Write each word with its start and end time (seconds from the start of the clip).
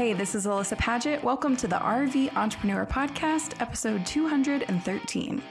Hey, 0.00 0.14
this 0.14 0.34
is 0.34 0.46
Alyssa 0.46 0.78
Paget. 0.78 1.22
Welcome 1.22 1.58
to 1.58 1.66
the 1.66 1.76
RV 1.76 2.34
Entrepreneur 2.34 2.86
Podcast, 2.86 3.60
episode 3.60 4.06
213. 4.06 5.42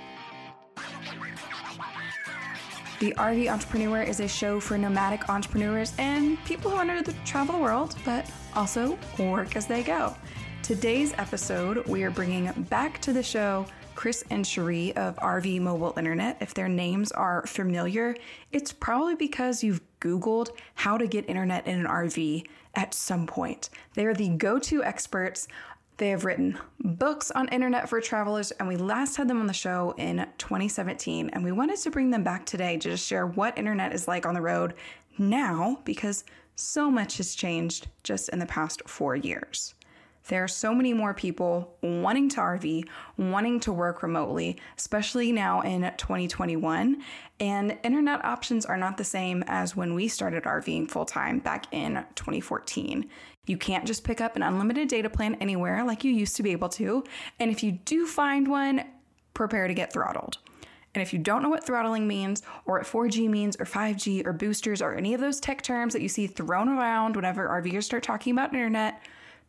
The 2.99 3.13
RV 3.15 3.53
Entrepreneur 3.53 4.01
is 4.01 4.21
a 4.21 4.27
show 4.27 4.59
for 4.59 4.75
nomadic 4.75 5.29
entrepreneurs 5.29 5.93
and 5.99 6.43
people 6.45 6.71
who 6.71 6.77
want 6.77 7.05
to 7.05 7.13
travel 7.25 7.57
the 7.57 7.61
world, 7.61 7.95
but 8.03 8.27
also 8.55 8.97
work 9.19 9.55
as 9.55 9.67
they 9.67 9.83
go. 9.83 10.15
Today's 10.63 11.13
episode, 11.19 11.87
we 11.87 12.01
are 12.01 12.09
bringing 12.09 12.51
back 12.71 12.99
to 13.01 13.13
the 13.13 13.21
show 13.21 13.67
Chris 13.93 14.23
and 14.31 14.47
Cherie 14.47 14.95
of 14.95 15.15
RV 15.17 15.61
Mobile 15.61 15.93
Internet. 15.95 16.37
If 16.41 16.55
their 16.55 16.69
names 16.69 17.11
are 17.11 17.45
familiar, 17.45 18.15
it's 18.51 18.73
probably 18.73 19.13
because 19.13 19.63
you've 19.63 19.81
Googled 19.99 20.49
how 20.73 20.97
to 20.97 21.05
get 21.05 21.29
internet 21.29 21.67
in 21.67 21.81
an 21.81 21.85
RV 21.85 22.47
at 22.75 22.93
some 22.93 23.27
point. 23.27 23.69
They 23.95 24.05
are 24.05 24.13
the 24.13 24.29
go 24.29 24.59
to 24.59 24.83
experts. 24.83 25.47
They 25.97 26.09
have 26.09 26.23
written 26.23 26.57
books 26.79 27.29
on 27.31 27.49
internet 27.49 27.89
for 27.89 27.99
travelers, 27.99 28.51
and 28.51 28.67
we 28.67 28.77
last 28.77 29.17
had 29.17 29.27
them 29.27 29.41
on 29.41 29.47
the 29.47 29.53
show 29.53 29.93
in 29.97 30.25
2017. 30.37 31.29
And 31.31 31.43
we 31.43 31.51
wanted 31.51 31.77
to 31.79 31.91
bring 31.91 32.09
them 32.09 32.23
back 32.23 32.45
today 32.45 32.77
to 32.77 32.91
just 32.91 33.05
share 33.05 33.27
what 33.27 33.57
internet 33.57 33.93
is 33.93 34.07
like 34.07 34.25
on 34.25 34.33
the 34.33 34.41
road 34.41 34.75
now 35.17 35.79
because 35.83 36.23
so 36.55 36.89
much 36.89 37.17
has 37.17 37.35
changed 37.35 37.87
just 38.03 38.29
in 38.29 38.39
the 38.39 38.45
past 38.45 38.81
four 38.87 39.15
years. 39.15 39.75
There 40.29 40.43
are 40.43 40.47
so 40.47 40.75
many 40.75 40.93
more 40.93 41.15
people 41.15 41.75
wanting 41.81 42.29
to 42.29 42.37
RV, 42.39 42.87
wanting 43.17 43.59
to 43.61 43.73
work 43.73 44.03
remotely, 44.03 44.57
especially 44.77 45.31
now 45.31 45.61
in 45.61 45.91
2021. 45.97 47.01
And 47.39 47.77
internet 47.83 48.23
options 48.23 48.63
are 48.63 48.77
not 48.77 48.97
the 48.97 49.03
same 49.03 49.43
as 49.47 49.75
when 49.75 49.95
we 49.95 50.07
started 50.07 50.43
RVing 50.43 50.89
full 50.89 51.05
time 51.05 51.39
back 51.39 51.65
in 51.73 52.05
2014. 52.13 53.09
You 53.47 53.57
can't 53.57 53.87
just 53.87 54.03
pick 54.03 54.21
up 54.21 54.35
an 54.35 54.43
unlimited 54.43 54.87
data 54.87 55.09
plan 55.09 55.33
anywhere 55.35 55.83
like 55.83 56.03
you 56.03 56.11
used 56.11 56.35
to 56.35 56.43
be 56.43 56.51
able 56.51 56.69
to. 56.69 57.03
And 57.39 57.49
if 57.49 57.63
you 57.63 57.71
do 57.71 58.05
find 58.05 58.47
one, 58.47 58.83
prepare 59.33 59.67
to 59.67 59.73
get 59.73 59.91
throttled. 59.91 60.37
And 60.93 61.01
if 61.01 61.11
you 61.11 61.17
don't 61.17 61.41
know 61.41 61.49
what 61.49 61.65
throttling 61.65 62.07
means, 62.07 62.43
or 62.65 62.77
what 62.77 62.87
4G 62.87 63.27
means, 63.29 63.55
or 63.59 63.65
5G, 63.65 64.27
or 64.27 64.33
boosters, 64.33 64.81
or 64.81 64.93
any 64.93 65.15
of 65.15 65.21
those 65.21 65.39
tech 65.39 65.63
terms 65.63 65.93
that 65.93 66.03
you 66.03 66.09
see 66.09 66.27
thrown 66.27 66.69
around 66.69 67.15
whenever 67.15 67.47
RVers 67.47 67.83
start 67.83 68.03
talking 68.03 68.33
about 68.33 68.53
internet, 68.53 69.01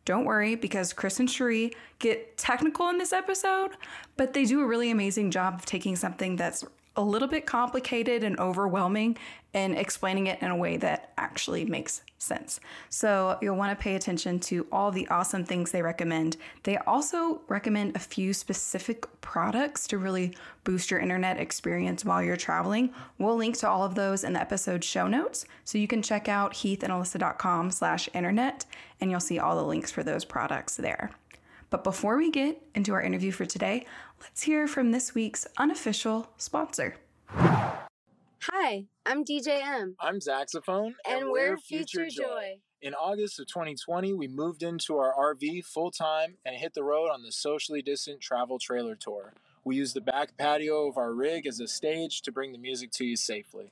don't 0.05 0.25
worry 0.25 0.55
because 0.55 0.93
Chris 0.93 1.19
and 1.19 1.29
Cherie 1.29 1.73
get 1.99 2.37
technical 2.37 2.89
in 2.89 2.97
this 2.97 3.13
episode, 3.13 3.71
but 4.17 4.33
they 4.33 4.45
do 4.45 4.61
a 4.61 4.65
really 4.65 4.89
amazing 4.91 5.31
job 5.31 5.55
of 5.55 5.65
taking 5.65 5.95
something 5.95 6.35
that's 6.35 6.63
a 6.95 7.01
little 7.01 7.27
bit 7.27 7.45
complicated 7.45 8.23
and 8.23 8.39
overwhelming 8.39 9.17
and 9.53 9.77
explaining 9.77 10.27
it 10.27 10.41
in 10.41 10.49
a 10.49 10.55
way 10.55 10.77
that 10.77 11.11
actually 11.17 11.65
makes 11.65 12.01
sense. 12.17 12.59
So 12.89 13.37
you'll 13.41 13.57
want 13.57 13.77
to 13.77 13.81
pay 13.81 13.95
attention 13.95 14.39
to 14.41 14.65
all 14.71 14.91
the 14.91 15.07
awesome 15.09 15.43
things 15.43 15.71
they 15.71 15.81
recommend. 15.81 16.37
They 16.63 16.77
also 16.77 17.41
recommend 17.47 17.95
a 17.95 17.99
few 17.99 18.33
specific 18.33 19.05
products 19.21 19.87
to 19.87 19.97
really 19.97 20.35
boost 20.63 20.91
your 20.91 20.99
internet 20.99 21.37
experience 21.37 22.05
while 22.05 22.23
you're 22.23 22.37
traveling. 22.37 22.93
We'll 23.17 23.35
link 23.35 23.57
to 23.57 23.69
all 23.69 23.83
of 23.83 23.95
those 23.95 24.23
in 24.23 24.33
the 24.33 24.41
episode 24.41 24.83
show 24.83 25.07
notes. 25.07 25.45
So 25.65 25.77
you 25.77 25.87
can 25.87 26.01
check 26.01 26.29
out 26.29 26.53
heathandalyssa.com 26.53 27.71
slash 27.71 28.09
internet 28.13 28.65
and 29.01 29.11
you'll 29.11 29.19
see 29.19 29.39
all 29.39 29.55
the 29.55 29.63
links 29.63 29.91
for 29.91 30.03
those 30.03 30.23
products 30.23 30.75
there. 30.77 31.11
But 31.71 31.85
before 31.85 32.17
we 32.17 32.29
get 32.29 32.61
into 32.75 32.93
our 32.93 33.01
interview 33.01 33.31
for 33.31 33.45
today, 33.45 33.85
let's 34.19 34.43
hear 34.43 34.67
from 34.67 34.91
this 34.91 35.15
week's 35.15 35.47
unofficial 35.57 36.29
sponsor. 36.35 36.97
Hi, 37.29 38.87
I'm 39.05 39.23
DJ 39.23 39.61
M. 39.63 39.95
I'm 39.97 40.19
Saxophone. 40.19 40.95
And, 41.07 41.21
and 41.21 41.31
we're, 41.31 41.51
we're 41.51 41.57
Future, 41.57 42.01
Future 42.01 42.23
Joy. 42.23 42.27
Joy. 42.27 42.59
In 42.81 42.93
August 42.93 43.39
of 43.39 43.47
2020, 43.47 44.11
we 44.11 44.27
moved 44.27 44.63
into 44.63 44.97
our 44.97 45.13
RV 45.13 45.63
full 45.63 45.91
time 45.91 46.35
and 46.45 46.57
hit 46.57 46.73
the 46.73 46.83
road 46.83 47.07
on 47.09 47.23
the 47.23 47.31
socially 47.31 47.81
distant 47.81 48.19
travel 48.19 48.59
trailer 48.59 48.95
tour. 48.95 49.33
We 49.63 49.77
used 49.77 49.95
the 49.95 50.01
back 50.01 50.37
patio 50.37 50.89
of 50.89 50.97
our 50.97 51.13
rig 51.13 51.47
as 51.47 51.61
a 51.61 51.69
stage 51.69 52.21
to 52.23 52.33
bring 52.33 52.51
the 52.51 52.57
music 52.57 52.91
to 52.93 53.05
you 53.05 53.15
safely. 53.15 53.71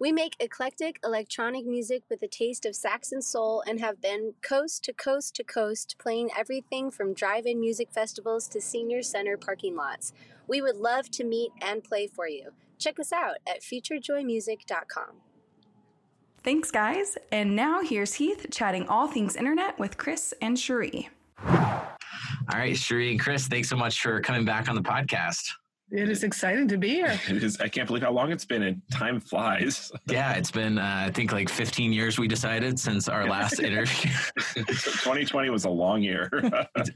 We 0.00 0.12
make 0.12 0.34
eclectic 0.40 0.98
electronic 1.04 1.66
music 1.66 2.04
with 2.08 2.22
a 2.22 2.26
taste 2.26 2.64
of 2.64 2.74
Saxon 2.74 3.20
soul 3.20 3.62
and 3.66 3.78
have 3.80 4.00
been 4.00 4.32
coast 4.40 4.82
to 4.84 4.94
coast 4.94 5.34
to 5.34 5.44
coast 5.44 5.96
playing 5.98 6.30
everything 6.34 6.90
from 6.90 7.12
drive 7.12 7.44
in 7.44 7.60
music 7.60 7.92
festivals 7.92 8.48
to 8.48 8.62
senior 8.62 9.02
center 9.02 9.36
parking 9.36 9.76
lots. 9.76 10.14
We 10.48 10.62
would 10.62 10.76
love 10.76 11.10
to 11.10 11.24
meet 11.24 11.50
and 11.60 11.84
play 11.84 12.06
for 12.06 12.26
you. 12.26 12.52
Check 12.78 12.98
us 12.98 13.12
out 13.12 13.36
at 13.46 13.60
futurejoymusic.com. 13.60 15.16
Thanks, 16.42 16.70
guys. 16.70 17.18
And 17.30 17.54
now 17.54 17.82
here's 17.82 18.14
Heath 18.14 18.46
chatting 18.50 18.88
all 18.88 19.06
things 19.06 19.36
internet 19.36 19.78
with 19.78 19.98
Chris 19.98 20.32
and 20.40 20.58
Cherie. 20.58 21.10
All 21.46 22.58
right, 22.58 22.74
Cherie 22.74 23.10
and 23.10 23.20
Chris, 23.20 23.48
thanks 23.48 23.68
so 23.68 23.76
much 23.76 24.00
for 24.00 24.18
coming 24.22 24.46
back 24.46 24.70
on 24.70 24.76
the 24.76 24.82
podcast. 24.82 25.50
It 25.92 26.08
is 26.08 26.22
exciting 26.22 26.68
to 26.68 26.78
be 26.78 26.88
here. 26.90 27.20
It 27.28 27.42
is. 27.42 27.60
I 27.60 27.68
can't 27.68 27.86
believe 27.86 28.02
how 28.02 28.12
long 28.12 28.30
it's 28.32 28.44
been, 28.44 28.62
and 28.62 28.82
time 28.92 29.20
flies. 29.20 29.90
yeah, 30.06 30.34
it's 30.34 30.50
been 30.50 30.78
uh, 30.78 31.04
I 31.06 31.10
think 31.10 31.32
like 31.32 31.48
15 31.48 31.92
years. 31.92 32.18
We 32.18 32.28
decided 32.28 32.78
since 32.78 33.08
our 33.08 33.26
last 33.26 33.60
interview. 33.60 34.10
2020 34.54 35.50
was 35.50 35.64
a 35.64 35.70
long 35.70 36.02
year. 36.02 36.30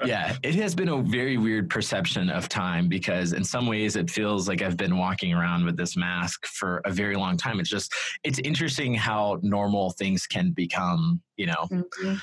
yeah, 0.05 0.37
it 0.43 0.55
has 0.56 0.75
been 0.75 0.88
a 0.88 0.99
very 1.03 1.37
weird 1.37 1.69
perception 1.71 2.31
of 2.31 2.49
time 2.49 2.88
because 2.88 3.32
in 3.32 3.44
some 3.44 3.66
ways 3.66 3.97
it 3.97 4.10
feels 4.10 4.49
like 4.49 4.62
I've 4.62 4.77
been 4.77 4.97
walking 4.97 5.32
around 5.32 5.65
with 5.65 5.76
this 5.76 5.97
mask 5.97 6.47
for 6.47 6.81
a 6.84 6.91
very 6.91 7.16
long 7.16 7.37
time. 7.37 7.61
It's 7.61 7.71
just 7.71 7.93
it's 8.22 8.38
interesting 8.41 8.94
how 8.94 9.38
normal 9.43 9.91
things 9.91 10.26
can 10.26 10.53
become. 10.53 11.21
You 11.37 11.47
know. 11.47 11.69
Mm-hmm 11.71 12.15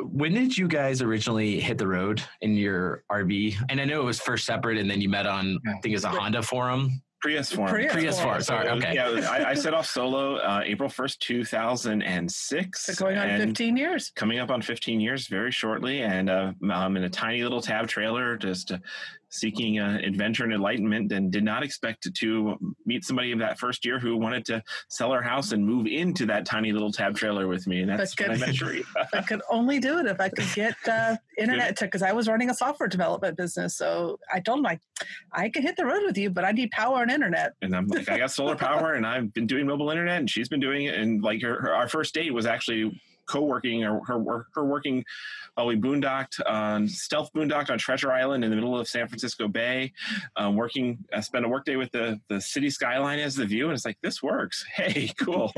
when 0.00 0.32
did 0.32 0.56
you 0.56 0.68
guys 0.68 1.02
originally 1.02 1.60
hit 1.60 1.78
the 1.78 1.86
road 1.86 2.22
in 2.40 2.54
your 2.54 3.04
RV? 3.10 3.56
And 3.68 3.80
I 3.80 3.84
know 3.84 4.00
it 4.00 4.04
was 4.04 4.20
first 4.20 4.46
separate, 4.46 4.78
and 4.78 4.90
then 4.90 5.00
you 5.00 5.08
met 5.08 5.26
on 5.26 5.58
I 5.66 5.80
think 5.80 5.94
it's 5.94 6.04
a 6.04 6.10
Honda 6.10 6.42
forum. 6.42 7.02
Prius 7.20 7.50
forum. 7.50 7.70
Prius, 7.70 7.92
Prius 7.92 8.20
forum. 8.20 8.42
Sorry. 8.42 8.68
Okay. 8.68 8.94
Yeah, 8.94 9.28
I, 9.28 9.50
I, 9.50 9.54
set 9.54 9.74
off 9.74 9.86
solo 9.86 10.36
uh, 10.36 10.62
April 10.64 10.88
first, 10.88 11.20
two 11.20 11.44
thousand 11.44 12.02
and 12.02 12.30
six. 12.30 12.86
So 12.86 12.94
going 12.94 13.18
on 13.18 13.40
fifteen 13.40 13.76
years. 13.76 14.12
Coming 14.14 14.38
up 14.38 14.50
on 14.50 14.62
fifteen 14.62 15.00
years, 15.00 15.26
very 15.26 15.50
shortly, 15.50 16.02
and 16.02 16.30
uh, 16.30 16.52
I'm 16.70 16.96
in 16.96 17.04
a 17.04 17.10
tiny 17.10 17.42
little 17.42 17.60
tab 17.60 17.88
trailer, 17.88 18.36
just 18.36 18.70
uh, 18.70 18.78
seeking 19.30 19.78
uh, 19.78 19.98
adventure 20.02 20.44
and 20.44 20.52
enlightenment 20.52 21.12
and 21.12 21.30
did 21.30 21.44
not 21.44 21.62
expect 21.62 22.06
to 22.14 22.56
meet 22.86 23.04
somebody 23.04 23.32
in 23.32 23.38
that 23.38 23.58
first 23.58 23.84
year 23.84 23.98
who 23.98 24.16
wanted 24.16 24.44
to 24.46 24.62
sell 24.88 25.12
her 25.12 25.22
house 25.22 25.52
and 25.52 25.64
move 25.64 25.86
into 25.86 26.26
that 26.26 26.46
tiny 26.46 26.72
little 26.72 26.92
tab 26.92 27.16
trailer 27.16 27.46
with 27.46 27.66
me. 27.66 27.80
And 27.80 27.90
that's 27.90 28.14
could, 28.14 28.28
when 28.28 28.42
I 28.42 28.46
met 28.46 28.54
Cherie. 28.54 28.84
I 29.12 29.22
could 29.22 29.42
only 29.50 29.78
do 29.78 29.98
it 29.98 30.06
if 30.06 30.20
I 30.20 30.28
could 30.28 30.48
get 30.54 30.76
uh, 30.88 31.16
internet 31.38 31.76
to, 31.78 31.84
because 31.84 32.02
I 32.02 32.12
was 32.12 32.28
running 32.28 32.50
a 32.50 32.54
software 32.54 32.88
development 32.88 33.36
business. 33.36 33.76
So 33.76 34.18
I 34.32 34.40
told 34.40 34.60
him 34.60 34.66
I, 34.66 34.78
I 35.32 35.48
could 35.48 35.62
hit 35.62 35.76
the 35.76 35.86
road 35.86 36.02
with 36.04 36.16
you, 36.16 36.30
but 36.30 36.44
I 36.44 36.52
need 36.52 36.70
power 36.70 37.02
and 37.02 37.10
internet. 37.10 37.52
And 37.62 37.74
I'm 37.74 37.86
like, 37.86 38.08
I 38.08 38.18
got 38.18 38.30
solar 38.30 38.56
power 38.56 38.94
and 38.94 39.06
I've 39.06 39.32
been 39.34 39.46
doing 39.46 39.66
mobile 39.66 39.90
internet 39.90 40.18
and 40.18 40.30
she's 40.30 40.48
been 40.48 40.60
doing 40.60 40.86
it. 40.86 40.94
And 40.94 41.22
like 41.22 41.42
her, 41.42 41.60
her 41.60 41.74
our 41.74 41.88
first 41.88 42.14
date 42.14 42.32
was 42.32 42.46
actually 42.46 43.00
co-working 43.28 43.84
or 43.84 44.04
her, 44.06 44.46
her 44.54 44.64
working 44.64 45.04
while 45.54 45.66
we 45.66 45.76
boondocked 45.76 46.40
on 46.48 46.88
stealth 46.88 47.30
boondocked 47.34 47.70
on 47.70 47.78
Treasure 47.78 48.12
Island 48.12 48.44
in 48.44 48.50
the 48.50 48.56
middle 48.56 48.78
of 48.78 48.88
San 48.88 49.08
Francisco 49.08 49.48
Bay, 49.48 49.92
um, 50.36 50.56
working. 50.56 50.98
I 51.12 51.20
spent 51.20 51.44
a 51.44 51.48
workday 51.48 51.76
with 51.76 51.90
the 51.92 52.20
the 52.28 52.40
city 52.40 52.70
skyline 52.70 53.18
as 53.18 53.34
the 53.34 53.44
view, 53.44 53.66
and 53.66 53.74
it's 53.74 53.84
like 53.84 53.98
this 54.02 54.22
works. 54.22 54.64
Hey, 54.78 55.10
cool. 55.18 55.52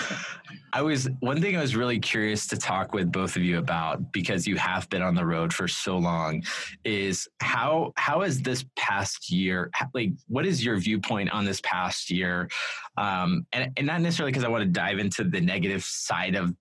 I 0.72 0.82
was 0.82 1.08
one 1.20 1.40
thing 1.40 1.56
I 1.56 1.60
was 1.60 1.76
really 1.76 2.00
curious 2.00 2.46
to 2.48 2.56
talk 2.56 2.92
with 2.92 3.12
both 3.12 3.36
of 3.36 3.42
you 3.42 3.58
about 3.58 4.12
because 4.12 4.48
you 4.48 4.56
have 4.56 4.90
been 4.90 5.00
on 5.00 5.14
the 5.14 5.24
road 5.24 5.54
for 5.54 5.68
so 5.68 5.96
long 5.96 6.42
is 6.84 7.28
how 7.40 7.92
how 7.96 8.22
is 8.22 8.42
this 8.42 8.64
past 8.76 9.30
year 9.30 9.70
like 9.94 10.10
what 10.26 10.44
is 10.44 10.64
your 10.64 10.76
viewpoint 10.76 11.30
on 11.30 11.44
this 11.44 11.60
past 11.62 12.10
year 12.10 12.48
um, 12.96 13.46
and, 13.52 13.70
and 13.76 13.86
not 13.86 14.00
necessarily 14.00 14.32
because 14.32 14.44
I 14.44 14.48
want 14.48 14.64
to 14.64 14.70
dive 14.70 14.98
into 14.98 15.24
the 15.24 15.40
negative 15.40 15.84
side 15.84 16.34
of 16.34 16.52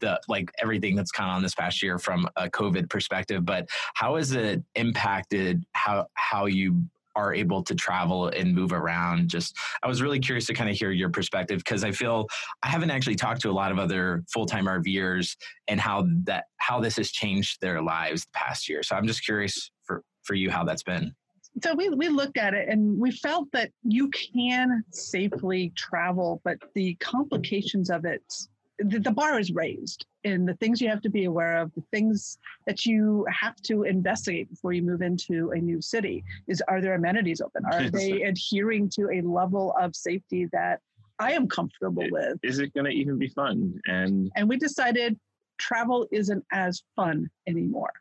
the 0.00 0.20
like 0.28 0.50
everything 0.58 0.96
that's 0.96 1.10
gone 1.10 1.28
on 1.28 1.42
this 1.42 1.54
past 1.54 1.82
year 1.82 1.98
from 1.98 2.28
a 2.36 2.48
COVID 2.48 2.88
perspective, 2.88 3.44
but 3.44 3.68
how 3.94 4.16
has 4.16 4.32
it 4.32 4.62
impacted 4.74 5.64
how 5.72 6.06
how 6.14 6.46
you 6.46 6.82
are 7.18 7.34
able 7.34 7.64
to 7.64 7.74
travel 7.74 8.28
and 8.28 8.54
move 8.54 8.72
around? 8.72 9.28
Just 9.28 9.56
i 9.82 9.88
was 9.88 10.00
really 10.00 10.20
curious 10.20 10.46
to 10.46 10.54
kind 10.54 10.70
of 10.70 10.76
hear 10.76 10.90
your 10.90 11.10
perspective 11.10 11.58
because 11.58 11.84
i 11.84 11.90
feel 11.90 12.26
i 12.62 12.68
haven't 12.68 12.90
actually 12.90 13.16
talked 13.16 13.40
to 13.42 13.50
a 13.50 13.52
lot 13.52 13.72
of 13.72 13.78
other 13.78 14.24
full-time 14.32 14.66
rvers 14.66 15.36
and 15.66 15.80
how 15.80 16.06
that 16.24 16.44
how 16.58 16.80
this 16.80 16.96
has 16.96 17.10
changed 17.10 17.60
their 17.60 17.82
lives 17.82 18.24
the 18.24 18.30
past 18.32 18.68
year. 18.68 18.82
So 18.82 18.96
i'm 18.96 19.06
just 19.06 19.24
curious 19.24 19.70
for 19.84 20.02
for 20.22 20.34
you 20.34 20.50
how 20.50 20.64
that's 20.64 20.82
been. 20.82 21.14
So 21.62 21.74
we, 21.74 21.88
we 21.88 22.08
looked 22.08 22.38
at 22.38 22.54
it 22.54 22.68
and 22.68 23.00
we 23.00 23.10
felt 23.10 23.50
that 23.52 23.70
you 23.82 24.10
can 24.10 24.84
safely 24.90 25.72
travel 25.74 26.40
but 26.44 26.58
the 26.74 26.94
complications 26.96 27.90
of 27.90 28.04
it 28.04 28.22
the, 28.78 28.98
the 28.98 29.10
bar 29.10 29.38
is 29.38 29.52
raised 29.52 30.06
in 30.24 30.44
the 30.44 30.54
things 30.54 30.80
you 30.80 30.88
have 30.88 31.02
to 31.02 31.10
be 31.10 31.24
aware 31.24 31.58
of, 31.58 31.72
the 31.74 31.82
things 31.92 32.38
that 32.66 32.86
you 32.86 33.26
have 33.30 33.56
to 33.62 33.84
investigate 33.84 34.48
before 34.50 34.72
you 34.72 34.82
move 34.82 35.02
into 35.02 35.50
a 35.50 35.58
new 35.58 35.80
city. 35.80 36.24
Is 36.46 36.62
are 36.68 36.80
there 36.80 36.94
amenities 36.94 37.40
open? 37.40 37.64
Are 37.72 37.90
they 37.90 38.22
adhering 38.22 38.88
to 38.90 39.10
a 39.10 39.20
level 39.22 39.74
of 39.80 39.96
safety 39.96 40.48
that 40.52 40.80
I 41.18 41.32
am 41.32 41.48
comfortable 41.48 42.06
with? 42.10 42.38
Is 42.42 42.58
it 42.58 42.72
going 42.74 42.86
to 42.86 42.92
even 42.92 43.18
be 43.18 43.28
fun? 43.28 43.80
And 43.86 44.30
and 44.36 44.48
we 44.48 44.56
decided 44.56 45.18
travel 45.58 46.06
isn't 46.12 46.44
as 46.52 46.82
fun 46.94 47.28
anymore 47.46 47.92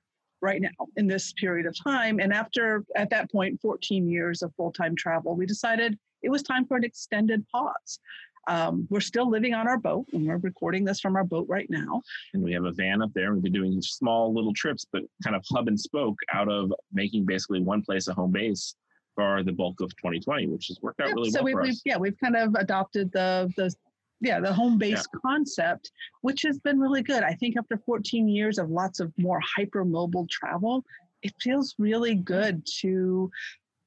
right 0.42 0.62
now 0.62 0.70
in 0.98 1.08
this 1.08 1.34
period 1.34 1.66
of 1.66 1.76
time. 1.84 2.20
And 2.20 2.32
after, 2.32 2.86
at 2.96 3.10
that 3.10 3.32
point, 3.32 3.60
14 3.60 4.08
years 4.08 4.44
of 4.44 4.54
full 4.56 4.72
time 4.72 4.96
travel, 4.96 5.36
we 5.36 5.46
decided 5.46 5.98
it 6.22 6.30
was 6.30 6.44
time 6.44 6.66
for 6.66 6.78
an 6.78 6.84
extended 6.84 7.46
pause. 7.50 8.00
Um, 8.48 8.88
we're 8.90 9.02
still 9.02 9.30
living 9.30 9.54
on 9.54 9.68
our 9.68 9.78
boat, 9.78 10.06
and 10.14 10.26
we're 10.26 10.38
recording 10.38 10.86
this 10.86 11.00
from 11.02 11.16
our 11.16 11.24
boat 11.26 11.48
right 11.50 11.70
now. 11.70 12.02
And 12.34 12.42
we 12.42 12.54
have 12.54 12.64
a 12.64 12.72
van 12.72 13.02
up 13.02 13.12
there. 13.14 13.34
We've 13.34 13.44
been 13.44 13.52
doing 13.52 13.82
small 13.82 14.34
little 14.34 14.54
trips, 14.54 14.86
but 14.92 15.04
kind 15.24 15.36
of 15.36 15.44
hub 15.52 15.68
and 15.68 15.80
spoke 15.80 16.18
out 16.34 16.50
of 16.50 16.72
making 16.94 17.26
basically 17.26 17.62
one 17.62 17.82
place 17.82 18.08
a 18.08 18.14
home 18.14 18.32
base 18.32 18.76
for 19.16 19.44
the 19.44 19.52
bulk 19.52 19.82
of 19.82 19.90
2020, 19.98 20.48
which 20.48 20.68
has 20.68 20.80
worked 20.82 21.02
out 21.02 21.10
Yeah, 21.10 21.14
really 21.16 21.32
so 21.32 21.40
well 21.40 21.46
we, 21.46 21.52
for 21.54 21.62
we've 21.64 21.72
us. 21.72 21.82
yeah 21.86 21.98
we've 21.98 22.18
kind 22.24 22.36
of 22.36 22.56
adopted 22.56 23.12
the 23.12 23.52
the 23.58 23.74
yeah 24.22 24.40
the 24.40 24.54
home 24.54 24.78
base 24.78 25.06
concept, 25.26 25.92
which 26.22 26.42
has 26.44 26.60
been 26.60 26.80
really 26.80 27.04
good. 27.04 27.24
I 27.24 27.34
think 27.34 27.58
after 27.58 27.78
14 27.86 28.30
years 28.30 28.60
of 28.60 28.70
lots 28.70 29.00
of 29.00 29.12
more 29.18 29.42
hyper 29.42 29.84
mobile 29.84 30.28
travel, 30.30 30.86
it 31.22 31.34
feels 31.42 31.76
really 31.78 32.16
good 32.16 32.66
to 32.82 33.30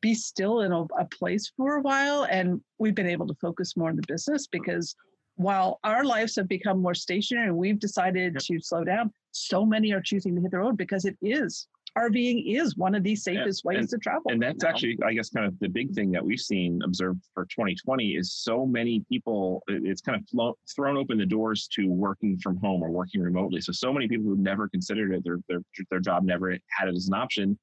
be 0.01 0.15
still 0.15 0.61
in 0.61 0.73
a, 0.73 0.83
a 0.99 1.05
place 1.11 1.53
for 1.57 1.77
a 1.77 1.83
while, 1.83 2.25
and 2.31 2.61
we've 2.79 2.95
been 2.95 3.09
able 3.09 3.27
to 3.27 3.35
focus 3.35 3.77
more 3.77 3.91
on 3.91 3.97
the 3.97 4.05
business 4.09 4.47
because 4.47 4.95
while 5.37 5.79
our 5.85 6.05
lives 6.05 6.37
have 6.37 6.49
become 6.49 6.81
more 6.81 6.95
stationary 6.95 7.49
and 7.49 7.57
we've 7.57 7.79
decided 7.79 8.35
Yep. 8.35 8.43
to 8.43 8.61
slow 8.61 8.85
down, 8.85 9.13
so 9.33 9.65
many 9.65 9.93
are 9.93 10.03
choosing 10.03 10.35
to 10.37 10.41
hit 10.43 10.51
the 10.51 10.59
road 10.59 10.77
because 10.77 11.05
it 11.05 11.17
is 11.23 11.67
RVing 11.99 12.45
is 12.47 12.77
one 12.77 12.95
of 12.95 13.03
the 13.03 13.17
safest 13.17 13.65
ways 13.65 13.79
and- 13.79 13.89
to 13.89 13.99
travel. 13.99 14.31
and 14.31 14.41
that's 14.41 14.63
now. 14.63 14.69
actually 14.71 14.97
i 15.05 15.13
guess 15.13 15.29
kind 15.29 15.45
of 15.45 15.59
the 15.59 15.69
big 15.69 15.93
thing 15.93 16.13
that 16.13 16.25
we've 16.25 16.39
seen 16.41 16.81
observed 16.85 17.21
for 17.35 17.45
2020 17.47 18.11
is 18.15 18.33
so 18.33 18.65
many 18.65 19.05
people 19.09 19.61
it's 19.67 20.01
kind 20.01 20.17
of 20.21 20.29
flown, 20.29 20.53
thrown 20.75 20.97
open 20.97 21.19
the 21.19 21.27
doors 21.27 21.67
to 21.73 21.87
working 21.89 22.39
from 22.39 22.57
home 22.59 22.81
or 22.81 22.91
working 22.93 23.21
remotely 23.21 23.61
so 23.61 23.73
so 23.73 23.93
many 23.93 24.07
people 24.07 24.25
who 24.27 24.37
never 24.37 24.69
considered 24.69 25.13
it 25.13 25.25
their 25.25 25.39
their, 25.49 25.63
their 25.91 25.99
job 25.99 26.23
never 26.23 26.57
had 26.69 26.89
it 26.89 26.95
as 26.95 27.09
an 27.09 27.15
option 27.15 27.59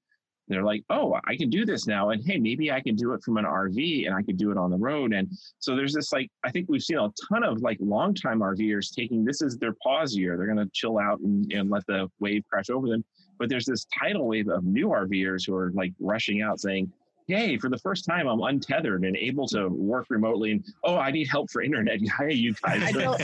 they're 0.47 0.63
like 0.63 0.83
oh 0.89 1.15
i 1.27 1.35
can 1.35 1.49
do 1.49 1.65
this 1.65 1.87
now 1.87 2.09
and 2.09 2.23
hey 2.25 2.37
maybe 2.37 2.71
i 2.71 2.79
can 2.79 2.95
do 2.95 3.13
it 3.13 3.21
from 3.23 3.37
an 3.37 3.45
rv 3.45 4.05
and 4.05 4.15
i 4.15 4.21
can 4.21 4.35
do 4.35 4.51
it 4.51 4.57
on 4.57 4.69
the 4.71 4.77
road 4.77 5.13
and 5.13 5.29
so 5.59 5.75
there's 5.75 5.93
this 5.93 6.11
like 6.11 6.29
i 6.43 6.51
think 6.51 6.67
we've 6.69 6.83
seen 6.83 6.97
a 6.97 7.09
ton 7.29 7.43
of 7.43 7.61
like 7.61 7.77
longtime 7.81 8.39
rvers 8.39 8.93
taking 8.93 9.25
this 9.25 9.41
is 9.41 9.57
their 9.57 9.73
pause 9.83 10.15
year 10.15 10.37
they're 10.37 10.45
going 10.51 10.57
to 10.57 10.69
chill 10.73 10.97
out 10.97 11.19
and, 11.19 11.51
and 11.53 11.69
let 11.69 11.85
the 11.87 12.07
wave 12.19 12.43
crash 12.49 12.69
over 12.69 12.87
them 12.87 13.03
but 13.37 13.49
there's 13.49 13.65
this 13.65 13.85
tidal 13.99 14.27
wave 14.27 14.49
of 14.49 14.63
new 14.63 14.87
RVers 14.87 15.45
who 15.45 15.55
are 15.55 15.71
like 15.71 15.93
rushing 15.99 16.41
out 16.41 16.59
saying, 16.59 16.91
Yay, 17.27 17.57
for 17.57 17.69
the 17.69 17.77
first 17.79 18.05
time, 18.05 18.25
I'm 18.25 18.39
untethered 18.41 19.03
and 19.03 19.17
able 19.17 19.47
to 19.49 19.67
work 19.67 20.05
remotely. 20.09 20.51
And 20.53 20.65
oh, 20.85 20.95
I 20.95 21.11
need 21.11 21.27
help 21.27 21.51
for 21.51 21.61
internet. 21.61 21.99
Hey, 22.17 22.33
you 22.33 22.53
guys. 22.53 22.83
I 22.83 22.91
don't- 22.93 23.21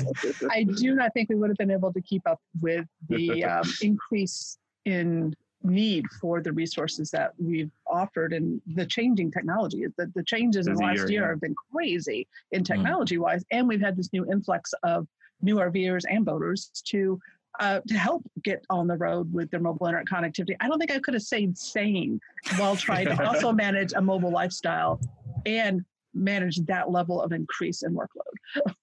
I 0.51 0.63
do 0.63 0.93
not 0.93 1.13
think 1.13 1.29
we 1.29 1.35
would 1.35 1.49
have 1.49 1.57
been 1.57 1.71
able 1.71 1.93
to 1.93 2.01
keep 2.01 2.27
up 2.27 2.41
with 2.61 2.85
the 3.07 3.43
um, 3.45 3.63
increase 3.81 4.57
in 4.83 5.33
need 5.63 6.05
for 6.19 6.41
the 6.41 6.51
resources 6.51 7.09
that 7.11 7.33
we've 7.37 7.71
offered 7.87 8.33
and 8.33 8.61
the 8.75 8.85
changing 8.85 9.31
technology. 9.31 9.85
The, 9.97 10.11
the 10.15 10.23
changes 10.23 10.67
in 10.67 10.75
the 10.75 10.83
last 10.83 10.97
year, 10.97 11.09
year 11.09 11.21
yeah. 11.21 11.29
have 11.29 11.41
been 11.41 11.55
crazy 11.71 12.27
in 12.51 12.63
technology 12.63 13.17
wise. 13.17 13.43
And 13.51 13.67
we've 13.67 13.81
had 13.81 13.95
this 13.95 14.11
new 14.13 14.29
influx 14.29 14.73
of 14.83 15.07
new 15.41 15.57
RVers 15.57 16.03
and 16.09 16.25
boaters 16.25 16.69
to 16.85 17.19
uh, 17.59 17.79
to 17.87 17.93
help 17.93 18.23
get 18.43 18.65
on 18.71 18.87
the 18.87 18.97
road 18.97 19.31
with 19.31 19.51
their 19.51 19.59
mobile 19.59 19.85
internet 19.85 20.07
connectivity. 20.07 20.55
I 20.59 20.67
don't 20.67 20.79
think 20.79 20.91
I 20.91 20.97
could 20.99 21.13
have 21.13 21.21
stayed 21.21 21.55
sane 21.55 22.19
while 22.57 22.75
trying 22.75 23.05
to 23.05 23.27
also 23.27 23.51
manage 23.51 23.93
a 23.93 24.01
mobile 24.01 24.31
lifestyle 24.31 24.99
and 25.45 25.85
manage 26.15 26.57
that 26.65 26.89
level 26.89 27.21
of 27.21 27.31
increase 27.31 27.83
in 27.83 27.93
workload. 27.93 28.73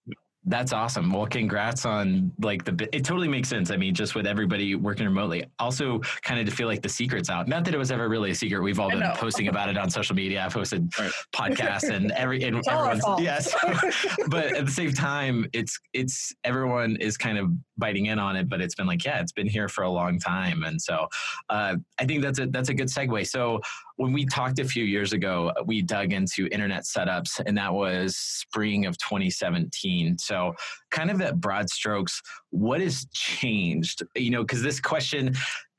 That's 0.50 0.73
awesome. 0.73 1.12
Well, 1.12 1.26
congrats 1.26 1.87
on 1.87 2.32
like 2.41 2.64
the. 2.64 2.88
It 2.93 3.05
totally 3.05 3.29
makes 3.29 3.49
sense. 3.49 3.70
I 3.70 3.76
mean, 3.76 3.94
just 3.94 4.17
with 4.17 4.26
everybody 4.26 4.75
working 4.75 5.06
remotely. 5.06 5.44
Also, 5.61 6.00
kind 6.23 6.41
of 6.41 6.47
to 6.47 6.52
feel 6.52 6.67
like 6.67 6.82
the 6.82 6.88
secret's 6.88 7.31
out. 7.31 7.47
Not 7.47 7.64
that 7.64 7.73
it 7.75 7.79
was 7.79 7.93
ever 7.93 8.08
really 8.08 8.32
a 8.32 8.35
secret. 8.35 8.61
We've 8.61 8.81
all 8.81 8.91
been 8.91 9.05
posting 9.14 9.47
about 9.47 9.69
it 9.69 9.79
on 9.79 9.88
social 9.88 10.17
media. 10.17 10.44
I've 10.44 10.52
posted 10.52 10.93
Right. 10.99 11.12
podcasts 11.32 11.88
and 11.88 12.11
every 12.12 12.43
and 12.43 12.56
It's 12.56 12.67
all 12.69 12.79
our 12.79 12.91
everyone's 12.91 13.23
yes. 13.23 13.55
but 14.29 14.56
at 14.56 14.67
the 14.67 14.73
same 14.73 14.93
time, 14.93 15.47
it's 15.52 15.79
it's 15.93 16.35
everyone 16.43 16.97
is 16.97 17.17
kind 17.17 17.38
of 17.38 17.50
biting 17.81 18.06
in 18.06 18.21
on 18.21 18.37
it. 18.37 18.49
But 18.49 18.61
it's 18.61 18.77
been 18.77 18.87
like, 18.87 19.05
yeah, 19.05 19.21
it's 19.21 19.32
been 19.32 19.49
here 19.49 19.69
for 19.69 19.82
a 19.82 19.91
long 19.91 20.21
time, 20.21 20.62
and 20.62 20.81
so 20.81 21.09
uh, 21.49 21.77
I 21.99 22.05
think 22.05 22.23
that's 22.23 22.38
a 22.38 22.47
that's 22.47 22.69
a 22.69 22.75
good 22.75 22.88
segue. 22.88 23.27
So 23.27 23.61
when 23.97 24.15
we 24.15 24.25
talked 24.25 24.59
a 24.59 24.65
few 24.65 24.85
years 24.85 25.12
ago, 25.12 25.53
we 25.67 25.82
dug 25.82 26.15
into 26.15 26.49
internet 26.53 26.85
setups, 26.85 27.41
and 27.44 27.56
that 27.59 27.73
was 27.73 28.17
spring 28.17 28.87
of 28.87 28.97
2017. 28.97 30.17
So, 30.19 30.55
kind 30.91 31.11
of 31.11 31.21
at 31.21 31.38
broad 31.38 31.69
strokes, 31.69 32.23
what 32.49 32.81
has 32.81 33.06
changed? 33.12 34.03
You 34.15 34.31
know, 34.31 34.43
because 34.43 34.62
this 34.62 34.81
question. 34.81 35.35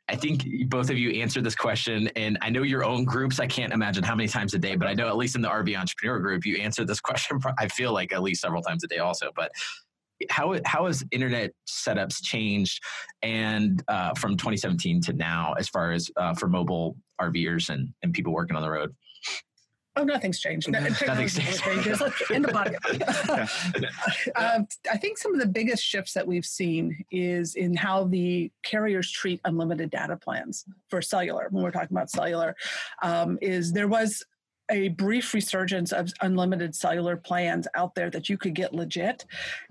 I 0.09 0.17
think 0.17 0.45
both 0.67 0.89
of 0.89 0.97
you 0.97 1.21
answered 1.21 1.45
this 1.45 1.55
question, 1.55 2.09
and 2.17 2.37
I 2.41 2.49
know 2.49 2.63
your 2.63 2.83
own 2.83 3.05
groups. 3.05 3.39
I 3.39 3.47
can't 3.47 3.71
imagine 3.71 4.03
how 4.03 4.13
many 4.13 4.27
times 4.27 4.53
a 4.53 4.59
day, 4.59 4.75
but 4.75 4.89
I 4.89 4.93
know 4.93 5.07
at 5.07 5.15
least 5.15 5.35
in 5.35 5.41
the 5.41 5.47
RV 5.47 5.73
Entrepreneur 5.79 6.19
group, 6.19 6.45
you 6.45 6.57
answered 6.57 6.87
this 6.87 6.99
question. 7.09 7.39
I 7.57 7.69
feel 7.69 7.93
like 7.93 8.11
at 8.11 8.21
least 8.21 8.41
several 8.41 8.61
times 8.61 8.83
a 8.83 8.87
day, 8.87 8.97
also. 8.97 9.31
But 9.33 9.53
how 10.29 10.57
how 10.65 10.87
has 10.87 11.03
internet 11.11 11.51
setups 11.67 12.23
changed, 12.23 12.81
and 13.21 13.83
uh, 13.87 14.13
from 14.15 14.37
2017 14.37 15.01
to 15.01 15.13
now, 15.13 15.53
as 15.57 15.69
far 15.69 15.91
as 15.91 16.09
uh, 16.17 16.33
for 16.33 16.47
mobile 16.47 16.95
RVers 17.19 17.69
and 17.69 17.89
and 18.03 18.13
people 18.13 18.33
working 18.33 18.55
on 18.55 18.61
the 18.61 18.69
road? 18.69 18.95
Oh, 19.97 20.03
nothing's 20.03 20.39
changed. 20.39 20.71
No, 20.71 20.79
Nothing's 20.79 21.35
changed. 21.35 21.61
changes. 21.63 22.01
End 22.31 22.45
the 22.45 22.49
podcast. 22.49 24.31
uh, 24.35 24.59
I 24.89 24.97
think 24.97 25.17
some 25.17 25.33
of 25.33 25.41
the 25.41 25.47
biggest 25.47 25.83
shifts 25.83 26.13
that 26.13 26.25
we've 26.25 26.45
seen 26.45 27.03
is 27.11 27.55
in 27.55 27.75
how 27.75 28.05
the 28.05 28.49
carriers 28.63 29.11
treat 29.11 29.41
unlimited 29.43 29.89
data 29.89 30.15
plans 30.15 30.63
for 30.89 31.01
cellular. 31.01 31.47
When 31.51 31.61
we're 31.61 31.71
talking 31.71 31.95
about 31.95 32.09
cellular, 32.09 32.55
um, 33.03 33.37
is 33.41 33.73
there 33.73 33.89
was 33.89 34.23
a 34.71 34.89
brief 34.89 35.33
resurgence 35.33 35.91
of 35.91 36.11
unlimited 36.21 36.73
cellular 36.73 37.17
plans 37.17 37.67
out 37.75 37.93
there 37.93 38.09
that 38.09 38.29
you 38.29 38.37
could 38.37 38.55
get 38.55 38.73
legit, 38.73 39.25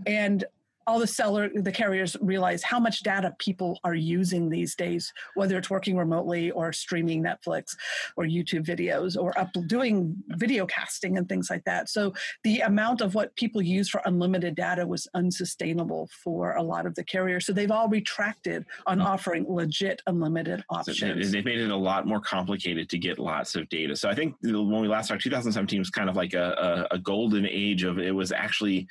and 0.07 0.45
all 0.91 0.99
the 0.99 1.07
seller 1.07 1.51
the 1.55 1.73
carriers 1.73 2.17
realize 2.21 2.63
how 2.63 2.81
much 2.81 3.03
data 3.03 3.35
people 3.39 3.79
are 3.85 3.95
using 3.95 4.49
these 4.49 4.75
days 4.75 5.13
whether 5.35 5.57
it's 5.57 5.71
working 5.71 5.97
remotely 5.97 6.51
or 6.51 6.73
streaming 6.73 7.23
netflix 7.23 7.77
or 8.17 8.25
youtube 8.25 8.65
videos 8.65 9.17
or 9.17 9.39
up 9.39 9.51
doing 9.67 10.17
video 10.31 10.67
casting 10.67 11.19
and 11.19 11.29
things 11.29 11.51
like 11.51 11.65
that. 11.65 11.89
So 11.89 12.13
the 12.45 12.61
amount 12.61 13.01
of 13.01 13.15
what 13.15 13.35
people 13.37 13.63
use 13.63 13.89
for 13.89 14.01
unlimited 14.05 14.55
data 14.55 14.87
was 14.87 15.07
unsustainable 15.15 16.09
for 16.25 16.55
a 16.55 16.63
lot 16.63 16.87
of 16.87 16.95
the 16.95 17.05
carriers. 17.05 17.47
So 17.47 17.53
they've 17.53 17.71
all 17.71 17.89
retracted 17.89 18.65
on 18.87 18.99
hmm. 19.01 19.07
offering 19.07 19.47
legit 19.49 20.03
unlimited 20.07 20.61
So 20.61 20.77
options. 20.77 21.33
They've 21.33 21.45
made 21.45 21.61
it 21.61 21.71
a 21.71 21.77
lot 21.77 22.07
more 22.07 22.21
complicated 22.21 22.89
to 22.91 22.99
get 22.99 23.19
lots 23.19 23.55
of 23.55 23.69
data. 23.69 23.97
So 23.97 24.09
I 24.09 24.15
think 24.15 24.37
when 24.43 24.81
we 24.81 24.89
last 24.89 25.09
talked, 25.09 25.23
2017 25.23 25.79
was 25.79 25.91
kind 25.91 26.09
of 26.09 26.17
like 26.17 26.35
a, 26.35 26.87
a, 26.91 26.95
a 26.97 26.99
golden 26.99 27.47
age 27.47 27.85
of 27.85 27.99
it 27.99 28.15
was 28.15 28.33
actually 28.33 28.89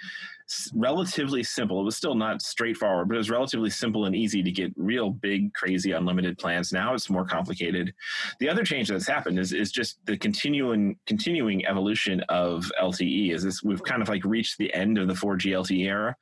relatively 0.74 1.44
simple. 1.44 1.80
It 1.80 1.84
was 1.84 1.98
still 1.98 2.16
not 2.16 2.42
straightforward, 2.42 3.08
but 3.08 3.16
it 3.16 3.18
was 3.18 3.30
relatively 3.30 3.70
simple 3.70 4.06
and 4.06 4.16
easy 4.16 4.42
to 4.44 4.52
get 4.52 4.74
real 4.76 5.10
big, 5.10 5.54
crazy, 5.54 5.92
unlimited 5.92 6.38
plans. 6.38 6.72
Now 6.72 6.94
it's 6.94 7.10
more 7.10 7.26
complicated. 7.26 7.94
The 8.40 8.50
other 8.50 8.64
change 8.64 8.90
that's 8.90 9.08
happened 9.08 9.40
is 9.40 9.54
is 9.54 9.72
just 9.72 10.04
the 10.06 10.18
continuing 10.18 10.98
continuing 11.06 11.66
evolution 11.66 12.22
of 12.30 12.72
LTE. 12.82 13.32
Is 13.34 13.44
this 13.44 13.64
we've 13.64 13.84
kind 13.84 14.02
of 14.02 14.10
like 14.10 14.24
reached 14.26 14.58
the 14.58 14.74
end 14.74 14.98
of 14.98 15.08
the 15.08 15.14
4G 15.14 15.52
LTE 15.52 15.86
era, 15.86 16.16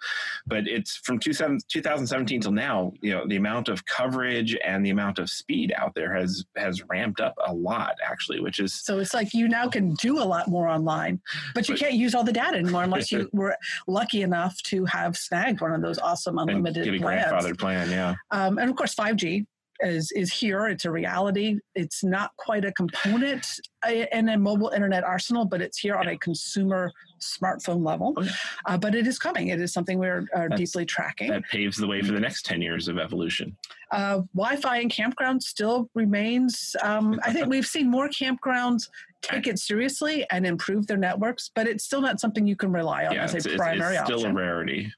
but 0.46 0.68
it's 0.68 0.98
from 0.98 1.20
2017 1.20 2.42
till 2.42 2.52
now. 2.52 2.92
You 3.02 3.12
know, 3.14 3.28
the 3.28 3.36
amount 3.38 3.70
of 3.70 3.86
coverage 3.86 4.58
and 4.64 4.86
the 4.86 4.90
amount 4.90 5.20
of 5.20 5.30
speed 5.30 5.74
out 5.78 5.94
there 5.96 6.14
has 6.14 6.46
has 6.56 6.84
ramped 6.84 7.22
up 7.22 7.36
a 7.46 7.54
lot, 7.54 7.96
actually, 8.06 8.40
which 8.40 8.60
is 8.60 8.74
so 8.74 9.00
it's 9.00 9.14
like 9.14 9.34
you 9.34 9.48
now 9.48 9.68
can 9.68 9.94
do 9.96 10.20
a 10.20 10.24
lot 10.24 10.48
more 10.48 10.68
online 10.68 11.20
but 11.54 11.68
you 11.68 11.76
But- 11.76 11.80
can't 11.80 11.94
use 11.94 12.16
all 12.16 12.24
the 12.24 12.34
data 12.34 12.58
anymore 12.58 12.84
unless 12.84 13.12
you 13.12 13.30
were 13.34 13.56
lucky 13.88 14.17
enough 14.22 14.62
to 14.64 14.86
have 14.86 15.18
snagged 15.18 15.62
one 15.62 15.74
of 15.74 15.82
those 15.82 16.00
awesome 16.00 16.38
and 16.38 16.50
unlimited 16.50 16.86
get 16.86 16.96
a 16.96 17.00
plans 17.00 17.32
grandfathered 17.32 17.60
plan. 17.60 17.90
Yeah. 17.90 18.16
Um, 18.32 18.58
and 18.58 18.70
of 18.70 18.76
course, 18.76 18.96
5G 18.96 19.46
is 19.82 20.12
is 20.12 20.34
here. 20.34 20.68
It's 20.68 20.86
a 20.86 20.92
reality. 20.92 21.60
It's 21.76 22.04
not 22.04 22.32
quite 22.38 22.66
a 22.66 22.72
component 22.72 23.46
uh, 23.88 24.06
in 24.12 24.30
a 24.30 24.38
mobile 24.38 24.70
internet 24.70 25.04
arsenal, 25.04 25.46
but 25.46 25.62
it's 25.62 25.78
here 25.78 25.96
on 25.96 26.08
a 26.08 26.18
consumer 26.18 26.92
smartphone 27.22 27.86
level. 27.86 28.14
Oh, 28.18 28.28
uh, 28.66 28.78
but 28.78 28.96
it 28.96 29.08
is 29.08 29.20
coming. 29.20 29.50
It 29.50 29.62
is 29.62 29.74
something 29.74 30.00
we're 30.00 30.28
are 30.34 30.50
That's- 30.50 30.60
deeply 30.60 30.86
tracking. 30.86 31.30
That 31.30 31.44
paves 31.52 31.78
the 31.78 31.88
way 31.88 32.02
for 32.02 32.12
the 32.12 32.20
next 32.20 32.46
10 32.46 32.62
years 32.62 32.88
of 32.88 32.98
evolution. 32.98 33.56
Uh, 33.92 34.22
Wi-Fi 34.36 34.80
in 34.80 34.90
campgrounds 34.90 35.44
still 35.44 35.90
remains. 35.94 36.76
Um, 36.82 37.20
I 37.26 37.32
think 37.32 37.48
we've 37.48 37.68
seen 37.68 37.90
more 37.90 38.10
campgrounds 38.10 38.90
take 39.28 39.48
it 39.48 39.60
seriously 39.60 40.26
and 40.32 40.46
improve 40.46 40.88
their 40.88 40.98
networks, 40.98 41.52
but 41.54 41.68
it's 41.68 41.84
still 41.84 42.02
not 42.02 42.20
something 42.20 42.46
you 42.48 42.56
can 42.56 42.72
rely 42.72 43.06
on 43.06 43.14
yeah, 43.16 43.24
as 43.24 43.34
a 43.34 43.38
it's- 43.38 43.56
primary 43.56 43.96
it's 43.96 44.06
still 44.06 44.18
option. 44.20 44.32
a 44.32 44.34
rarity. 44.34 44.92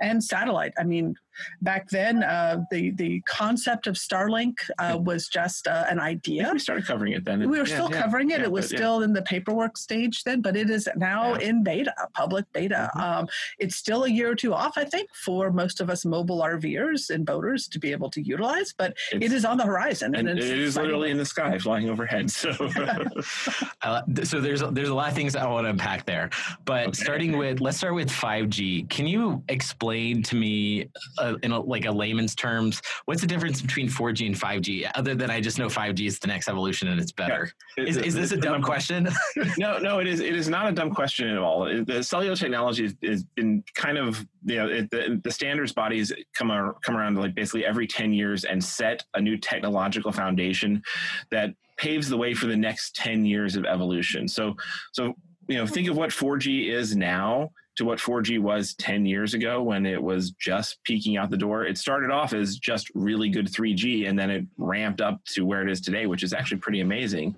and 0.00 0.22
satellite. 0.22 0.72
I 0.78 0.84
mean, 0.84 1.14
Back 1.62 1.88
then, 1.90 2.22
uh, 2.22 2.64
the 2.70 2.90
the 2.92 3.20
concept 3.26 3.86
of 3.86 3.94
Starlink 3.96 4.54
uh, 4.78 4.98
was 4.98 5.28
just 5.28 5.66
uh, 5.66 5.84
an 5.88 5.98
idea. 6.00 6.50
we 6.52 6.58
started 6.58 6.86
covering 6.86 7.12
it 7.12 7.24
then. 7.24 7.40
We 7.40 7.46
were 7.58 7.66
Yeah, 7.66 7.74
still 7.76 7.90
yeah, 7.90 8.02
covering 8.02 8.30
it. 8.30 8.38
yeah, 8.40 8.44
it 8.46 8.52
was 8.52 8.66
but, 8.66 8.72
yeah. 8.72 8.78
still 8.78 9.02
in 9.02 9.12
the 9.12 9.22
paperwork 9.22 9.76
stage 9.76 10.24
then, 10.24 10.40
but 10.40 10.56
it 10.56 10.70
is 10.70 10.88
now 10.96 11.34
Yeah. 11.34 11.48
in 11.48 11.62
beta, 11.62 11.92
public 12.14 12.44
beta. 12.52 12.90
Mhm. 12.94 13.00
Um, 13.02 13.28
it's 13.58 13.76
still 13.76 14.04
a 14.04 14.08
year 14.10 14.30
or 14.30 14.34
two 14.34 14.54
off, 14.54 14.76
I 14.78 14.84
think, 14.84 15.08
for 15.14 15.50
most 15.50 15.80
of 15.80 15.90
us 15.90 16.04
mobile 16.04 16.40
RVers 16.42 17.10
and 17.10 17.24
boaters 17.26 17.68
to 17.68 17.78
be 17.78 17.92
able 17.92 18.10
to 18.10 18.20
utilize, 18.22 18.72
but 18.76 18.94
it 19.12 19.22
It's- 19.22 19.44
on 19.44 19.56
the 19.58 19.64
horizon. 19.64 20.14
and 20.14 20.28
it 20.28 20.38
it's 20.38 20.46
is 20.46 20.52
exciting. 20.76 20.82
literally 20.88 21.10
in 21.10 21.18
the 21.18 21.24
sky 21.24 21.58
flying 21.58 21.88
overhead. 21.90 22.30
So 22.30 22.50
I 23.82 24.02
so 24.24 24.40
there's 24.40 24.62
there's 24.72 24.88
a 24.88 24.94
lot 24.94 25.08
of 25.08 25.14
things 25.14 25.36
I 25.36 25.46
want 25.46 25.64
to 25.66 25.70
unpack 25.70 26.04
there, 26.06 26.30
but 26.64 26.88
Okay. 26.88 26.92
starting 27.04 27.36
with 27.38 27.60
let's 27.60 27.76
start 27.78 27.94
with 27.94 28.10
5G. 28.10 28.88
Can 28.88 29.06
you 29.06 29.42
explain 29.48 30.22
to 30.24 30.36
me 30.36 30.88
uh, 31.26 31.36
in 31.42 31.52
a, 31.52 31.60
like 31.60 31.84
a 31.86 31.90
layman's 31.90 32.34
terms 32.34 32.80
what's 33.06 33.20
the 33.20 33.26
difference 33.26 33.60
between 33.60 33.88
4G 33.88 34.26
and 34.26 34.34
5G? 34.34 34.90
Other 34.94 35.14
than 35.14 35.30
I 35.30 35.40
just 35.40 35.58
know 35.58 35.66
5G 35.66 36.06
is 36.06 36.18
the 36.18 36.26
next 36.28 36.48
evolution 36.48 36.88
and 36.88 37.00
it's 37.00 37.12
better. 37.12 37.50
Is, 37.76 37.96
is 37.96 38.14
this 38.14 38.32
a 38.32 38.36
dumb 38.36 38.62
question? 38.62 39.08
no, 39.58 39.78
no, 39.78 39.98
it 39.98 40.06
is. 40.06 40.20
It 40.20 40.34
is 40.36 40.48
not 40.48 40.68
a 40.68 40.72
dumb 40.72 40.90
question 40.94 41.28
at 41.28 41.38
all. 41.38 41.66
It- 41.66 41.86
The 41.86 42.02
cellular 42.02 42.36
technology 42.36 42.94
has, 43.02 43.24
been 43.36 43.62
kind 43.74 43.98
of 43.98 44.24
you 44.44 44.56
know 44.56 44.68
it, 44.68 44.90
the, 44.90 45.20
the 45.24 45.30
standards 45.32 45.72
bodies 45.72 46.12
come 46.34 46.50
ar- 46.50 46.76
come 46.84 46.96
around 46.96 47.16
like 47.18 47.34
basically 47.34 47.64
every 47.64 47.86
ten 47.86 48.12
years 48.12 48.44
and 48.44 48.62
set 48.62 49.04
a 49.14 49.20
new 49.20 49.36
technological 49.36 50.12
foundation 50.12 50.82
that 51.30 51.50
paves 51.76 52.08
the 52.08 52.16
way 52.16 52.32
for 52.34 52.46
the 52.46 52.56
next 52.56 52.94
ten 52.94 53.24
years 53.24 53.56
of 53.56 53.64
evolution. 53.64 54.28
So 54.28 54.54
so 54.92 55.14
you 55.48 55.56
know 55.58 55.66
think 55.66 55.88
of 55.88 55.96
what 55.96 56.10
4G 56.10 56.68
is 56.70 56.96
now 56.96 57.50
to 57.76 57.84
what 57.84 57.98
4G 57.98 58.40
was 58.40 58.74
10 58.74 59.04
years 59.04 59.34
ago 59.34 59.62
when 59.62 59.84
it 59.84 60.02
was 60.02 60.30
just 60.32 60.82
peeking 60.84 61.16
out 61.16 61.30
the 61.30 61.36
door. 61.36 61.64
It 61.64 61.76
started 61.76 62.10
off 62.10 62.32
as 62.32 62.56
just 62.56 62.90
really 62.94 63.28
good 63.28 63.46
3G 63.46 64.08
and 64.08 64.18
then 64.18 64.30
it 64.30 64.46
ramped 64.56 65.00
up 65.00 65.20
to 65.34 65.44
where 65.44 65.62
it 65.62 65.70
is 65.70 65.80
today, 65.80 66.06
which 66.06 66.22
is 66.22 66.32
actually 66.32 66.58
pretty 66.58 66.80
amazing. 66.80 67.36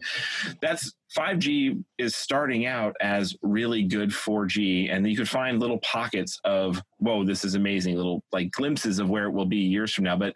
That's 0.63 0.93
5G 1.17 1.83
is 1.99 2.15
starting 2.15 2.67
out 2.67 2.95
as 3.01 3.35
really 3.43 3.83
good 3.83 4.11
4G, 4.11 4.95
and 4.95 5.09
you 5.09 5.17
could 5.17 5.29
find 5.29 5.59
little 5.59 5.79
pockets 5.79 6.39
of, 6.45 6.83
whoa, 6.99 7.25
this 7.25 7.45
is 7.45 7.55
amazing, 7.55 7.97
little 7.97 8.23
like 8.31 8.51
glimpses 8.53 8.99
of 8.99 9.09
where 9.09 9.25
it 9.25 9.33
will 9.33 9.47
be 9.47 9.57
years 9.57 9.93
from 9.93 10.05
now. 10.05 10.17
But 10.17 10.35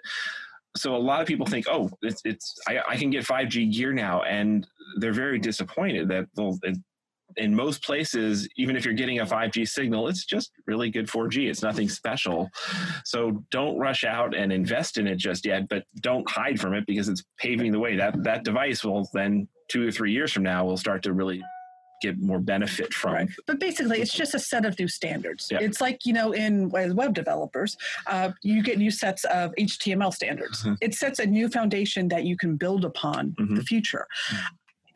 so 0.77 0.97
a 0.97 0.99
lot 0.99 1.21
of 1.21 1.27
people 1.27 1.47
think, 1.47 1.67
oh, 1.69 1.91
it's, 2.01 2.23
it's 2.25 2.59
I, 2.67 2.81
I 2.89 2.97
can 2.97 3.11
get 3.11 3.27
5G 3.27 3.73
gear 3.73 3.93
now, 3.93 4.23
and 4.23 4.67
they're 4.97 5.13
very 5.13 5.39
disappointed 5.39 6.09
that 6.09 6.27
in 7.37 7.55
most 7.55 7.83
places, 7.85 8.49
even 8.57 8.77
if 8.77 8.85
you're 8.85 8.95
getting 8.95 9.21
a 9.21 9.27
5G 9.27 9.67
signal, 9.69 10.09
it's 10.09 10.25
just 10.25 10.53
really 10.67 10.91
good 10.91 11.07
4G. 11.07 11.49
It's 11.49 11.63
nothing 11.63 11.89
special. 11.89 12.49
So 13.05 13.45
don't 13.51 13.79
rush 13.79 14.05
out 14.05 14.35
and 14.35 14.53
invest 14.53 14.99
in 14.99 15.07
it 15.07 15.17
just 15.17 15.45
yet, 15.47 15.69
but 15.69 15.85
don't 16.01 16.29
hide 16.31 16.61
from 16.61 16.75
it 16.75 16.87
because 16.87 17.09
it's 17.09 17.23
paving 17.39 17.73
the 17.73 17.79
way. 17.81 17.97
That 17.97 18.23
that 18.25 18.45
device 18.45 18.85
will 18.85 19.09
then 19.13 19.49
two 19.69 19.87
or 19.87 19.91
three 19.91 20.13
years 20.13 20.33
from 20.33 20.43
now 20.43 20.65
will 20.65 20.77
start 20.77 21.03
to 21.05 21.13
really 21.13 21.43
get 22.03 22.19
more 22.21 22.41
benefit 22.41 22.93
from. 22.93 23.13
Right. 23.15 23.29
But 23.47 23.61
basically, 23.61 24.01
it's 24.01 24.13
just 24.13 24.35
a 24.35 24.39
set 24.41 24.65
of 24.65 24.77
new 24.77 24.89
standards. 24.89 25.47
Yeah. 25.53 25.59
It's 25.61 25.81
like, 25.81 26.05
you 26.05 26.13
know, 26.13 26.33
in 26.33 26.75
as 26.77 26.93
web 26.93 27.15
developers, 27.15 27.77
uh, 28.09 28.33
you 28.43 28.61
get 28.61 28.77
new 28.79 28.91
sets 28.91 29.23
of 29.27 29.53
HTML 29.57 30.11
standards. 30.13 30.65
Mhm. 30.65 30.79
It 30.81 30.95
sets 30.95 31.21
a 31.21 31.27
new 31.27 31.49
foundation 31.49 32.09
that 32.09 32.25
you 32.25 32.37
can 32.37 32.57
build 32.57 32.85
upon 32.85 33.35
the 33.39 33.45
Mhm. 33.45 33.65
future. 33.69 34.09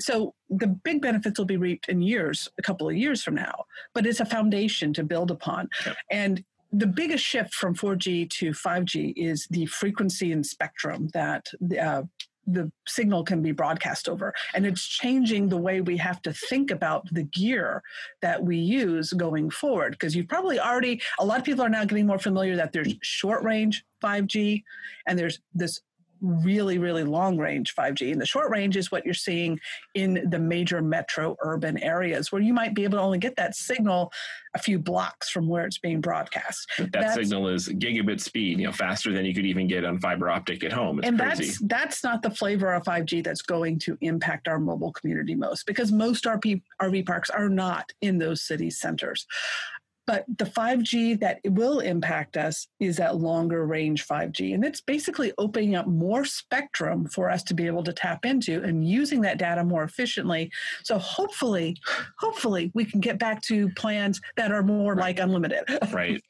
So 0.00 0.34
the 0.50 0.66
big 0.66 1.02
benefits 1.02 1.38
will 1.38 1.46
be 1.46 1.56
reaped 1.56 1.88
in 1.88 2.02
years, 2.02 2.48
a 2.58 2.62
couple 2.62 2.88
of 2.88 2.96
years 2.96 3.22
from 3.22 3.34
now, 3.34 3.64
but 3.94 4.06
it's 4.06 4.20
a 4.20 4.26
foundation 4.26 4.92
to 4.94 5.04
build 5.04 5.30
upon. 5.30 5.68
Yep. 5.84 5.96
And 6.10 6.44
the 6.72 6.86
biggest 6.86 7.24
shift 7.24 7.54
from 7.54 7.74
4G 7.74 8.28
to 8.30 8.50
5G 8.50 9.14
is 9.16 9.46
the 9.50 9.66
frequency 9.66 10.32
and 10.32 10.44
spectrum 10.44 11.08
that 11.14 11.46
uh, 11.80 12.02
the 12.46 12.70
signal 12.86 13.24
can 13.24 13.42
be 13.42 13.52
broadcast 13.52 14.08
over. 14.08 14.32
And 14.54 14.66
it's 14.66 14.86
changing 14.86 15.48
the 15.48 15.56
way 15.56 15.80
we 15.80 15.96
have 15.96 16.22
to 16.22 16.32
think 16.32 16.70
about 16.70 17.12
the 17.12 17.24
gear 17.24 17.82
that 18.22 18.42
we 18.42 18.56
use 18.56 19.12
going 19.12 19.50
forward. 19.50 19.92
Because 19.92 20.14
you've 20.14 20.28
probably 20.28 20.60
already, 20.60 21.00
a 21.18 21.24
lot 21.24 21.38
of 21.38 21.44
people 21.44 21.64
are 21.64 21.68
now 21.68 21.84
getting 21.84 22.06
more 22.06 22.18
familiar 22.18 22.56
that 22.56 22.72
there's 22.72 22.94
short 23.02 23.42
range 23.42 23.84
5G 24.02 24.62
and 25.06 25.18
there's 25.18 25.40
this 25.54 25.80
really, 26.20 26.78
really 26.78 27.04
long 27.04 27.36
range 27.38 27.74
5G. 27.74 28.12
And 28.12 28.20
the 28.20 28.26
short 28.26 28.50
range 28.50 28.76
is 28.76 28.90
what 28.90 29.04
you're 29.04 29.14
seeing 29.14 29.58
in 29.94 30.28
the 30.30 30.38
major 30.38 30.82
metro 30.82 31.36
urban 31.42 31.78
areas 31.78 32.32
where 32.32 32.42
you 32.42 32.52
might 32.52 32.74
be 32.74 32.84
able 32.84 32.98
to 32.98 33.02
only 33.02 33.18
get 33.18 33.36
that 33.36 33.54
signal 33.54 34.12
a 34.54 34.58
few 34.58 34.78
blocks 34.78 35.28
from 35.28 35.48
where 35.48 35.66
it's 35.66 35.78
being 35.78 36.00
broadcast. 36.00 36.66
That 36.78 36.92
That's- 36.92 37.14
signal 37.14 37.48
is 37.48 37.68
gigabit 37.68 38.20
speed, 38.20 38.58
you 38.58 38.66
know, 38.66 38.72
faster 38.72 39.12
than 39.12 39.26
you 39.26 39.34
could 39.34 39.46
even 39.46 39.68
get 39.68 39.84
on 39.84 39.98
fiber 39.98 40.30
optic 40.30 40.64
at 40.64 40.72
home. 40.72 40.98
It's 40.98 41.08
and 41.08 41.18
crazy. 41.18 41.44
that's 41.44 41.60
that's 41.60 42.04
not 42.04 42.22
the 42.22 42.30
flavor 42.30 42.72
of 42.72 42.82
5G 42.84 43.22
that's 43.22 43.42
going 43.42 43.78
to 43.80 43.96
impact 44.00 44.48
our 44.48 44.58
mobile 44.58 44.92
community 44.92 45.34
most 45.34 45.66
because 45.66 45.92
most 45.92 46.24
RP, 46.24 46.62
RV 46.80 47.06
parks 47.06 47.30
are 47.30 47.48
not 47.48 47.92
in 48.00 48.18
those 48.18 48.42
city 48.42 48.70
centers. 48.70 49.26
But 50.06 50.24
the 50.38 50.44
5G 50.44 51.20
that 51.20 51.40
will 51.44 51.80
impact 51.80 52.36
us 52.36 52.68
is 52.80 52.96
that 52.96 53.16
longer 53.16 53.66
range 53.66 54.06
5G. 54.06 54.54
And 54.54 54.64
it's 54.64 54.80
basically 54.80 55.32
opening 55.38 55.74
up 55.74 55.86
more 55.86 56.24
spectrum 56.24 57.06
for 57.06 57.30
us 57.30 57.42
to 57.44 57.54
be 57.54 57.66
able 57.66 57.82
to 57.84 57.92
tap 57.92 58.24
into 58.24 58.62
and 58.62 58.88
using 58.88 59.20
that 59.22 59.38
data 59.38 59.64
more 59.64 59.82
efficiently. 59.82 60.50
So 60.84 60.98
hopefully, 60.98 61.76
hopefully 62.18 62.70
we 62.74 62.84
can 62.84 63.00
get 63.00 63.18
back 63.18 63.42
to 63.42 63.68
plans 63.70 64.20
that 64.36 64.52
are 64.52 64.62
more 64.62 64.96
like 64.96 65.18
unlimited. 65.18 65.64
right. 65.92 66.22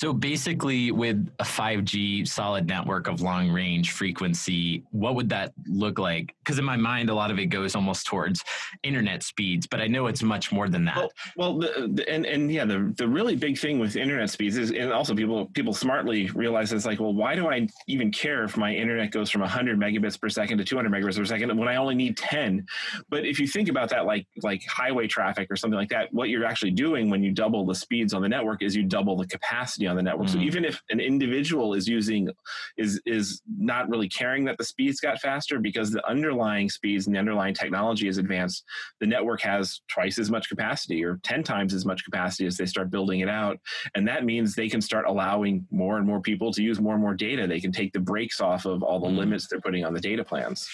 So 0.00 0.14
basically, 0.14 0.92
with 0.92 1.30
a 1.40 1.44
5G 1.44 2.26
solid 2.26 2.66
network 2.66 3.06
of 3.06 3.20
long 3.20 3.50
range 3.50 3.90
frequency, 3.90 4.82
what 4.92 5.14
would 5.14 5.28
that 5.28 5.52
look 5.66 5.98
like? 5.98 6.34
Because 6.38 6.58
in 6.58 6.64
my 6.64 6.78
mind, 6.78 7.10
a 7.10 7.14
lot 7.14 7.30
of 7.30 7.38
it 7.38 7.46
goes 7.46 7.74
almost 7.74 8.06
towards 8.06 8.42
internet 8.82 9.22
speeds, 9.22 9.66
but 9.66 9.78
I 9.78 9.88
know 9.88 10.06
it's 10.06 10.22
much 10.22 10.52
more 10.52 10.70
than 10.70 10.86
that. 10.86 10.96
Well, 10.96 11.10
well, 11.36 11.58
the, 11.58 11.90
the, 11.92 12.08
and 12.08 12.24
and 12.24 12.50
yeah, 12.50 12.64
the 12.64 12.94
the 12.96 13.06
really 13.06 13.36
big 13.36 13.58
thing 13.58 13.78
with 13.78 13.94
internet 13.94 14.30
speeds 14.30 14.56
is, 14.56 14.70
and 14.70 14.90
also 14.90 15.14
people 15.14 15.44
people 15.52 15.74
smartly 15.74 16.30
realize 16.30 16.72
it's 16.72 16.86
like, 16.86 16.98
well, 16.98 17.12
why 17.12 17.34
do 17.34 17.48
I 17.48 17.68
even 17.86 18.10
care 18.10 18.42
if 18.44 18.56
my 18.56 18.74
internet 18.74 19.10
goes 19.10 19.28
from 19.28 19.42
100 19.42 19.78
megabits 19.78 20.18
per 20.18 20.30
second 20.30 20.56
to 20.56 20.64
200 20.64 20.90
megabits 20.90 21.18
per 21.18 21.26
second 21.26 21.54
when 21.58 21.68
I 21.68 21.76
only 21.76 21.94
need 21.94 22.16
10? 22.16 22.66
But 23.10 23.26
if 23.26 23.38
you 23.38 23.46
think 23.46 23.68
about 23.68 23.90
that, 23.90 24.06
like 24.06 24.26
like 24.42 24.64
highway 24.66 25.08
traffic 25.08 25.50
or 25.50 25.56
something 25.56 25.76
like 25.76 25.90
that, 25.90 26.10
what 26.10 26.30
you're 26.30 26.46
actually 26.46 26.70
doing 26.70 27.10
when 27.10 27.22
you 27.22 27.32
double 27.32 27.66
the 27.66 27.74
speeds 27.74 28.14
on 28.14 28.22
the 28.22 28.30
network 28.30 28.62
is 28.62 28.74
you 28.74 28.84
double 28.84 29.14
the 29.14 29.26
capacity 29.26 29.89
on 29.90 29.96
the 29.96 30.02
network. 30.02 30.28
So 30.28 30.38
Mhm. 30.38 30.44
even 30.44 30.64
if 30.64 30.80
an 30.90 31.00
individual 31.00 31.74
is 31.74 31.86
using 31.88 32.30
is 32.78 33.00
is 33.06 33.42
not 33.58 33.88
really 33.88 34.08
caring 34.08 34.44
that 34.44 34.56
the 34.58 34.64
speeds 34.64 35.00
got 35.00 35.20
faster 35.20 35.58
because 35.58 35.90
the 35.90 36.06
underlying 36.08 36.70
speeds 36.70 37.06
and 37.06 37.14
the 37.14 37.18
underlying 37.18 37.54
technology 37.54 38.08
is 38.08 38.18
advanced, 38.18 38.64
the 39.00 39.06
network 39.06 39.40
has 39.42 39.80
twice 39.88 40.18
as 40.18 40.30
much 40.30 40.48
capacity 40.48 41.04
or 41.04 41.18
10 41.24 41.42
times 41.42 41.74
as 41.74 41.84
much 41.84 42.04
capacity 42.04 42.46
as 42.46 42.56
they 42.56 42.66
start 42.66 42.90
building 42.90 43.20
it 43.20 43.28
out. 43.28 43.58
And 43.94 44.06
that 44.08 44.24
means 44.24 44.54
they 44.54 44.68
can 44.68 44.80
start 44.80 45.06
allowing 45.06 45.66
more 45.70 45.98
and 45.98 46.06
more 46.06 46.20
people 46.20 46.52
to 46.52 46.62
use 46.62 46.80
more 46.80 46.94
and 46.94 47.02
more 47.02 47.14
data. 47.14 47.46
They 47.46 47.60
can 47.60 47.72
take 47.72 47.92
the 47.92 48.00
brakes 48.00 48.40
off 48.40 48.64
of 48.66 48.82
all 48.82 49.00
the 49.00 49.08
Mm. 49.08 49.16
limits 49.18 49.48
they're 49.48 49.60
putting 49.60 49.84
on 49.84 49.92
the 49.92 50.00
data 50.00 50.24
plans. 50.24 50.68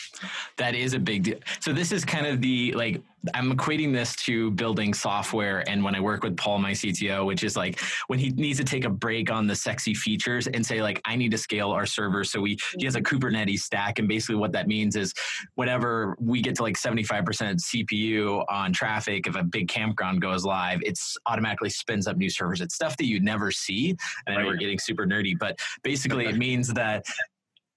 That 0.57 0.75
is 0.75 0.93
a 0.95 0.99
big 0.99 1.23
deal. 1.25 1.39
So 1.61 1.73
this 1.73 1.91
is 1.93 2.05
kind 2.05 2.27
of 2.27 2.41
the 2.41 2.73
like 2.75 3.01
I'm 3.35 3.53
equating 3.53 3.93
this 3.93 4.15
to 4.17 4.51
building 4.53 4.95
software 4.95 5.69
and 5.69 5.83
when 5.83 5.95
I 5.95 6.01
work 6.01 6.23
with 6.23 6.37
Paul 6.37 6.59
my 6.59 6.73
CTO 6.73 7.27
which 7.27 7.45
is 7.45 7.57
like 7.57 7.81
when 8.07 8.19
he 8.19 8.31
needs 8.31 8.59
to 8.59 8.65
take 8.65 8.85
a 8.85 8.91
break 8.91 9.31
on 9.31 9.47
the 9.47 9.55
sexy 9.55 9.95
features 9.95 10.47
and 10.47 10.65
say 10.65 10.83
like 10.83 11.01
I 11.05 11.17
need 11.17 11.31
to 11.33 11.39
scale 11.39 11.71
our 11.71 11.87
server. 11.87 12.25
So 12.25 12.41
we 12.41 12.59
he 12.79 12.85
has 12.85 12.97
a 12.97 13.01
Kubernetes 13.01 13.61
stack 13.61 13.99
and 13.99 14.09
basically 14.09 14.37
what 14.37 14.53
that 14.53 14.69
means 14.69 14.97
is 14.97 15.13
whenever 15.55 16.17
we 16.21 16.41
get 16.41 16.57
to 16.57 16.63
like 16.63 16.77
75% 16.77 17.07
CPU 17.09 18.45
on 18.49 18.73
traffic 18.73 19.27
if 19.27 19.37
a 19.37 19.43
big 19.43 19.69
campground 19.69 20.21
goes 20.21 20.45
live 20.45 20.81
it's 20.83 21.17
automatically 21.27 21.71
spins 21.71 22.07
up 22.07 22.17
new 22.17 22.31
servers. 22.31 22.61
It's 22.61 22.75
stuff 22.75 22.97
that 22.97 23.07
you 23.07 23.21
never 23.21 23.51
see. 23.51 23.95
And 24.27 24.37
I 24.37 24.43
know 24.43 24.49
we're 24.49 24.57
getting 24.57 24.79
super 24.79 25.07
nerdy 25.07 25.39
but 25.39 25.59
basically 25.83 26.27
it 26.27 26.37
means 26.47 26.73
that 26.75 27.07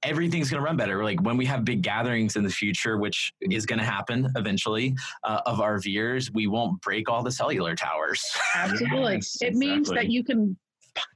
everything's 0.04 0.50
going 0.50 0.62
to 0.62 0.66
run 0.66 0.78
better. 0.78 1.04
Like 1.04 1.22
when 1.22 1.38
we 1.38 1.46
have 1.46 1.66
big 1.66 1.82
gatherings 1.82 2.36
in 2.36 2.44
the 2.44 2.50
future, 2.50 2.98
which 2.98 3.34
is 3.42 3.66
going 3.66 3.80
to 3.80 3.86
happen 3.86 4.32
eventually, 4.36 4.96
uh, 5.24 5.42
of 5.46 5.58
RVers, 5.58 6.34
we 6.34 6.48
won't 6.48 6.82
break 6.82 7.10
all 7.10 7.24
the 7.24 7.32
cellular 7.32 7.76
towers. 7.76 8.24
Absolutely. 8.56 9.16
Yes, 9.16 9.38
it 9.42 9.56
means 9.56 9.90
that 9.90 10.10
you 10.10 10.24
can 10.24 10.58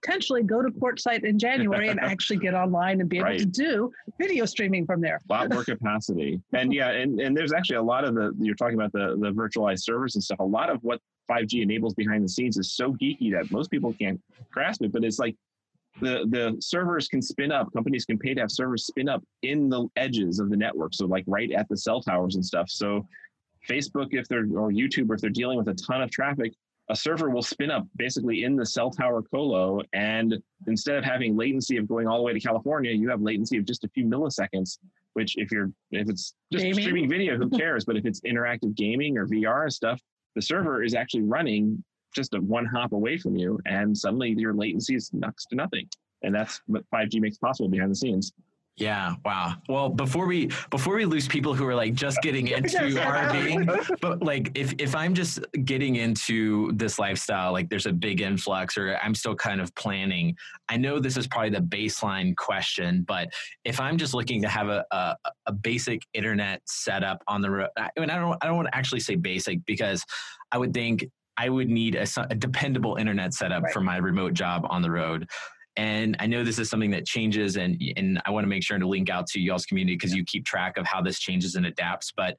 potentially 0.01 0.43
go 0.43 0.61
to 0.61 0.69
Quartzsite 0.69 1.23
in 1.23 1.39
January 1.39 1.89
and 1.89 1.99
actually 1.99 2.37
get 2.37 2.53
online 2.53 3.01
and 3.01 3.09
be 3.09 3.19
able 3.19 3.37
to 3.37 3.45
do 3.45 3.91
video 4.19 4.45
streaming 4.45 4.85
from 4.85 5.01
there. 5.01 5.19
A 5.29 5.33
lot 5.33 5.49
more 5.51 5.63
capacity. 5.63 6.41
And 6.53 6.73
yeah, 6.73 6.91
and, 6.91 7.19
and 7.19 7.35
there's 7.35 7.53
actually 7.53 7.77
a 7.77 7.83
lot 7.83 8.05
of 8.05 8.15
the, 8.15 8.33
you're 8.39 8.55
talking 8.55 8.75
about 8.75 8.91
the, 8.91 9.17
the 9.19 9.31
virtualized 9.31 9.81
servers 9.81 10.15
and 10.15 10.23
stuff. 10.23 10.39
A 10.39 10.43
lot 10.43 10.69
of 10.69 10.79
what 10.83 10.99
5G 11.29 11.61
enables 11.61 11.93
behind 11.93 12.23
the 12.23 12.29
scenes 12.29 12.57
is 12.57 12.73
so 12.73 12.93
geeky 12.93 13.31
that 13.31 13.51
most 13.51 13.71
people 13.71 13.93
can't 13.93 14.21
grasp 14.51 14.83
it, 14.83 14.91
but 14.91 15.03
it's 15.03 15.19
like, 15.19 15.35
the 16.01 16.25
the 16.29 16.55
servers 16.59 17.07
can 17.07 17.21
spin 17.21 17.51
up 17.51 17.71
companies 17.73 18.05
can 18.05 18.17
pay 18.17 18.33
to 18.33 18.41
have 18.41 18.51
servers 18.51 18.85
spin 18.85 19.07
up 19.07 19.23
in 19.43 19.69
the 19.69 19.87
edges 19.95 20.39
of 20.39 20.49
the 20.49 20.57
network 20.57 20.93
so 20.93 21.05
like 21.05 21.23
right 21.27 21.51
at 21.51 21.67
the 21.69 21.77
cell 21.77 22.01
towers 22.01 22.35
and 22.35 22.45
stuff 22.45 22.69
so 22.69 23.05
facebook 23.69 24.07
if 24.11 24.27
they're 24.27 24.47
or 24.55 24.71
youtube 24.71 25.13
if 25.13 25.21
they're 25.21 25.29
dealing 25.29 25.57
with 25.57 25.67
a 25.67 25.73
ton 25.75 26.01
of 26.01 26.09
traffic 26.09 26.53
a 26.89 26.95
server 26.95 27.29
will 27.29 27.43
spin 27.43 27.71
up 27.71 27.87
basically 27.95 28.43
in 28.43 28.55
the 28.55 28.65
cell 28.65 28.89
tower 28.89 29.21
colo 29.21 29.81
and 29.93 30.35
instead 30.67 30.95
of 30.95 31.03
having 31.03 31.37
latency 31.37 31.77
of 31.77 31.87
going 31.87 32.07
all 32.07 32.17
the 32.17 32.23
way 32.23 32.33
to 32.33 32.39
california 32.39 32.91
you 32.91 33.09
have 33.09 33.21
latency 33.21 33.57
of 33.57 33.65
just 33.65 33.83
a 33.83 33.89
few 33.89 34.05
milliseconds 34.05 34.79
which 35.13 35.35
if 35.37 35.51
you're 35.51 35.71
if 35.91 36.09
it's 36.09 36.33
just 36.51 36.63
Gaming? 36.63 36.81
streaming 36.81 37.09
video 37.09 37.37
who 37.37 37.49
cares 37.49 37.85
but 37.85 37.95
if 37.95 38.05
it's 38.05 38.19
interactive 38.21 38.75
gaming 38.75 39.17
or 39.17 39.27
vr 39.27 39.63
and 39.63 39.73
stuff 39.73 40.01
the 40.35 40.41
server 40.41 40.81
is 40.83 40.95
actually 40.95 41.21
running 41.21 41.83
just 42.13 42.33
a 42.33 42.39
one 42.41 42.65
hop 42.65 42.93
away 42.93 43.17
from 43.17 43.35
you 43.35 43.59
and 43.65 43.97
suddenly 43.97 44.29
your 44.37 44.53
latency 44.53 44.95
is 44.95 45.09
next 45.13 45.47
to 45.47 45.55
nothing 45.55 45.87
and 46.23 46.33
that's 46.33 46.61
what 46.67 46.83
5g 46.93 47.19
makes 47.19 47.37
possible 47.37 47.69
behind 47.69 47.91
the 47.91 47.95
scenes 47.95 48.33
Yeah, 48.75 49.15
wow. 49.23 49.53
Well, 49.69 49.89
before 49.89 50.25
we 50.25 50.49
before 50.71 50.95
we 50.95 51.05
lose 51.05 51.27
people 51.27 51.53
who 51.53 51.67
are 51.67 51.75
like 51.75 51.93
just 51.93 52.19
getting 52.23 52.47
into 52.57 52.77
RVing, 52.77 53.99
but 54.01 54.23
like 54.23 54.49
if 54.55 54.73
if 54.79 54.95
I'm 54.95 55.13
just 55.13 55.39
getting 55.63 55.97
into 55.97 56.71
this 56.73 56.97
lifestyle, 56.97 57.51
like 57.51 57.69
there's 57.69 57.85
a 57.85 57.93
big 57.93 58.21
influx 58.21 58.75
or 58.75 58.97
I'm 59.03 59.13
still 59.13 59.35
kind 59.35 59.61
of 59.61 59.73
planning. 59.75 60.35
I 60.69 60.77
know 60.77 60.99
this 60.99 61.17
is 61.17 61.27
probably 61.27 61.51
the 61.51 61.59
baseline 61.59 62.35
question, 62.35 63.03
but 63.07 63.29
if 63.63 63.79
I'm 63.79 63.97
just 63.97 64.15
looking 64.15 64.41
to 64.41 64.47
have 64.47 64.69
a 64.69 64.83
a, 64.89 65.15
a 65.45 65.53
basic 65.53 66.01
internet 66.15 66.61
setup 66.65 67.21
on 67.27 67.41
the 67.41 67.51
road, 67.51 67.69
I 67.77 67.91
mean 67.99 68.09
I 68.09 68.17
don't 68.17 68.37
I 68.41 68.47
don't 68.47 68.55
want 68.55 68.69
to 68.69 68.75
actually 68.75 69.01
say 69.01 69.13
basic 69.15 69.63
because 69.65 70.03
I 70.51 70.57
would 70.57 70.73
think 70.73 71.05
I 71.37 71.49
would 71.49 71.69
need 71.69 71.95
a, 71.95 72.05
a 72.29 72.35
dependable 72.35 72.95
internet 72.97 73.33
setup 73.33 73.63
Right. 73.63 73.73
for 73.73 73.81
my 73.81 73.97
remote 73.97 74.33
job 74.33 74.65
on 74.69 74.81
the 74.81 74.91
road. 74.91 75.29
And 75.75 76.15
I 76.19 76.27
know 76.27 76.43
this 76.43 76.59
is 76.59 76.69
something 76.69 76.91
that 76.91 77.05
changes, 77.05 77.57
and 77.57 77.81
and 77.97 78.21
I 78.25 78.31
want 78.31 78.43
to 78.43 78.47
make 78.47 78.63
sure 78.63 78.77
to 78.77 78.87
link 78.87 79.09
out 79.09 79.25
to 79.27 79.39
y'all's 79.39 79.65
community 79.65 79.95
because 79.95 80.13
you 80.13 80.23
keep 80.23 80.45
track 80.45 80.77
of 80.77 80.85
how 80.85 81.01
this 81.01 81.19
changes 81.19 81.55
and 81.55 81.65
adapts. 81.65 82.11
But 82.15 82.37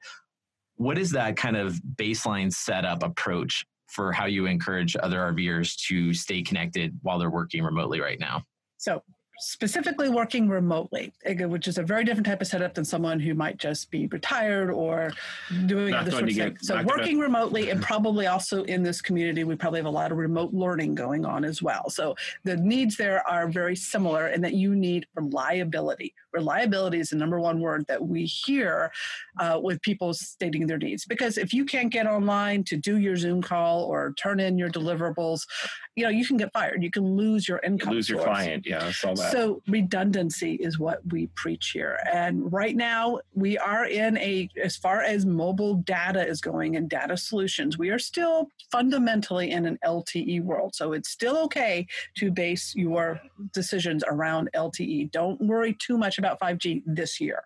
what 0.75 0.97
is 0.97 1.11
that 1.11 1.35
kind 1.35 1.57
of 1.57 1.73
baseline 1.95 2.53
setup 2.53 3.03
approach 3.03 3.65
for 3.87 4.13
how 4.13 4.25
you 4.25 4.45
encourage 4.45 4.95
other 5.01 5.19
RVers 5.19 5.75
to 5.87 6.13
stay 6.13 6.41
connected 6.41 6.97
while 7.01 7.19
they're 7.19 7.29
working 7.29 7.61
remotely 7.63 7.99
right 7.99 8.19
now? 8.19 8.41
So 8.77 9.03
specifically 9.39 10.09
working 10.09 10.47
remotely, 10.47 11.11
which 11.25 11.67
is 11.67 11.77
a 11.77 11.83
very 11.83 12.03
different 12.03 12.25
type 12.25 12.41
of 12.41 12.47
setup 12.47 12.73
than 12.73 12.85
someone 12.85 13.19
who 13.19 13.33
might 13.33 13.57
just 13.57 13.91
be 13.91 14.07
retired 14.07 14.71
or 14.71 15.11
doing 15.65 15.91
Not 15.91 16.01
other 16.01 16.11
sorts 16.11 16.31
of 16.31 16.37
things. 16.37 16.67
So 16.67 16.75
gonna- 16.75 16.87
working 16.87 17.19
remotely 17.19 17.69
and 17.69 17.81
probably 17.81 18.27
also 18.27 18.63
in 18.63 18.83
this 18.83 19.01
community, 19.01 19.43
we 19.43 19.55
probably 19.55 19.79
have 19.79 19.85
a 19.85 19.89
lot 19.89 20.11
of 20.11 20.17
remote 20.17 20.53
learning 20.53 20.95
going 20.95 21.25
on 21.25 21.43
as 21.43 21.61
well. 21.61 21.89
So 21.89 22.15
the 22.43 22.57
needs 22.57 22.97
there 22.97 23.27
are 23.27 23.47
very 23.47 23.75
similar 23.75 24.27
in 24.27 24.41
that 24.41 24.53
you 24.53 24.75
need 24.75 25.07
reliability. 25.15 26.13
Reliability 26.33 26.99
is 26.99 27.09
the 27.09 27.15
number 27.15 27.39
one 27.39 27.59
word 27.59 27.85
that 27.87 28.01
we 28.01 28.25
hear 28.25 28.91
uh, 29.39 29.59
with 29.61 29.81
people 29.81 30.13
stating 30.13 30.67
their 30.67 30.77
needs. 30.77 31.05
Because 31.05 31.37
if 31.37 31.53
you 31.53 31.65
can't 31.65 31.91
get 31.91 32.07
online 32.07 32.63
to 32.65 32.77
do 32.77 32.97
your 32.97 33.15
Zoom 33.15 33.41
call 33.41 33.83
or 33.83 34.13
turn 34.13 34.39
in 34.39 34.57
your 34.57 34.69
deliverables, 34.69 35.45
you 35.95 36.03
know, 36.03 36.09
you 36.09 36.25
can 36.25 36.37
get 36.37 36.51
fired. 36.51 36.83
You 36.83 36.91
can 36.91 37.15
lose 37.15 37.47
your 37.47 37.59
You 37.63 37.71
income. 37.71 37.93
lose 37.93 38.09
your 38.09 38.21
client 38.21 38.65
yeah 38.65 38.85
i 38.85 38.91
saw 38.91 39.13
that 39.13 39.31
So 39.31 39.61
redundancy 39.67 40.55
is 40.55 40.77
what 40.77 40.99
we 41.11 41.27
preach 41.35 41.69
here. 41.71 41.97
And 42.13 42.51
right 42.51 42.75
now 42.75 43.19
we 43.33 43.57
are 43.57 43.85
in 43.85 44.17
a 44.17 44.49
as 44.61 44.75
far 44.75 45.01
as 45.01 45.25
mobile 45.25 45.75
data 45.75 46.25
is 46.25 46.41
going 46.41 46.75
and 46.75 46.89
data 46.89 47.15
solutions, 47.17 47.77
we 47.77 47.89
are 47.91 47.99
still 47.99 48.49
fundamentally 48.71 49.51
in 49.51 49.65
an 49.65 49.77
LTE 49.85 50.41
world. 50.43 50.75
So 50.75 50.93
it's 50.93 51.09
still 51.09 51.37
okay 51.45 51.87
to 52.17 52.31
base 52.31 52.73
your 52.75 53.21
decisions 53.53 54.03
around 54.07 54.49
LTE. 54.55 55.11
Don't 55.11 55.39
worry 55.41 55.73
too 55.79 55.97
much 55.97 56.17
about 56.17 56.39
5G 56.39 56.83
this 56.85 57.21
year. 57.21 57.43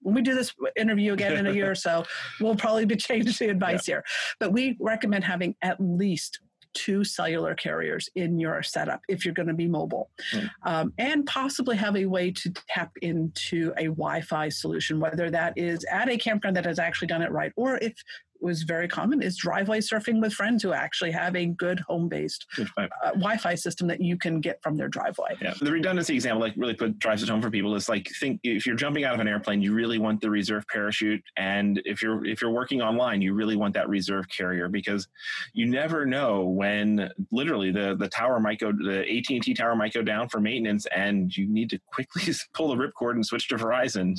When 0.00 0.14
we 0.14 0.22
do 0.22 0.34
this 0.34 0.54
interview 0.76 1.12
again 1.14 1.36
in 1.36 1.46
a 1.48 1.52
year 1.52 1.70
or 1.72 1.74
so, 1.74 2.04
we'll 2.40 2.54
probably 2.54 2.84
be 2.84 2.94
changing 2.94 3.34
the 3.38 3.50
advice 3.52 3.84
here. 3.86 4.04
But 4.38 4.52
we 4.52 4.76
recommend 4.78 5.24
having 5.24 5.56
at 5.62 5.80
least 5.80 6.38
two 6.74 7.04
cellular 7.04 7.54
carriers 7.54 8.08
in 8.14 8.38
your 8.38 8.62
setup 8.62 9.00
if 9.08 9.24
you're 9.24 9.34
going 9.34 9.48
to 9.48 9.54
be 9.54 9.66
mobile 9.66 10.10
Mm. 10.32 10.50
um, 10.64 10.92
and 10.98 11.26
possibly 11.26 11.76
have 11.76 11.96
a 11.96 12.04
way 12.04 12.30
to 12.30 12.52
tap 12.68 12.90
into 13.02 13.72
a 13.76 13.84
Wi-Fi 13.84 14.48
solution, 14.48 15.00
whether 15.00 15.30
that 15.30 15.54
is 15.56 15.84
at 15.90 16.08
a 16.08 16.16
campground 16.16 16.56
that 16.56 16.64
has 16.64 16.78
actually 16.78 17.08
done 17.08 17.22
it 17.22 17.30
right, 17.30 17.52
or 17.56 17.78
if 17.78 17.94
was 18.40 18.62
very 18.62 18.88
common 18.88 19.22
is 19.22 19.36
driveway 19.36 19.80
surfing 19.80 20.20
with 20.20 20.32
friends 20.32 20.62
who 20.62 20.72
actually 20.72 21.10
have 21.10 21.34
a 21.36 21.46
good 21.46 21.80
home-based 21.80 22.46
uh, 22.76 22.86
Wi-Fi 23.14 23.54
system 23.54 23.86
that 23.88 24.00
you 24.00 24.16
can 24.16 24.40
get 24.40 24.62
from 24.62 24.76
their 24.76 24.88
driveway. 24.88 25.36
Yeah, 25.40 25.54
the 25.60 25.72
redundancy 25.72 26.14
example 26.14 26.40
like 26.40 26.54
really 26.56 26.74
put 26.74 26.98
drives 26.98 27.22
it 27.22 27.28
home 27.28 27.42
for 27.42 27.50
people 27.50 27.74
is 27.74 27.88
like 27.88 28.08
think 28.20 28.40
if 28.42 28.66
you're 28.66 28.76
jumping 28.76 29.04
out 29.04 29.14
of 29.14 29.20
an 29.20 29.28
airplane, 29.28 29.62
you 29.62 29.74
really 29.74 29.98
want 29.98 30.20
the 30.20 30.30
reserve 30.30 30.64
parachute, 30.68 31.22
and 31.36 31.80
if 31.84 32.02
you're 32.02 32.24
if 32.24 32.40
you're 32.40 32.50
working 32.50 32.82
online, 32.82 33.20
you 33.22 33.34
really 33.34 33.56
want 33.56 33.74
that 33.74 33.88
reserve 33.88 34.26
carrier 34.28 34.68
because 34.68 35.08
you 35.52 35.66
never 35.66 36.06
know 36.06 36.44
when 36.44 37.10
literally 37.30 37.70
the 37.70 37.96
the 37.98 38.08
tower 38.08 38.40
might 38.40 38.58
go 38.58 38.72
the 38.72 39.00
AT 39.00 39.30
and 39.30 39.42
T 39.42 39.54
tower 39.54 39.74
might 39.74 39.92
go 39.92 40.02
down 40.02 40.28
for 40.28 40.40
maintenance, 40.40 40.86
and 40.94 41.36
you 41.36 41.48
need 41.48 41.70
to 41.70 41.78
quickly 41.92 42.32
pull 42.54 42.68
the 42.68 42.76
ripcord 42.76 43.12
and 43.12 43.26
switch 43.26 43.48
to 43.48 43.56
Verizon. 43.56 44.18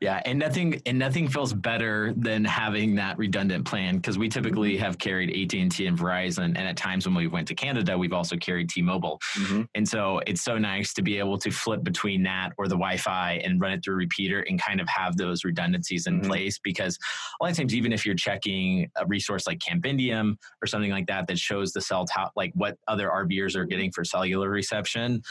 Yeah, 0.00 0.20
and 0.26 0.38
nothing 0.38 0.82
and 0.86 0.98
nothing 0.98 1.28
feels 1.28 1.54
better 1.54 2.12
than 2.16 2.44
having 2.44 2.96
that 2.96 3.16
redundant 3.16 3.64
plan 3.64 3.96
because 3.96 4.18
we 4.18 4.28
typically 4.28 4.76
have 4.76 4.98
carried 4.98 5.30
AT 5.30 5.58
and 5.58 5.70
T 5.70 5.86
and 5.86 5.96
Verizon, 5.96 6.44
and 6.44 6.58
at 6.58 6.76
times 6.76 7.06
when 7.06 7.14
we 7.14 7.26
went 7.26 7.48
to 7.48 7.54
Canada, 7.54 7.96
we've 7.96 8.12
also 8.12 8.36
carried 8.36 8.68
T-Mobile. 8.68 9.18
mhm. 9.36 9.66
And 9.74 9.88
so 9.88 10.20
it's 10.26 10.42
so 10.42 10.58
nice 10.58 10.92
to 10.94 11.02
be 11.02 11.18
able 11.18 11.38
to 11.38 11.50
flip 11.50 11.84
between 11.84 12.22
that 12.24 12.52
or 12.58 12.66
the 12.66 12.74
Wi-Fi 12.74 13.40
and 13.44 13.60
run 13.60 13.72
it 13.72 13.84
through 13.84 13.94
repeater 13.94 14.40
and 14.40 14.60
kind 14.60 14.80
of 14.80 14.88
have 14.88 15.16
those 15.16 15.44
redundancies 15.44 16.06
in 16.06 16.20
Mhm. 16.20 16.26
place 16.26 16.58
because 16.58 16.98
a 17.40 17.44
lot 17.44 17.50
of 17.52 17.56
times 17.56 17.74
even 17.74 17.92
if 17.92 18.04
you're 18.04 18.14
checking 18.14 18.90
a 18.96 19.06
resource 19.06 19.46
like 19.46 19.58
Campendium 19.60 20.36
or 20.62 20.66
something 20.66 20.90
like 20.90 21.06
that 21.06 21.28
that 21.28 21.38
shows 21.38 21.72
the 21.72 21.80
cell 21.80 22.04
top 22.04 22.32
like 22.36 22.50
what 22.54 22.76
other 22.88 23.08
RVers 23.08 23.54
are 23.56 23.64
getting 23.64 23.90
for 23.92 24.04
cellular 24.04 24.50
reception, 24.50 25.22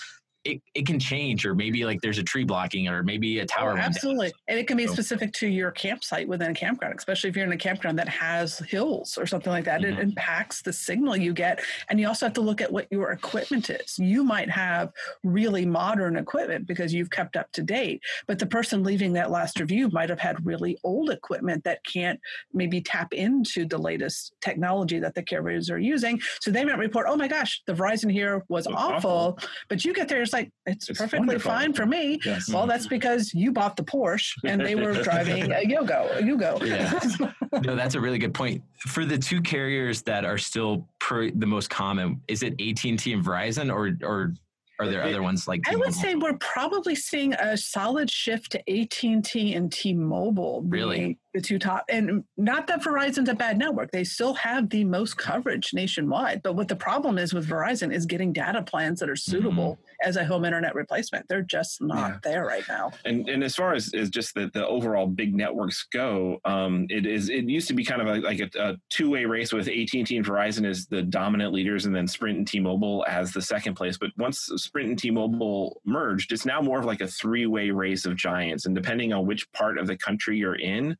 it, 0.45 0.61
it 0.73 0.85
can 0.85 0.99
change 0.99 1.45
or 1.45 1.55
maybe 1.55 1.85
like 1.85 2.01
there's 2.01 2.17
a 2.17 2.23
tree 2.23 2.43
blocking 2.43 2.87
or 2.87 3.01
maybe 3.03 3.39
a 3.39 3.45
tower 3.45 3.69
Oh, 3.71 3.73
went 3.73 3.79
down. 3.81 3.85
absolutely. 3.89 4.33
And 4.47 4.59
it 4.59 4.67
can 4.67 4.75
be 4.77 4.87
So- 4.87 4.93
specific 4.93 5.31
to 5.33 5.47
your 5.47 5.71
campsite 5.71 6.27
within 6.27 6.51
a 6.51 6.53
campground, 6.53 6.95
especially 6.97 7.29
if 7.29 7.35
you're 7.37 7.45
in 7.45 7.51
a 7.53 7.57
campground 7.57 7.97
that 7.99 8.09
has 8.09 8.59
hills 8.59 9.17
or 9.17 9.25
something 9.25 9.51
like 9.51 9.63
that. 9.65 9.81
Mhm. 9.81 9.93
It 9.93 9.99
impacts 9.99 10.61
the 10.61 10.73
signal 10.73 11.15
you 11.15 11.33
get. 11.33 11.61
And 11.89 11.99
you 11.99 12.07
also 12.07 12.25
have 12.25 12.33
to 12.33 12.41
look 12.41 12.59
at 12.61 12.71
what 12.71 12.87
your 12.91 13.11
equipment 13.11 13.69
is. 13.69 13.97
You 13.97 14.23
might 14.23 14.49
have 14.49 14.91
really 15.23 15.65
modern 15.65 16.17
equipment 16.17 16.67
because 16.67 16.93
you've 16.93 17.09
kept 17.09 17.37
up 17.37 17.51
to 17.53 17.63
date, 17.63 18.01
but 18.27 18.37
the 18.39 18.45
person 18.45 18.83
leaving 18.83 19.13
that 19.13 19.31
last 19.31 19.59
review 19.59 19.89
might 19.89 20.09
have 20.09 20.19
had 20.19 20.45
really 20.45 20.77
old 20.83 21.09
equipment 21.09 21.63
that 21.63 21.83
can't 21.85 22.19
maybe 22.53 22.81
tap 22.81 23.13
into 23.13 23.65
the 23.65 23.77
latest 23.77 24.33
technology 24.41 24.99
that 24.99 25.15
the 25.15 25.23
carriers 25.23 25.69
are 25.69 25.79
using. 25.79 26.19
So 26.41 26.51
they 26.51 26.65
might 26.65 26.77
report, 26.77 27.05
oh 27.09 27.15
my 27.15 27.27
gosh, 27.27 27.61
the 27.65 27.73
Verizon 27.73 28.11
here 28.11 28.43
was 28.49 28.65
Was 28.67 28.75
awful. 28.75 29.09
awful. 29.11 29.39
But 29.69 29.85
you 29.85 29.93
get 29.93 30.07
there, 30.09 30.25
like, 30.33 30.51
it's, 30.65 30.87
perfectly 30.87 31.19
wonderful. 31.19 31.51
fine 31.51 31.73
for 31.73 31.85
me. 31.85 32.19
Yes. 32.25 32.51
Well, 32.51 32.67
that's 32.67 32.87
because 32.87 33.33
you 33.33 33.51
bought 33.51 33.75
the 33.75 33.83
Porsche 33.83 34.33
and 34.43 34.59
they 34.61 34.75
were 34.75 34.93
driving 35.03 35.51
a 35.51 35.65
Yogo. 35.65 36.17
A 36.17 36.21
Yugo. 36.21 36.65
Yeah. 36.65 37.59
no, 37.61 37.75
that's 37.75 37.95
a 37.95 38.01
really 38.01 38.17
good 38.17 38.33
point. 38.33 38.61
For 38.79 39.05
the 39.05 39.17
two 39.17 39.41
carriers 39.41 40.01
that 40.03 40.25
are 40.25 40.37
still 40.37 40.87
per, 40.99 41.29
the 41.31 41.45
most 41.45 41.69
common, 41.69 42.21
is 42.27 42.43
it 42.43 42.53
AT 42.59 42.83
and 42.83 42.99
T 42.99 43.13
and 43.13 43.23
Verizon, 43.23 43.73
or 43.73 43.95
or 44.05 44.33
are 44.79 44.87
there 44.87 45.03
other 45.03 45.21
ones 45.21 45.47
like? 45.47 45.61
I 45.69 45.75
would 45.75 45.93
say 45.93 46.15
we're 46.15 46.37
probably 46.39 46.95
seeing 46.95 47.33
a 47.33 47.55
solid 47.55 48.09
shift 48.09 48.51
to 48.53 48.59
AT&T 48.69 49.53
and 49.53 49.71
T-Mobile. 49.71 50.61
being 50.61 50.71
Really? 50.71 51.19
The 51.33 51.41
two 51.41 51.57
top, 51.57 51.85
and 51.89 52.23
not 52.37 52.67
that 52.67 52.83
Verizon's 52.83 53.27
a 53.27 53.33
bad 53.33 53.57
network. 53.57 53.89
They 53.89 54.03
still 54.03 54.35
have 54.35 54.69
the 54.69 54.83
most 54.83 55.17
coverage 55.17 55.73
nationwide. 55.73 56.43
But 56.43 56.53
what 56.55 56.67
the 56.67 56.75
problem 56.75 57.17
is 57.17 57.33
with 57.33 57.47
Verizon 57.49 57.91
is 57.91 58.05
getting 58.05 58.31
data 58.33 58.61
plans 58.61 58.99
that 58.99 59.09
are 59.09 59.15
suitable 59.15 59.79
as 60.03 60.15
a 60.15 60.23
home 60.23 60.45
internet 60.45 60.75
replacement. 60.75 61.27
They're 61.27 61.41
just 61.41 61.81
not 61.81 62.09
Yeah. 62.11 62.17
there 62.23 62.45
right 62.45 62.63
now. 62.69 62.91
and 63.05 63.27
and 63.29 63.43
as 63.43 63.55
far 63.55 63.73
as, 63.73 63.91
as 63.95 64.11
just 64.11 64.35
the, 64.35 64.51
the 64.53 64.67
overall 64.67 65.07
big 65.07 65.33
networks 65.33 65.87
go, 65.91 66.39
um, 66.45 66.85
it 66.89 67.07
is 67.07 67.29
it 67.29 67.45
used 67.49 67.67
to 67.69 67.73
be 67.73 67.83
kind 67.83 68.01
of 68.01 68.07
a, 68.09 68.19
like 68.19 68.39
a, 68.39 68.49
a 68.59 68.77
two 68.91 69.09
way 69.09 69.25
race 69.25 69.51
with 69.51 69.67
AT 69.67 69.93
and 69.93 70.25
Verizon 70.25 70.67
as 70.69 70.85
the 70.85 71.01
dominant 71.01 71.51
leaders, 71.51 71.85
and 71.87 71.95
then 71.95 72.07
Sprint 72.07 72.37
and 72.37 72.47
T-Mobile 72.47 73.05
as 73.07 73.31
the 73.31 73.41
second 73.41 73.73
place. 73.73 73.97
But 73.97 74.11
once 74.19 74.49
Sprint 74.57 74.89
and 74.89 74.99
T-Mobile 74.99 75.81
merged, 75.83 76.31
it's 76.31 76.45
now 76.45 76.61
more 76.61 76.77
of 76.77 76.85
like 76.85 77.01
a 77.01 77.07
three 77.07 77.47
way 77.47 77.71
race 77.71 78.05
of 78.05 78.15
giants, 78.15 78.67
and 78.67 78.75
depending 78.75 79.13
on 79.13 79.25
which 79.25 79.51
part 79.53 79.79
of 79.79 79.87
the 79.87 79.97
country 79.97 80.37
you're 80.37 80.59
in, 80.59 80.95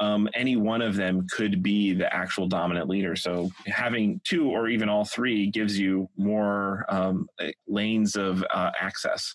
um, 0.00 0.28
any 0.34 0.56
one 0.56 0.82
of 0.82 0.96
them 0.96 1.26
could 1.30 1.62
be 1.62 1.92
the 1.92 2.12
actual 2.14 2.46
dominant 2.46 2.88
leader. 2.88 3.14
So 3.14 3.50
having 3.66 4.20
two 4.24 4.50
or 4.50 4.68
even 4.68 4.88
all 4.88 5.04
three 5.04 5.48
gives 5.48 5.78
you 5.78 6.08
more 6.16 6.86
um, 6.88 7.28
lanes 7.68 8.16
of 8.16 8.44
uh, 8.52 8.70
access. 8.80 9.34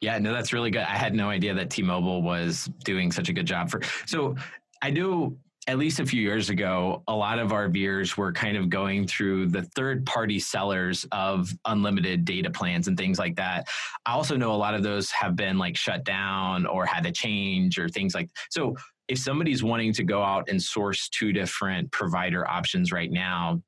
Yeah, 0.00 0.18
no, 0.18 0.32
that's 0.32 0.52
really 0.52 0.70
good. 0.70 0.82
I 0.82 0.96
had 0.96 1.14
no 1.14 1.30
idea 1.30 1.54
that 1.54 1.70
T-Mobile 1.70 2.22
was 2.22 2.68
doing 2.84 3.12
such 3.12 3.28
a 3.28 3.32
good 3.32 3.46
job 3.46 3.70
for. 3.70 3.80
So 4.06 4.34
I 4.82 4.90
know 4.90 5.36
at 5.68 5.78
least 5.78 6.00
a 6.00 6.06
few 6.06 6.20
years 6.20 6.50
ago, 6.50 7.04
a 7.06 7.14
lot 7.14 7.38
of 7.38 7.50
RVers 7.50 8.16
were 8.16 8.32
kind 8.32 8.56
of 8.56 8.68
going 8.68 9.06
through 9.06 9.46
the 9.46 9.62
third-party 9.62 10.40
sellers 10.40 11.06
of 11.12 11.52
unlimited 11.66 12.24
data 12.24 12.50
plans 12.50 12.88
and 12.88 12.98
things 12.98 13.16
like 13.18 13.36
that. 13.36 13.68
I 14.04 14.12
also 14.12 14.36
know 14.36 14.52
a 14.52 14.56
lot 14.56 14.74
of 14.74 14.82
those 14.82 15.10
have 15.12 15.36
been 15.36 15.58
like 15.58 15.76
shut 15.76 16.02
down 16.04 16.66
or 16.66 16.84
had 16.84 17.04
to 17.04 17.12
change 17.12 17.78
or 17.78 17.88
things 17.88 18.12
like. 18.12 18.28
So 18.50 18.74
if 19.12 19.18
somebody's 19.18 19.62
wanting 19.62 19.92
to 19.92 20.04
go 20.04 20.22
out 20.22 20.48
and 20.48 20.60
source 20.60 21.10
two 21.10 21.34
different 21.34 21.92
provider 21.92 22.48
options 22.48 22.92
right 22.92 23.12
now, 23.12 23.62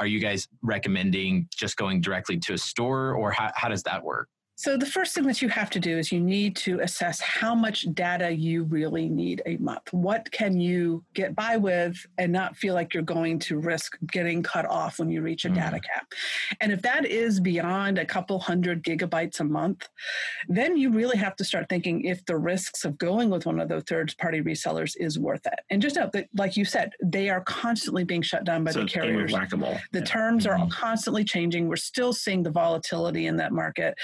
are 0.00 0.06
you 0.06 0.18
guys 0.18 0.48
recommending 0.62 1.46
just 1.54 1.76
going 1.76 2.00
directly 2.00 2.36
to 2.38 2.54
a 2.54 2.58
store 2.58 3.14
or 3.14 3.30
how, 3.30 3.52
how 3.54 3.68
does 3.68 3.84
that 3.84 4.02
work? 4.02 4.28
So 4.60 4.76
the 4.76 4.84
first 4.84 5.14
thing 5.14 5.24
that 5.24 5.40
you 5.40 5.48
have 5.48 5.70
to 5.70 5.80
do 5.80 5.96
is 5.96 6.12
you 6.12 6.20
need 6.20 6.54
to 6.56 6.80
assess 6.80 7.18
how 7.18 7.54
much 7.54 7.86
data 7.94 8.30
you 8.30 8.64
really 8.64 9.08
need 9.08 9.40
a 9.46 9.56
month. 9.56 9.90
What 9.90 10.30
can 10.32 10.60
you 10.60 11.02
get 11.14 11.34
by 11.34 11.56
with 11.56 11.96
and 12.18 12.30
not 12.30 12.58
feel 12.58 12.74
like 12.74 12.92
you're 12.92 13.02
going 13.02 13.38
to 13.38 13.58
risk 13.58 13.96
getting 14.12 14.42
cut 14.42 14.66
off 14.66 14.98
when 14.98 15.08
you 15.08 15.22
reach 15.22 15.46
a 15.46 15.48
mm. 15.48 15.54
data 15.54 15.80
cap. 15.80 16.12
And 16.60 16.72
if 16.72 16.82
that 16.82 17.06
is 17.06 17.40
beyond 17.40 17.96
a 17.96 18.04
couple 18.04 18.38
hundred 18.38 18.84
gigabytes 18.84 19.40
a 19.40 19.44
month, 19.44 19.88
then 20.46 20.76
you 20.76 20.90
really 20.90 21.16
have 21.16 21.36
to 21.36 21.44
start 21.44 21.70
thinking 21.70 22.04
if 22.04 22.22
the 22.26 22.36
risks 22.36 22.84
of 22.84 22.98
going 22.98 23.30
with 23.30 23.46
one 23.46 23.60
of 23.60 23.70
those 23.70 23.84
third 23.84 24.14
party 24.18 24.42
resellers 24.42 24.94
is 24.98 25.18
worth 25.18 25.46
it. 25.46 25.58
And 25.70 25.80
just 25.80 25.96
note 25.96 26.12
that, 26.12 26.28
like 26.36 26.58
you 26.58 26.66
said, 26.66 26.92
they 27.02 27.30
are 27.30 27.40
constantly 27.40 28.04
being 28.04 28.20
shut 28.20 28.44
down 28.44 28.64
by 28.64 28.72
so 28.72 28.80
the 28.80 28.86
carriers. 28.86 29.32
The 29.32 29.80
yeah. 29.94 30.04
terms 30.04 30.44
mm-hmm. 30.44 30.64
are 30.64 30.68
constantly 30.68 31.24
changing. 31.24 31.66
We're 31.66 31.76
still 31.76 32.12
seeing 32.12 32.42
the 32.42 32.50
volatility 32.50 33.26
in 33.26 33.38
that 33.38 33.52
market 33.52 33.94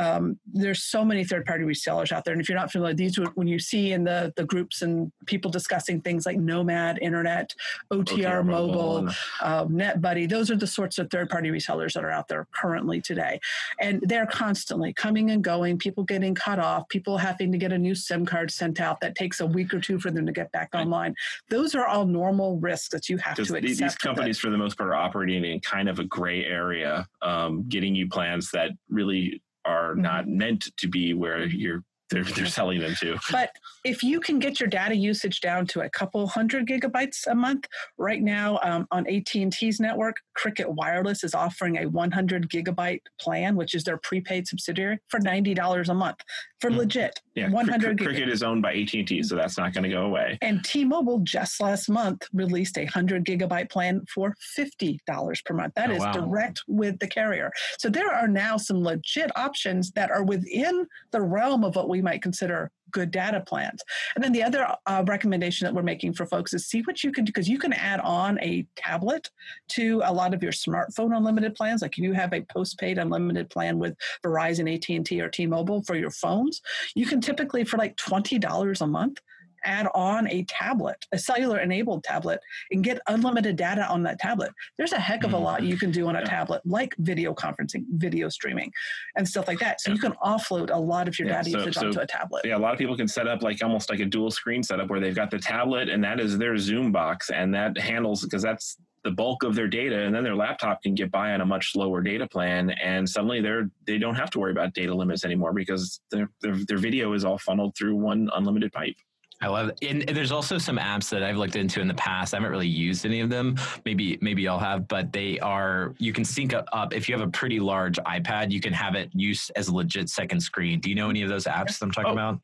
um, 0.00 0.40
there's 0.50 0.82
so 0.82 1.04
many 1.04 1.24
third 1.24 1.44
party 1.44 1.62
resellers 1.62 2.10
out 2.10 2.24
there. 2.24 2.32
And 2.32 2.40
if 2.40 2.48
you're 2.48 2.56
not 2.56 2.72
familiar, 2.72 2.94
these 2.94 3.18
when 3.34 3.46
you 3.46 3.58
see 3.58 3.92
in 3.92 4.02
the, 4.02 4.32
the 4.34 4.44
groups 4.44 4.80
and 4.80 5.12
people 5.26 5.50
discussing 5.50 6.00
things 6.00 6.24
like 6.24 6.38
Nomad 6.38 6.98
Internet, 7.02 7.54
OTR, 7.92 8.04
OTR 8.04 8.46
Mobile, 8.46 9.02
mobile 9.02 9.14
uh, 9.42 9.66
NetBuddy, 9.66 10.26
those 10.26 10.50
are 10.50 10.56
the 10.56 10.66
sorts 10.66 10.98
of 10.98 11.10
third 11.10 11.28
party 11.28 11.50
resellers 11.50 11.92
that 11.92 12.02
are 12.02 12.10
out 12.10 12.28
there 12.28 12.46
currently 12.52 13.02
today. 13.02 13.38
And 13.78 14.00
they're 14.02 14.26
constantly 14.26 14.94
coming 14.94 15.32
and 15.32 15.44
going, 15.44 15.76
people 15.76 16.04
getting 16.04 16.34
cut 16.34 16.58
off, 16.58 16.88
people 16.88 17.18
having 17.18 17.52
to 17.52 17.58
get 17.58 17.70
a 17.70 17.78
new 17.78 17.94
SIM 17.94 18.24
card 18.24 18.50
sent 18.50 18.80
out 18.80 19.02
that 19.02 19.16
takes 19.16 19.40
a 19.40 19.46
week 19.46 19.74
or 19.74 19.80
two 19.80 19.98
for 19.98 20.10
them 20.10 20.24
to 20.24 20.32
get 20.32 20.50
back 20.52 20.70
online. 20.72 21.14
Those 21.50 21.74
are 21.74 21.86
all 21.86 22.06
normal 22.06 22.58
risks 22.58 22.88
that 22.88 23.10
you 23.10 23.18
have 23.18 23.36
to 23.36 23.42
accept. 23.42 23.62
These 23.62 23.96
companies, 23.96 24.38
for 24.38 24.48
the 24.48 24.56
most 24.56 24.78
part, 24.78 24.88
are 24.88 24.94
operating 24.94 25.44
in 25.44 25.60
kind 25.60 25.90
of 25.90 25.98
a 25.98 26.04
gray 26.04 26.46
area, 26.46 27.06
um, 27.20 27.68
getting 27.68 27.94
you 27.94 28.08
plans 28.08 28.50
that 28.52 28.70
really 28.88 29.42
are 29.64 29.92
mm-hmm. 29.92 30.02
not 30.02 30.28
meant 30.28 30.68
to 30.76 30.88
be 30.88 31.14
where 31.14 31.44
you're 31.44 31.84
they're, 32.10 32.24
they're 32.24 32.46
selling 32.46 32.80
them 32.80 32.94
to. 33.00 33.18
But 33.30 33.50
if 33.84 34.02
you 34.02 34.20
can 34.20 34.38
get 34.38 34.60
your 34.60 34.68
data 34.68 34.94
usage 34.94 35.40
down 35.40 35.66
to 35.68 35.80
a 35.80 35.90
couple 35.90 36.26
hundred 36.26 36.66
gigabytes 36.66 37.26
a 37.26 37.34
month, 37.34 37.66
right 37.96 38.22
now 38.22 38.58
um, 38.62 38.86
on 38.90 39.06
AT&T's 39.08 39.80
network, 39.80 40.16
Cricket 40.34 40.70
Wireless 40.70 41.24
is 41.24 41.34
offering 41.34 41.78
a 41.78 41.86
100 41.86 42.50
gigabyte 42.50 43.02
plan, 43.20 43.56
which 43.56 43.74
is 43.74 43.84
their 43.84 43.96
prepaid 43.98 44.46
subsidiary, 44.48 44.98
for 45.08 45.20
$90 45.20 45.88
a 45.88 45.94
month 45.94 46.18
for 46.60 46.70
mm. 46.70 46.78
legit. 46.78 47.20
Yeah, 47.34 47.50
100 47.50 47.98
Cr- 47.98 48.04
Cricket 48.04 48.28
is 48.28 48.42
owned 48.42 48.62
by 48.62 48.74
AT&T, 48.74 49.22
so 49.22 49.36
that's 49.36 49.56
not 49.56 49.72
going 49.72 49.84
to 49.84 49.90
go 49.90 50.02
away. 50.02 50.38
And 50.42 50.64
T-Mobile 50.64 51.20
just 51.20 51.60
last 51.60 51.88
month 51.88 52.26
released 52.32 52.76
a 52.76 52.82
100 52.82 53.24
gigabyte 53.24 53.70
plan 53.70 54.04
for 54.12 54.34
$50 54.58 55.44
per 55.44 55.54
month. 55.54 55.74
That 55.74 55.90
oh, 55.90 55.94
is 55.94 56.00
wow. 56.00 56.12
direct 56.12 56.62
with 56.66 56.98
the 56.98 57.06
carrier. 57.06 57.50
So 57.78 57.88
there 57.88 58.10
are 58.10 58.28
now 58.28 58.56
some 58.56 58.82
legit 58.82 59.30
options 59.36 59.90
that 59.92 60.10
are 60.10 60.24
within 60.24 60.86
the 61.12 61.22
realm 61.22 61.64
of 61.64 61.76
what 61.76 61.88
we 61.88 61.99
might 62.02 62.22
consider 62.22 62.70
good 62.90 63.10
data 63.10 63.40
plans. 63.40 63.82
And 64.14 64.22
then 64.22 64.32
the 64.32 64.42
other 64.42 64.66
uh, 64.86 65.04
recommendation 65.06 65.64
that 65.64 65.74
we're 65.74 65.82
making 65.82 66.14
for 66.14 66.26
folks 66.26 66.52
is 66.52 66.66
see 66.66 66.82
what 66.82 67.04
you 67.04 67.12
can 67.12 67.24
do 67.24 67.30
because 67.32 67.48
you 67.48 67.58
can 67.58 67.72
add 67.72 68.00
on 68.00 68.38
a 68.40 68.66
tablet 68.76 69.30
to 69.70 70.02
a 70.04 70.12
lot 70.12 70.34
of 70.34 70.42
your 70.42 70.52
smartphone 70.52 71.16
unlimited 71.16 71.54
plans. 71.54 71.82
Like 71.82 71.96
you 71.96 72.12
have 72.12 72.32
a 72.32 72.42
postpaid 72.42 72.98
unlimited 72.98 73.50
plan 73.50 73.78
with 73.78 73.94
Verizon, 74.24 74.72
AT&T, 74.74 75.20
or 75.20 75.28
T-Mobile 75.28 75.82
for 75.82 75.94
your 75.94 76.10
phones. 76.10 76.60
You 76.94 77.06
can 77.06 77.20
typically 77.20 77.64
for 77.64 77.76
like 77.76 77.96
$20 77.96 78.80
a 78.80 78.86
month 78.86 79.18
add 79.64 79.88
on 79.94 80.28
a 80.28 80.44
tablet, 80.44 81.06
a 81.12 81.18
cellular 81.18 81.58
enabled 81.58 82.04
tablet, 82.04 82.40
and 82.70 82.84
get 82.84 83.00
unlimited 83.08 83.56
data 83.56 83.86
on 83.86 84.02
that 84.04 84.18
tablet. 84.18 84.52
There's 84.78 84.92
a 84.92 85.00
heck 85.00 85.24
of 85.24 85.32
a 85.32 85.38
lot 85.38 85.60
mm-hmm. 85.60 85.70
you 85.70 85.76
can 85.76 85.90
do 85.90 86.08
on 86.08 86.16
a 86.16 86.20
yeah. 86.20 86.24
tablet, 86.24 86.62
like 86.64 86.94
video 86.98 87.34
conferencing, 87.34 87.84
video 87.92 88.28
streaming, 88.28 88.72
and 89.16 89.28
stuff 89.28 89.48
like 89.48 89.58
that. 89.60 89.80
So 89.80 89.90
yeah. 89.90 89.94
you 89.94 90.00
can 90.00 90.12
offload 90.24 90.70
a 90.70 90.78
lot 90.78 91.08
of 91.08 91.18
your 91.18 91.28
yeah, 91.28 91.42
data 91.42 91.50
so, 91.50 91.58
usage 91.58 91.74
so, 91.74 91.86
onto 91.86 92.00
a 92.00 92.06
tablet. 92.06 92.44
Yeah, 92.44 92.56
a 92.56 92.58
lot 92.58 92.72
of 92.72 92.78
people 92.78 92.96
can 92.96 93.08
set 93.08 93.26
up 93.26 93.42
like 93.42 93.62
almost 93.62 93.90
like 93.90 94.00
a 94.00 94.06
dual 94.06 94.30
screen 94.30 94.62
setup 94.62 94.88
where 94.88 95.00
they've 95.00 95.14
got 95.14 95.30
the 95.30 95.38
tablet 95.38 95.88
and 95.88 96.02
that 96.04 96.20
is 96.20 96.38
their 96.38 96.56
Zoom 96.56 96.92
box, 96.92 97.30
and 97.30 97.54
that 97.54 97.78
handles 97.78 98.22
because 98.22 98.42
that's 98.42 98.76
the 99.02 99.10
bulk 99.10 99.42
of 99.42 99.54
their 99.54 99.68
data 99.68 99.98
and 100.02 100.14
then 100.14 100.22
their 100.22 100.36
laptop 100.36 100.82
can 100.82 100.94
get 100.94 101.10
by 101.10 101.32
on 101.32 101.40
a 101.40 101.46
much 101.46 101.72
lower 101.74 102.02
data 102.02 102.26
plan 102.26 102.70
and 102.70 103.08
suddenly 103.08 103.40
they're 103.40 103.70
they 103.86 103.98
don't 103.98 104.14
have 104.14 104.30
to 104.30 104.38
worry 104.38 104.52
about 104.52 104.74
data 104.74 104.94
limits 104.94 105.24
anymore 105.24 105.52
because 105.52 106.00
their, 106.10 106.28
their, 106.42 106.56
their 106.68 106.78
video 106.78 107.14
is 107.14 107.24
all 107.24 107.38
funneled 107.38 107.74
through 107.76 107.96
one 107.96 108.28
unlimited 108.34 108.70
pipe 108.72 108.96
I 109.42 109.48
love 109.48 109.70
it. 109.70 109.78
And 109.82 110.02
there's 110.14 110.32
also 110.32 110.58
some 110.58 110.76
apps 110.76 111.08
that 111.10 111.22
I've 111.22 111.36
looked 111.36 111.56
into 111.56 111.80
in 111.80 111.88
the 111.88 111.94
past. 111.94 112.34
I 112.34 112.36
haven't 112.36 112.50
really 112.50 112.68
used 112.68 113.06
any 113.06 113.20
of 113.20 113.30
them. 113.30 113.56
Maybe 113.86 114.18
maybe 114.20 114.46
I'll 114.46 114.58
have, 114.58 114.86
but 114.86 115.12
they 115.12 115.38
are 115.40 115.94
you 115.98 116.12
can 116.12 116.24
sync 116.24 116.52
up 116.52 116.94
if 116.94 117.08
you 117.08 117.16
have 117.16 117.26
a 117.26 117.30
pretty 117.30 117.58
large 117.58 117.96
iPad, 118.00 118.50
you 118.50 118.60
can 118.60 118.72
have 118.72 118.94
it 118.94 119.10
used 119.14 119.50
as 119.56 119.68
a 119.68 119.74
legit 119.74 120.10
second 120.10 120.40
screen. 120.40 120.80
Do 120.80 120.90
you 120.90 120.94
know 120.94 121.08
any 121.08 121.22
of 121.22 121.30
those 121.30 121.44
apps 121.44 121.78
that 121.78 121.86
I'm 121.86 121.90
talking 121.90 122.10
oh. 122.10 122.12
about? 122.12 122.40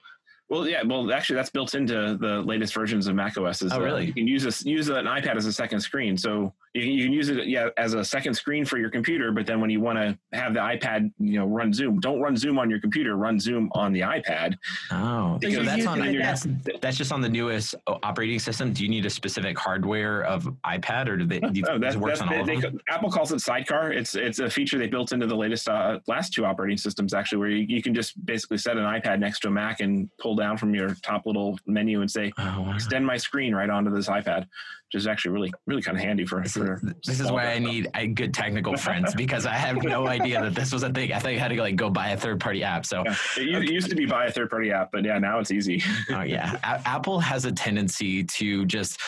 Well, 0.49 0.69
yeah. 0.69 0.83
Well, 0.85 1.13
actually, 1.13 1.37
that's 1.37 1.51
built 1.51 1.75
into 1.75 2.17
the 2.21 2.41
latest 2.43 2.73
versions 2.73 3.09
of 3.09 3.17
Mac 3.17 3.37
OS. 3.37 3.63
oh, 3.63 3.81
really? 3.81 4.03
Uh, 4.03 4.07
you 4.07 4.13
can 4.13 4.29
use 4.29 4.45
a, 4.45 4.69
use 4.69 4.89
an 4.89 5.07
iPad 5.07 5.37
as 5.37 5.47
a 5.47 5.53
second 5.53 5.81
screen. 5.81 6.17
So 6.17 6.53
you 6.73 6.83
can, 6.83 6.93
you 6.93 7.05
can 7.05 7.13
use 7.13 7.29
it 7.31 7.47
yeah 7.49 7.69
as 7.79 7.95
a 7.95 8.05
second 8.05 8.35
screen 8.35 8.65
for 8.65 8.79
your 8.79 8.91
computer. 8.91 9.33
But 9.33 9.47
then 9.47 9.61
when 9.61 9.71
you 9.71 9.81
want 9.81 9.99
to 9.99 10.17
have 10.33 10.55
the 10.55 10.61
iPad, 10.61 11.11
you 11.19 11.41
know, 11.41 11.47
run 11.47 11.73
Zoom, 11.73 11.99
don't 11.99 12.21
run 12.21 12.37
Zoom 12.37 12.61
on 12.61 12.71
your 12.71 12.81
computer. 12.81 13.17
Run 13.17 13.41
Zoom 13.41 13.71
on 13.73 13.93
the 13.93 14.01
iPad. 14.01 14.55
Oh, 14.93 15.39
so 15.43 15.63
that's 15.65 15.87
on 15.87 15.99
that's, 15.99 16.47
that's 16.81 16.97
just 16.97 17.11
on 17.11 17.21
the 17.21 17.29
newest 17.29 17.75
operating 17.87 18.39
system. 18.39 18.73
Do 18.73 18.85
you 18.85 18.89
need 18.89 19.05
a 19.05 19.11
specific 19.11 19.59
hardware 19.59 20.23
of 20.23 20.45
iPad, 20.65 21.09
or 21.09 21.17
do 21.17 21.27
they? 21.27 21.41
Do, 21.41 21.61
no, 21.67 21.79
that's, 21.79 21.97
that's, 21.97 22.21
on 22.21 22.33
all 22.33 22.45
they, 22.45 22.61
they, 22.61 22.71
Apple 22.89 23.11
calls 23.11 23.33
it 23.33 23.41
Sidecar. 23.41 23.93
It's 23.93 24.15
it's 24.15 24.39
a 24.39 24.49
feature 24.49 24.79
they 24.79 24.87
built 24.87 25.11
into 25.11 25.27
the 25.27 25.37
latest 25.37 25.69
uh, 25.69 25.99
last 26.07 26.33
two 26.33 26.45
operating 26.45 26.77
systems 26.77 27.15
actually, 27.15 27.39
where 27.39 27.49
you, 27.49 27.67
you 27.69 27.83
can 27.83 27.95
just 27.95 28.25
basically 28.25 28.59
set 28.59 28.77
an 28.77 28.85
iPad 28.85 29.19
next 29.19 29.41
to 29.41 29.49
a 29.49 29.51
Mac 29.51 29.81
and 29.81 30.09
pull 30.19 30.36
down 30.37 30.57
from 30.57 30.75
your 30.75 30.95
top 31.03 31.27
little 31.27 31.59
menu 31.67 32.01
and 32.01 32.11
say, 32.11 32.33
oh, 32.39 32.43
wow. 32.43 32.75
extend 32.75 33.05
my 33.05 33.17
screen 33.17 33.55
right 33.55 33.71
onto 33.71 33.91
this 33.91 34.09
iPad, 34.09 34.41
which 34.41 34.95
is 34.95 35.07
actually 35.07 35.33
really, 35.33 35.53
really 35.67 35.83
kind 35.83 35.97
of 35.97 36.03
handy 36.05 36.27
for. 36.27 36.43
This, 36.43 36.53
for 36.53 36.75
is, 36.75 36.95
this 37.05 37.21
is 37.21 37.31
why 37.31 37.47
I 37.47 37.59
need 37.59 37.89
a 37.95 38.07
good 38.07 38.33
technical 38.33 38.77
friends 38.77 39.15
because 39.15 39.47
I 39.47 39.55
have 39.55 39.83
no 39.83 40.07
idea 40.07 40.43
that 40.43 40.55
this 40.55 40.73
was 40.73 40.83
a 40.83 40.91
thing. 40.91 41.13
I 41.13 41.19
thought 41.19 41.33
you 41.33 41.39
had 41.39 41.49
to 41.49 41.61
like 41.61 41.77
go 41.77 41.91
buy 41.91 42.11
a 42.11 42.17
third 42.17 42.41
party 42.41 42.63
app. 42.63 42.87
So 42.87 43.03
yeah. 43.05 43.15
it, 43.39 43.57
okay. 43.57 43.73
used 43.73 43.91
to 43.91 43.97
be 43.97 44.07
buy 44.07 44.27
a 44.27 44.31
third 44.31 44.51
party 44.51 44.71
app, 44.71 44.91
but 44.93 45.05
yeah, 45.05 45.19
now 45.19 45.39
it's 45.39 45.51
easy. 45.51 45.83
oh 46.11 46.23
yeah, 46.23 46.57
a- 46.63 46.89
Apple 46.89 47.21
has 47.21 47.45
a 47.45 47.53
tendency 47.53 48.25
to 48.25 48.65
just 48.67 49.01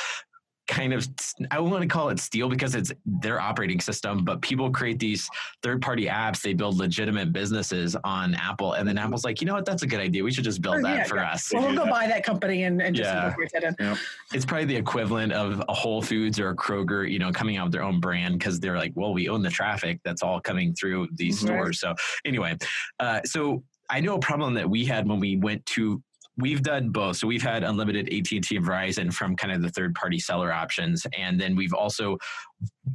kind 0.68 0.92
of 0.92 1.08
I 1.50 1.58
want 1.58 1.82
to 1.82 1.88
call 1.88 2.10
it 2.10 2.20
steal 2.20 2.48
because 2.48 2.74
it's 2.74 2.92
their 3.06 3.40
operating 3.40 3.80
system, 3.80 4.24
but 4.24 4.40
people 4.42 4.70
create 4.70 4.98
these 4.98 5.28
third 5.62 5.82
party 5.82 6.06
apps. 6.06 6.42
They 6.42 6.52
build 6.52 6.76
legitimate 6.76 7.32
businesses 7.32 7.96
on 8.04 8.34
Apple, 8.34 8.74
and 8.74 8.86
then 8.86 8.96
mm-hmm. 8.96 9.06
Apple's 9.06 9.24
like, 9.24 9.40
you 9.40 9.46
know 9.46 9.54
what, 9.54 9.64
that's 9.64 9.82
a 9.82 9.86
good 9.86 10.00
idea. 10.00 10.22
We 10.22 10.30
should 10.30 10.44
just 10.44 10.62
build 10.62 10.84
that 10.84 10.96
yeah, 10.96 11.04
for 11.04 11.16
yeah. 11.16 11.32
us. 11.32 11.50
Well, 11.52 11.66
we'll 11.66 11.84
go 11.84 11.90
buy 11.90 12.06
that 12.06 12.22
company 12.22 12.64
and, 12.64 12.80
and 12.80 12.94
just 12.94 13.10
yeah. 13.10 13.34
it 13.38 13.76
yeah. 13.80 13.96
It's 14.32 14.44
probably 14.44 14.66
the 14.66 14.76
equivalent 14.76 15.32
of 15.32 15.62
a 15.68 15.74
Whole 15.74 16.02
Foods 16.02 16.38
or 16.38 16.50
a 16.50 16.56
Kroger, 16.56 17.10
you 17.10 17.18
know, 17.18 17.32
coming 17.32 17.56
out 17.56 17.64
with 17.64 17.72
their 17.72 17.82
own 17.82 17.98
brand 17.98 18.38
because 18.38 18.60
they're 18.60 18.76
like, 18.76 18.92
well, 18.94 19.14
we 19.14 19.28
own 19.28 19.42
the 19.42 19.50
traffic 19.50 20.00
that's 20.04 20.22
all 20.22 20.40
coming 20.40 20.74
through 20.74 21.08
these 21.14 21.38
mm-hmm. 21.38 21.46
stores. 21.46 21.80
So 21.80 21.94
anyway, 22.24 22.56
uh, 23.00 23.20
so 23.24 23.62
I 23.90 24.00
know 24.00 24.16
a 24.16 24.20
problem 24.20 24.54
that 24.54 24.68
we 24.68 24.84
had 24.84 25.08
when 25.08 25.18
we 25.18 25.36
went 25.36 25.64
to 25.66 26.02
we've 26.38 26.62
done 26.62 26.90
both. 26.90 27.16
So 27.16 27.26
we've 27.26 27.42
had 27.42 27.64
unlimited 27.64 28.08
AT&T 28.08 28.56
and 28.56 28.64
Verizon 28.64 29.12
from 29.12 29.36
kind 29.36 29.52
of 29.52 29.60
the 29.60 29.70
third 29.70 29.94
party 29.94 30.18
seller 30.18 30.52
options. 30.52 31.06
And 31.16 31.38
then 31.40 31.56
we've 31.56 31.74
also 31.74 32.16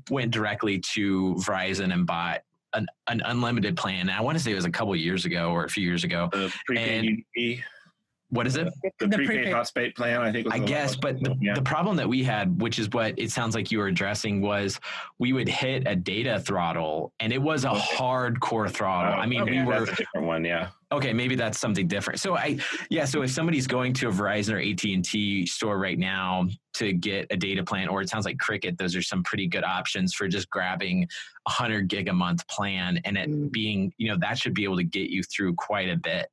went 0.09 0.31
directly 0.31 0.81
to 0.93 1.35
Verizon 1.35 1.93
and 1.93 2.07
bought 2.07 2.41
an, 2.73 2.87
an 3.07 3.21
unlimited 3.25 3.77
plan. 3.77 4.01
And 4.01 4.11
I 4.11 4.21
want 4.21 4.37
to 4.37 4.43
say 4.43 4.51
it 4.51 4.55
was 4.55 4.65
a 4.65 4.71
couple 4.71 4.95
years 4.95 5.25
ago 5.25 5.51
or 5.51 5.65
a 5.65 5.69
few 5.69 5.85
years 5.85 6.03
ago. 6.03 6.29
Prepaid 6.65 7.05
and, 7.05 7.63
what 8.33 8.47
is 8.47 8.55
it? 8.55 8.67
The, 8.81 9.07
the 9.07 9.15
prepaid, 9.15 9.27
prepaid 9.27 9.53
hotspot 9.53 9.95
plan, 9.95 10.21
I 10.21 10.31
think. 10.31 10.47
I 10.51 10.57
guess, 10.57 10.95
but 10.95 11.19
the, 11.21 11.35
yeah. 11.39 11.53
the, 11.53 11.61
problem 11.61 11.95
that 11.97 12.09
we 12.09 12.23
had, 12.23 12.59
which 12.59 12.79
is 12.79 12.89
what 12.89 13.13
it 13.17 13.31
sounds 13.31 13.53
like 13.53 13.71
you 13.71 13.77
were 13.77 13.87
addressing, 13.87 14.41
was 14.41 14.79
we 15.19 15.33
would 15.33 15.47
hit 15.47 15.83
a 15.85 15.95
data 15.95 16.39
throttle, 16.39 17.13
and 17.19 17.31
it 17.31 17.41
was 17.41 17.63
a 17.63 17.71
okay. 17.71 17.79
hardcore 17.79 18.69
throttle. 18.69 19.13
Oh, 19.13 19.21
I 19.21 19.27
mean, 19.27 19.41
okay. 19.41 19.51
we 19.51 19.63
were 19.63 19.79
That's 19.79 19.91
a 19.91 19.95
different 19.95 20.27
one, 20.27 20.43
yeah. 20.43 20.69
Okay, 20.91 21.13
maybe 21.13 21.35
that's 21.35 21.59
something 21.59 21.87
different. 21.87 22.19
So 22.19 22.35
I, 22.37 22.59
yeah. 22.89 23.05
So 23.05 23.23
if 23.23 23.31
somebody's 23.31 23.65
going 23.65 23.93
to 23.93 24.09
a 24.09 24.11
Verizon 24.11 24.53
or 24.53 24.59
AT 24.59 24.83
and 24.83 25.03
T 25.03 25.45
store 25.45 25.79
right 25.79 25.97
now 25.97 26.47
to 26.75 26.93
get 26.93 27.27
a 27.31 27.37
data 27.37 27.63
plan, 27.63 27.87
or 27.87 28.01
it 28.01 28.09
sounds 28.09 28.25
like 28.25 28.37
Cricket, 28.37 28.77
those 28.77 28.95
are 28.95 29.01
some 29.01 29.23
pretty 29.23 29.47
good 29.47 29.63
options 29.63 30.13
for 30.13 30.27
just 30.27 30.49
grabbing 30.51 31.07
a 31.47 31.51
hundred 31.51 31.87
gig 31.87 32.09
a 32.09 32.13
month 32.13 32.47
plan, 32.47 32.99
and 33.05 33.17
it 33.17 33.29
mm. 33.29 33.51
being, 33.51 33.91
you 33.97 34.07
know, 34.07 34.17
that 34.19 34.37
should 34.37 34.53
be 34.53 34.63
able 34.63 34.77
to 34.77 34.83
get 34.83 35.09
you 35.09 35.23
through 35.23 35.55
quite 35.55 35.89
a 35.89 35.97
bit 35.97 36.27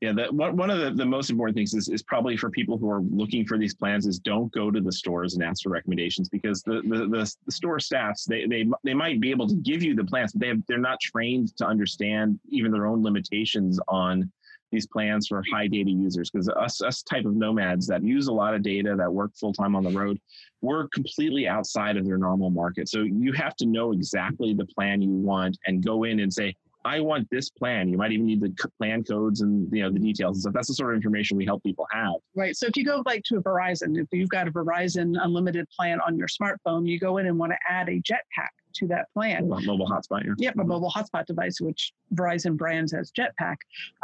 yeah, 0.00 0.12
that 0.12 0.32
one 0.32 0.70
of 0.70 0.78
the, 0.78 0.90
the 0.92 1.04
most 1.04 1.28
important 1.28 1.56
things 1.56 1.74
is, 1.74 1.88
is 1.88 2.04
probably 2.04 2.36
for 2.36 2.50
people 2.50 2.78
who 2.78 2.88
are 2.88 3.00
looking 3.00 3.44
for 3.44 3.58
these 3.58 3.74
plans 3.74 4.06
is 4.06 4.20
don't 4.20 4.52
go 4.52 4.70
to 4.70 4.80
the 4.80 4.92
stores 4.92 5.34
and 5.34 5.42
ask 5.42 5.64
for 5.64 5.70
recommendations 5.70 6.28
because 6.28 6.62
the, 6.62 6.82
the, 6.82 7.08
the, 7.08 7.34
the 7.46 7.52
store 7.52 7.80
staffs 7.80 8.24
they, 8.24 8.46
they 8.46 8.64
they 8.84 8.94
might 8.94 9.20
be 9.20 9.30
able 9.30 9.48
to 9.48 9.56
give 9.56 9.82
you 9.82 9.96
the 9.96 10.04
plans, 10.04 10.32
but 10.32 10.40
they 10.40 10.48
have, 10.48 10.62
they're 10.68 10.78
not 10.78 11.00
trained 11.00 11.56
to 11.56 11.66
understand 11.66 12.38
even 12.48 12.70
their 12.70 12.86
own 12.86 13.02
limitations 13.02 13.80
on 13.88 14.30
these 14.70 14.86
plans 14.86 15.26
for 15.26 15.42
high 15.52 15.66
data 15.66 15.90
users. 15.90 16.30
Because 16.30 16.48
us 16.48 16.80
us 16.80 17.02
type 17.02 17.24
of 17.24 17.34
nomads 17.34 17.88
that 17.88 18.04
use 18.04 18.28
a 18.28 18.32
lot 18.32 18.54
of 18.54 18.62
data 18.62 18.94
that 18.96 19.12
work 19.12 19.32
full 19.34 19.52
time 19.52 19.74
on 19.74 19.82
the 19.82 19.90
road 19.90 20.20
we're 20.60 20.88
completely 20.88 21.46
outside 21.46 21.96
of 21.96 22.04
their 22.04 22.18
normal 22.18 22.50
market. 22.50 22.88
So 22.88 23.02
you 23.02 23.32
have 23.32 23.54
to 23.56 23.66
know 23.66 23.92
exactly 23.92 24.54
the 24.54 24.66
plan 24.66 25.00
you 25.00 25.10
want 25.10 25.56
and 25.66 25.84
go 25.84 26.04
in 26.04 26.20
and 26.20 26.32
say 26.32 26.56
I 26.84 27.00
want 27.00 27.28
this 27.30 27.50
plan. 27.50 27.88
You 27.88 27.98
might 27.98 28.12
even 28.12 28.26
need 28.26 28.40
the 28.40 28.54
plan 28.78 29.04
codes 29.04 29.40
and 29.40 29.68
you 29.72 29.82
know 29.82 29.90
the 29.90 29.98
details 29.98 30.36
and 30.36 30.42
stuff. 30.42 30.54
That's 30.54 30.68
the 30.68 30.74
sort 30.74 30.90
of 30.92 30.96
information 30.96 31.36
we 31.36 31.44
help 31.44 31.62
people 31.62 31.86
have. 31.92 32.14
Right. 32.34 32.56
So 32.56 32.66
if 32.66 32.76
you 32.76 32.84
go 32.84 33.02
like 33.04 33.22
to 33.24 33.36
a 33.36 33.42
Verizon, 33.42 33.98
if 33.98 34.06
you've 34.12 34.28
got 34.28 34.48
a 34.48 34.50
Verizon 34.50 35.16
unlimited 35.20 35.68
plan 35.70 36.00
on 36.06 36.16
your 36.16 36.28
smartphone, 36.28 36.86
you 36.86 36.98
go 36.98 37.18
in 37.18 37.26
and 37.26 37.38
want 37.38 37.52
to 37.52 37.58
add 37.68 37.88
a 37.88 38.00
jetpack 38.00 38.48
to 38.74 38.86
that 38.88 39.12
plan. 39.12 39.48
mobile 39.48 39.88
hotspot, 39.88 40.24
yeah. 40.24 40.32
Yep, 40.38 40.54
a 40.58 40.64
mobile 40.64 40.90
hotspot 40.90 41.26
device, 41.26 41.60
which 41.60 41.92
Verizon 42.14 42.56
brands 42.56 42.92
as 42.92 43.12
Jetpack. 43.12 43.56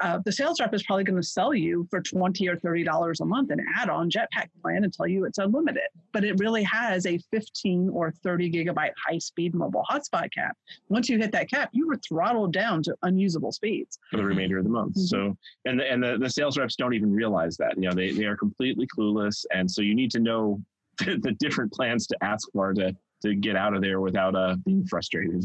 Uh, 0.03 0.19
the 0.25 0.33
sales 0.33 0.61
rep 0.61 0.75
is 0.75 0.83
probably 0.83 1.05
going 1.05 1.21
to 1.21 1.27
sell 1.27 1.55
you 1.55 1.87
for 1.91 2.01
twenty 2.01 2.49
or 2.49 2.57
thirty 2.57 2.85
dollars 2.85 3.21
a 3.21 3.25
month 3.25 3.51
an 3.51 3.65
add-on 3.77 4.11
Jetpack 4.11 4.49
plan 4.63 4.85
and 4.85 4.93
tell 4.93 5.07
you 5.07 5.25
it's 5.25 5.39
unlimited. 5.39 5.83
But 6.13 6.25
it 6.25 6.39
really 6.39 6.63
has 6.65 7.07
a 7.07 7.19
fifteen 7.31 7.89
or 7.91 8.11
thirty 8.11 8.51
gigabyte 8.51 8.93
high-speed 9.09 9.55
mobile 9.55 9.85
hotspot 9.91 10.33
cap. 10.33 10.57
Once 10.89 11.09
you 11.09 11.19
hit 11.19 11.33
that 11.33 11.51
cap, 11.51 11.71
you 11.73 11.87
were 11.87 11.99
throttled 12.07 12.53
down 12.53 12.83
to 12.85 12.95
unusable 13.03 13.53
speeds 13.53 13.99
for 14.11 14.17
the 14.17 14.25
remainder 14.25 14.59
of 14.59 14.65
the 14.65 14.71
month. 14.71 14.97
Mm-hmm. 14.97 15.03
So, 15.03 15.37
and 15.65 15.81
the, 15.81 15.91
and 15.91 16.03
the, 16.03 16.19
the 16.19 16.31
sales 16.31 16.59
reps 16.59 16.77
don't 16.77 16.95
even 16.95 17.13
realize 17.13 17.57
that. 17.59 17.75
You 17.77 17.89
know, 17.89 17.95
they 17.95 18.13
they 18.13 18.25
are 18.25 18.37
completely 18.37 18.87
clueless, 18.87 19.45
and 19.53 19.71
so 19.71 19.83
you 19.83 19.95
need 19.95 20.11
to 20.13 20.21
know 20.21 20.61
the 20.99 21.35
different 21.39 21.73
plans 21.73 22.07
to 22.07 22.17
ask 22.23 22.51
for 22.53 22.73
to 22.75 22.95
to 23.25 23.35
get 23.35 23.57
out 23.57 23.75
of 23.75 23.83
there 23.83 24.01
without 24.01 24.35
uh, 24.35 24.57
being 24.65 24.87
frustrated. 24.87 25.43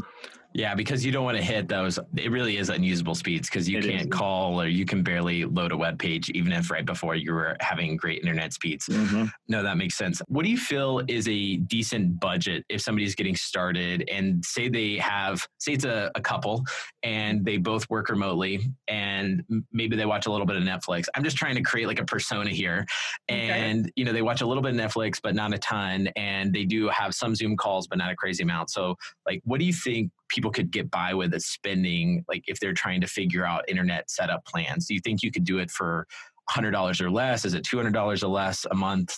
Yeah, 0.52 0.74
because 0.74 1.04
you 1.04 1.12
don't 1.12 1.24
want 1.24 1.36
to 1.36 1.42
hit 1.42 1.68
those. 1.68 1.98
It 2.16 2.30
really 2.30 2.56
is 2.56 2.70
unusable 2.70 3.14
speeds 3.14 3.48
because 3.48 3.68
you 3.68 3.78
it 3.78 3.84
can't 3.84 4.02
is. 4.02 4.08
call 4.08 4.60
or 4.60 4.66
you 4.66 4.84
can 4.84 5.02
barely 5.02 5.44
load 5.44 5.70
a 5.70 5.76
web 5.76 5.98
page, 5.98 6.28
even 6.30 6.52
if 6.52 6.70
right 6.70 6.84
before 6.84 7.14
you 7.14 7.32
were 7.32 7.56
having 7.60 7.96
great 7.96 8.22
internet 8.22 8.52
speeds. 8.52 8.86
Mm-hmm. 8.86 9.26
No, 9.48 9.62
that 9.62 9.76
makes 9.76 9.96
sense. 9.96 10.20
What 10.26 10.44
do 10.44 10.50
you 10.50 10.58
feel 10.58 11.02
is 11.06 11.28
a 11.28 11.56
decent 11.56 12.18
budget 12.18 12.64
if 12.68 12.80
somebody's 12.80 13.14
getting 13.14 13.36
started 13.36 14.08
and 14.10 14.44
say 14.44 14.68
they 14.68 14.96
have, 14.96 15.46
say 15.58 15.72
it's 15.72 15.84
a, 15.84 16.10
a 16.16 16.20
couple 16.20 16.64
and 17.04 17.44
they 17.44 17.56
both 17.56 17.88
work 17.88 18.08
remotely 18.08 18.60
and 18.88 19.44
maybe 19.72 19.94
they 19.94 20.06
watch 20.06 20.26
a 20.26 20.32
little 20.32 20.46
bit 20.46 20.56
of 20.56 20.64
Netflix. 20.64 21.06
I'm 21.14 21.22
just 21.22 21.36
trying 21.36 21.54
to 21.54 21.62
create 21.62 21.86
like 21.86 22.00
a 22.00 22.04
persona 22.04 22.50
here. 22.50 22.84
And, 23.28 23.84
okay. 23.84 23.92
you 23.94 24.04
know, 24.04 24.12
they 24.12 24.22
watch 24.22 24.40
a 24.40 24.46
little 24.46 24.62
bit 24.62 24.74
of 24.74 24.80
Netflix, 24.80 25.18
but 25.22 25.36
not 25.36 25.54
a 25.54 25.58
ton. 25.58 26.08
And 26.16 26.52
they 26.52 26.64
do 26.64 26.88
have 26.88 27.14
some 27.14 27.36
Zoom 27.36 27.56
calls, 27.56 27.86
but 27.86 27.98
not 27.98 28.10
a 28.10 28.16
crazy 28.16 28.42
amount. 28.42 28.70
So, 28.70 28.96
like, 29.26 29.40
what 29.44 29.60
do 29.60 29.64
you 29.64 29.72
think 29.72 30.10
people 30.30 30.50
could 30.50 30.70
get 30.70 30.90
by 30.90 31.12
with 31.12 31.34
as 31.34 31.46
spending, 31.46 32.24
like 32.28 32.44
if 32.46 32.58
they're 32.60 32.72
trying 32.72 33.00
to 33.02 33.06
figure 33.06 33.44
out 33.44 33.68
internet 33.68 34.10
setup 34.10 34.44
plans? 34.46 34.86
Do 34.86 34.94
you 34.94 35.00
think 35.00 35.22
you 35.22 35.30
could 35.30 35.44
do 35.44 35.58
it 35.58 35.70
for 35.70 36.06
$100 36.50 37.00
or 37.00 37.10
less? 37.10 37.44
Is 37.44 37.54
it 37.54 37.64
$200 37.64 38.22
or 38.22 38.26
less 38.26 38.66
a 38.70 38.74
month? 38.74 39.14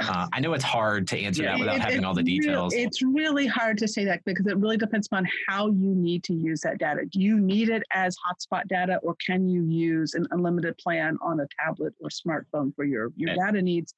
Uh, 0.00 0.28
I 0.32 0.38
know 0.38 0.52
it's 0.52 0.64
hard 0.64 1.08
to 1.08 1.18
answer 1.18 1.42
that 1.42 1.58
without 1.58 1.76
it, 1.76 1.82
having 1.82 2.04
all 2.04 2.14
the 2.14 2.22
details. 2.22 2.72
It's 2.72 3.02
really 3.02 3.46
hard 3.46 3.78
to 3.78 3.88
say 3.88 4.04
that 4.04 4.20
because 4.24 4.46
it 4.46 4.56
really 4.56 4.76
depends 4.76 5.08
on 5.10 5.26
how 5.48 5.66
you 5.68 5.94
need 5.94 6.22
to 6.24 6.34
use 6.34 6.60
that 6.60 6.78
data. 6.78 7.04
Do 7.10 7.20
you 7.20 7.40
need 7.40 7.68
it 7.68 7.82
as 7.92 8.16
hotspot 8.16 8.68
data, 8.68 9.00
or 9.02 9.16
can 9.24 9.48
you 9.48 9.64
use 9.64 10.14
an 10.14 10.26
unlimited 10.30 10.78
plan 10.78 11.18
on 11.20 11.40
a 11.40 11.48
tablet 11.60 11.94
or 12.00 12.10
smartphone 12.10 12.74
for 12.76 12.84
your 12.84 13.10
your 13.16 13.34
data 13.34 13.60
needs? 13.60 13.94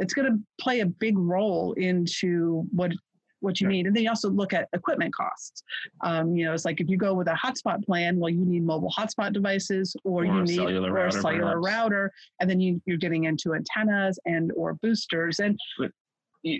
It's 0.00 0.12
going 0.12 0.32
to 0.32 0.38
play 0.60 0.80
a 0.80 0.86
big 0.86 1.16
role 1.16 1.72
into 1.74 2.66
what 2.72 2.90
what 3.44 3.60
you 3.60 3.68
need. 3.68 3.86
And 3.86 3.94
then 3.94 4.02
you 4.02 4.08
also 4.08 4.30
look 4.30 4.52
at 4.52 4.68
equipment 4.72 5.14
costs. 5.14 5.62
Um, 6.02 6.34
you 6.34 6.44
know, 6.44 6.52
it's 6.52 6.64
like 6.64 6.80
if 6.80 6.88
you 6.88 6.96
go 6.96 7.14
with 7.14 7.28
a 7.28 7.38
hotspot 7.44 7.84
plan, 7.84 8.18
well, 8.18 8.30
you 8.30 8.44
need 8.44 8.64
mobile 8.64 8.92
hotspot 8.98 9.32
devices, 9.32 9.94
or, 10.02 10.22
or 10.22 10.24
you 10.24 10.42
need 10.42 10.56
cellular 10.56 10.90
or 10.90 10.94
router, 10.94 11.18
a 11.18 11.22
cellular 11.22 11.60
perhaps. 11.60 11.66
router, 11.66 12.12
and 12.40 12.50
then 12.50 12.60
you, 12.60 12.82
you're 12.86 12.96
getting 12.96 13.24
into 13.24 13.54
antennas 13.54 14.18
and 14.24 14.50
or 14.56 14.74
boosters. 14.74 15.38
And 15.38 15.58
but, 15.78 15.90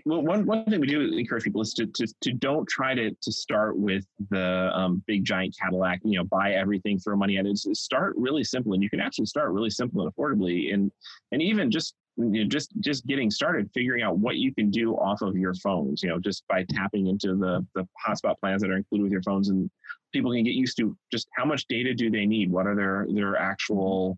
well, 0.07 0.23
one, 0.23 0.47
one 0.47 0.65
thing 0.65 0.81
we 0.81 0.87
do 0.87 1.13
encourage 1.13 1.45
people 1.45 1.61
is 1.61 1.75
to, 1.75 1.87
to, 1.87 2.07
to 2.23 2.33
don't 2.33 2.67
try 2.67 2.95
to, 2.95 3.11
to 3.11 3.33
start 3.33 3.77
with 3.77 4.07
the 4.31 4.71
um, 4.73 5.03
big 5.07 5.25
giant 5.25 5.55
Cadillac, 5.61 6.01
you 6.05 6.19
know, 6.19 6.25
buy 6.25 6.53
everything, 6.53 6.99
throw 6.99 7.17
money 7.17 7.37
at 7.37 7.45
it. 7.45 7.59
Start 7.59 8.15
really 8.17 8.45
simple, 8.45 8.73
and 8.73 8.83
you 8.83 8.89
can 8.89 9.01
actually 9.01 9.27
start 9.27 9.53
really 9.53 9.71
simple 9.71 10.03
and 10.03 10.11
affordably, 10.15 10.73
and 10.73 10.91
and 11.33 11.43
even 11.43 11.71
just 11.71 11.95
you 12.17 12.45
know, 12.45 12.45
just 12.45 12.73
just 12.81 13.07
getting 13.07 13.31
started 13.31 13.69
figuring 13.75 14.03
out 14.03 14.19
what 14.19 14.37
you 14.37 14.55
can 14.55 14.71
do 14.71 14.95
off 14.95 15.21
of 15.21 15.37
your 15.37 15.53
phones 15.55 16.01
you 16.01 16.09
know 16.09 16.19
just 16.21 16.47
by 16.47 16.65
tapping 16.71 17.09
into 17.09 17.35
the 17.35 17.67
the 17.75 17.87
hotspot 18.07 18.39
plans 18.39 18.63
that 18.63 18.71
are 18.71 18.77
included 18.77 19.03
with 19.03 19.13
your 19.13 19.23
phones 19.23 19.49
and 19.49 19.69
people 20.15 20.33
can 20.33 20.45
get 20.45 20.55
used 20.55 20.79
to 20.79 20.97
just 21.13 21.29
how 21.37 21.45
much 21.45 21.67
data 21.67 21.93
do 21.93 22.09
they 22.09 22.25
need? 22.25 22.51
What 22.51 22.67
are 22.67 22.75
their 22.75 23.07
their 23.13 23.37
actual 23.37 24.17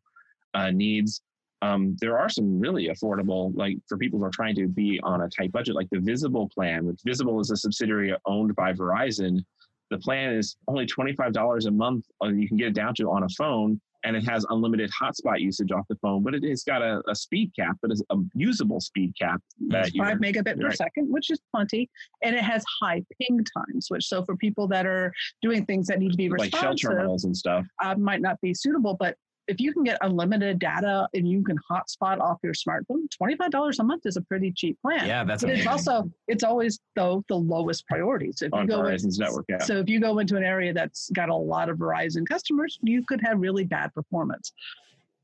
uh, 0.54 0.70
needs? 0.70 1.22
Um, 1.62 1.96
there 2.00 2.18
are 2.18 2.28
some 2.28 2.60
really 2.60 2.88
affordable 2.88 3.50
like 3.56 3.78
for 3.88 3.96
people 3.96 4.20
who 4.20 4.26
are 4.26 4.30
trying 4.30 4.54
to 4.56 4.68
be 4.68 5.00
on 5.02 5.22
a 5.22 5.28
tight 5.28 5.50
budget 5.50 5.74
like 5.74 5.88
the 5.90 5.98
visible 5.98 6.48
plan 6.50 6.84
which 6.84 7.00
visible 7.04 7.40
is 7.40 7.50
a 7.50 7.56
subsidiary 7.56 8.14
owned 8.26 8.54
by 8.54 8.72
verizon. 8.72 9.40
The 9.90 9.98
plan 9.98 10.34
is 10.34 10.56
only 10.68 10.84
$25 10.86 11.66
a 11.66 11.70
month 11.70 12.04
uh, 12.22 12.28
you 12.28 12.46
can 12.46 12.58
get 12.58 12.68
it 12.68 12.74
down 12.74 12.94
to 12.96 13.10
on 13.10 13.24
a 13.24 13.28
phone 13.30 13.80
and 14.06 14.16
it 14.16 14.22
has 14.22 14.46
unlimited 14.50 14.88
hotspot 14.90 15.40
usage 15.40 15.72
off 15.72 15.84
the 15.88 15.96
phone, 15.96 16.22
but 16.22 16.32
it 16.32 16.44
has 16.44 16.62
got 16.62 16.80
a, 16.80 17.02
a 17.08 17.14
speed 17.14 17.50
cap, 17.58 17.76
but 17.82 17.90
it's 17.90 18.02
a 18.10 18.16
usable 18.34 18.80
speed 18.80 19.12
cap. 19.20 19.40
That 19.68 19.90
five 19.98 20.18
megabit 20.18 20.60
per 20.60 20.68
right. 20.68 20.76
second, 20.76 21.12
which 21.12 21.28
is 21.28 21.40
plenty, 21.52 21.90
and 22.22 22.36
it 22.36 22.42
has 22.42 22.64
high 22.80 23.02
ping 23.20 23.44
times, 23.56 23.86
which 23.88 24.06
so 24.06 24.24
for 24.24 24.36
people 24.36 24.68
that 24.68 24.86
are 24.86 25.12
doing 25.42 25.66
things 25.66 25.88
that 25.88 25.98
need 25.98 26.12
to 26.12 26.16
be 26.16 26.28
responsive, 26.28 26.52
like 26.52 26.78
shell 26.78 26.90
terminals 26.92 27.24
and 27.24 27.36
stuff, 27.36 27.66
uh, 27.82 27.96
might 27.96 28.20
not 28.20 28.40
be 28.40 28.54
suitable. 28.54 28.94
But 28.94 29.16
if 29.48 29.60
you 29.60 29.72
can 29.72 29.84
get 29.84 29.98
unlimited 30.00 30.58
data 30.58 31.08
and 31.14 31.28
you 31.28 31.42
can 31.42 31.56
hotspot 31.70 32.20
off 32.20 32.38
your 32.42 32.52
smartphone, 32.52 33.08
twenty 33.10 33.36
five 33.36 33.50
dollars 33.50 33.78
a 33.78 33.84
month 33.84 34.06
is 34.06 34.16
a 34.16 34.22
pretty 34.22 34.52
cheap 34.52 34.80
plan. 34.82 35.06
Yeah, 35.06 35.24
that's. 35.24 35.42
But 35.42 35.50
amazing. 35.50 35.60
it's 35.60 35.70
also 35.70 36.10
it's 36.28 36.44
always 36.44 36.80
though 36.94 37.24
the 37.28 37.36
lowest 37.36 37.86
priority. 37.86 38.32
So 38.32 38.46
if 38.46 38.54
on 38.54 38.62
you 38.62 38.68
go 38.68 38.80
Verizon's 38.80 39.18
in, 39.18 39.24
network, 39.24 39.46
yeah. 39.48 39.58
So 39.58 39.78
if 39.78 39.88
you 39.88 40.00
go 40.00 40.18
into 40.18 40.36
an 40.36 40.44
area 40.44 40.72
that's 40.72 41.10
got 41.10 41.28
a 41.28 41.34
lot 41.34 41.68
of 41.68 41.78
Verizon 41.78 42.26
customers, 42.26 42.78
you 42.82 43.04
could 43.04 43.20
have 43.22 43.38
really 43.38 43.64
bad 43.64 43.94
performance. 43.94 44.52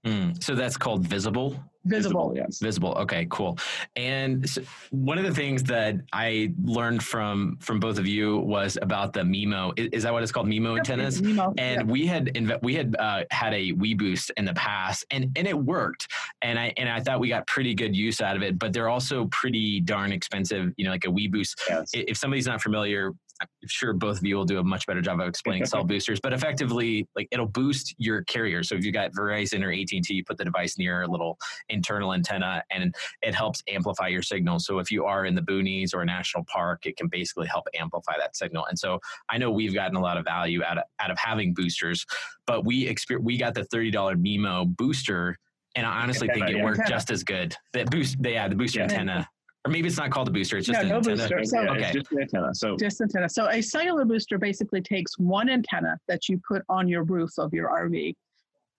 Mm, 0.06 0.42
so 0.42 0.54
that's 0.54 0.76
called 0.76 1.06
visible. 1.06 1.56
Visible, 1.84 2.32
yes. 2.36 2.60
Visible. 2.60 2.92
Okay, 2.92 3.26
cool. 3.28 3.58
And 3.96 4.48
so 4.48 4.62
one 4.90 5.18
of 5.18 5.24
the 5.24 5.34
things 5.34 5.64
that 5.64 5.96
I 6.12 6.52
learned 6.62 7.02
from 7.02 7.56
from 7.60 7.80
both 7.80 7.98
of 7.98 8.06
you 8.06 8.38
was 8.38 8.78
about 8.80 9.12
the 9.12 9.22
MIMO. 9.22 9.76
Is, 9.76 9.88
is 9.92 10.02
that 10.04 10.12
what 10.12 10.22
it's 10.22 10.30
called? 10.30 10.46
MIMO 10.46 10.76
yep, 10.76 10.78
antennas. 10.78 11.20
MIMO. 11.20 11.54
And 11.58 11.80
yep. 11.80 11.86
we 11.86 12.06
had 12.06 12.58
we 12.62 12.74
had 12.74 12.94
uh, 12.98 13.24
had 13.30 13.52
a 13.52 13.72
WeBoost 13.72 14.30
in 14.36 14.44
the 14.44 14.54
past, 14.54 15.04
and 15.10 15.32
and 15.36 15.46
it 15.48 15.58
worked. 15.58 16.06
And 16.40 16.56
I 16.58 16.72
and 16.76 16.88
I 16.88 17.00
thought 17.00 17.18
we 17.18 17.28
got 17.28 17.48
pretty 17.48 17.74
good 17.74 17.96
use 17.96 18.20
out 18.20 18.36
of 18.36 18.42
it. 18.42 18.60
But 18.60 18.72
they're 18.72 18.88
also 18.88 19.26
pretty 19.26 19.80
darn 19.80 20.12
expensive. 20.12 20.72
You 20.76 20.84
know, 20.84 20.92
like 20.92 21.04
a 21.04 21.08
WeBoost. 21.08 21.54
Yes. 21.68 21.90
If 21.94 22.16
somebody's 22.16 22.46
not 22.46 22.62
familiar, 22.62 23.12
I'm 23.42 23.68
sure 23.68 23.92
both 23.92 24.18
of 24.18 24.24
you 24.24 24.37
will 24.37 24.44
do 24.44 24.59
a 24.59 24.64
much 24.64 24.87
better 24.87 25.00
job 25.00 25.20
of 25.20 25.28
explaining 25.28 25.66
cell 25.66 25.85
boosters, 25.85 26.20
but 26.20 26.33
effectively, 26.33 27.07
like 27.16 27.28
it'll 27.31 27.46
boost 27.46 27.94
your 27.98 28.22
carrier. 28.24 28.62
So 28.62 28.74
if 28.74 28.85
you 28.85 28.92
got 28.92 29.12
Verizon 29.12 29.62
or 29.62 29.72
AT 29.72 29.92
and 29.92 30.05
T, 30.05 30.14
you 30.14 30.24
put 30.24 30.38
the 30.38 30.44
device 30.44 30.78
near 30.78 31.02
a 31.02 31.09
little 31.09 31.38
internal 31.68 32.14
antenna, 32.14 32.62
and 32.70 32.94
it 33.22 33.35
helps 33.35 33.62
amplify 33.68 34.09
your 34.09 34.22
signal. 34.22 34.59
So 34.59 34.78
if 34.78 34.90
you 34.90 35.05
are 35.05 35.26
in 35.26 35.35
the 35.35 35.42
boonies 35.42 35.94
or 35.94 36.02
a 36.02 36.07
national 36.07 36.44
park, 36.44 36.87
it 36.87 36.96
can 36.96 37.09
basically 37.09 37.46
help 37.46 37.66
amplify 37.78 38.14
that 38.18 38.37
signal. 38.37 38.66
And 38.66 38.78
so 38.78 39.00
I 39.28 39.38
know 39.38 39.50
we've 39.50 39.74
gotten 39.74 39.96
a 39.96 40.00
lot 40.00 40.16
of 40.16 40.24
value 40.24 40.62
out 40.64 40.78
of 40.78 40.85
out 41.00 41.11
of 41.11 41.18
having 41.18 41.55
boosters, 41.55 42.05
but 42.46 42.64
we 42.64 42.87
exper- 42.87 43.22
we 43.22 43.37
got 43.37 43.55
the 43.55 43.64
thirty 43.64 43.90
dollar 43.90 44.16
MIMO 44.16 44.76
booster 44.76 45.37
and 45.74 45.87
I 45.87 46.02
honestly 46.02 46.28
think 46.28 46.50
it 46.50 46.62
worked 46.62 46.87
just 46.87 47.11
as 47.11 47.24
good. 47.24 47.57
The 47.72 47.85
boost, 47.85 48.16
yeah, 48.22 48.46
the 48.46 48.55
booster 48.55 48.81
yeah. 48.81 48.85
antenna 48.85 49.28
or 49.64 49.70
maybe 49.70 49.87
it's 49.87 49.96
not 49.96 50.11
called 50.11 50.29
a 50.29 50.31
booster. 50.31 50.57
It's 50.59 50.66
just 50.66 50.79
no, 50.79 50.83
an 50.83 50.88
no 50.88 50.96
antenna. 50.96 51.16
booster. 51.16 51.44
So, 51.44 51.62
yeah, 51.62 51.70
okay. 51.70 51.92
just 51.92 52.12
an 52.12 52.20
antenna. 52.22 52.55
So 52.55 52.77
just 52.77 53.01
antenna. 53.01 53.29
So 53.29 53.48
a 53.48 53.62
cellular 53.62 54.05
booster 54.05 54.38
basically 54.38 54.81
takes 54.81 55.18
one 55.18 55.48
antenna 55.48 55.98
that 56.09 56.29
you 56.29 56.40
put 56.46 56.62
on 56.68 56.88
your 56.88 57.05
roof 57.05 57.31
of 57.38 57.53
your 57.55 57.68
RV. 57.68 58.14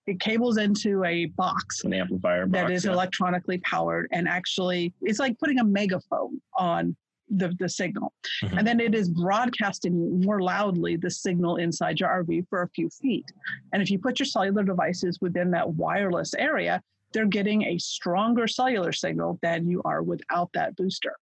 It 0.06 0.19
cables 0.19 0.58
into 0.58 1.06
a 1.06 1.26
box 1.28 1.86
an 1.86 1.93
amplifier 1.93 2.46
box, 2.46 2.72
is 2.72 2.86
yeah. 2.86 2.91
electronically 2.91 3.60
powered, 3.60 4.10
and 4.12 4.28
actually, 4.28 4.93
it's 5.02 5.19
like 5.19 5.39
putting 5.39 5.60
a 5.60 5.63
megaphone 5.63 6.41
on 6.58 6.98
the, 7.30 7.56
the 7.58 7.69
signal. 7.69 8.12
Mhm. 8.43 8.58
And 8.58 8.67
then 8.67 8.82
it 8.82 8.93
is 8.93 9.10
broadcasting 9.10 10.22
more 10.22 10.41
loudly 10.41 10.98
the 10.98 11.10
signal 11.10 11.56
inside 11.56 12.02
your 12.02 12.10
RV 12.10 12.48
for 12.50 12.63
a 12.63 12.69
few 12.69 12.89
feet. 12.89 13.32
And 13.72 13.82
if 13.82 13.89
you 13.89 13.98
put 13.98 14.19
your 14.19 14.26
cellular 14.26 14.63
devices 14.63 15.19
within 15.22 15.50
that 15.52 15.69
wireless 15.69 16.34
area, 16.34 16.82
they're 17.13 17.26
getting 17.26 17.63
a 17.63 17.78
stronger 17.78 18.47
cellular 18.47 18.91
signal 18.91 19.39
than 19.41 19.67
you 19.67 19.82
are 19.86 20.02
without 20.04 20.49
that 20.54 20.76
booster. 20.76 21.15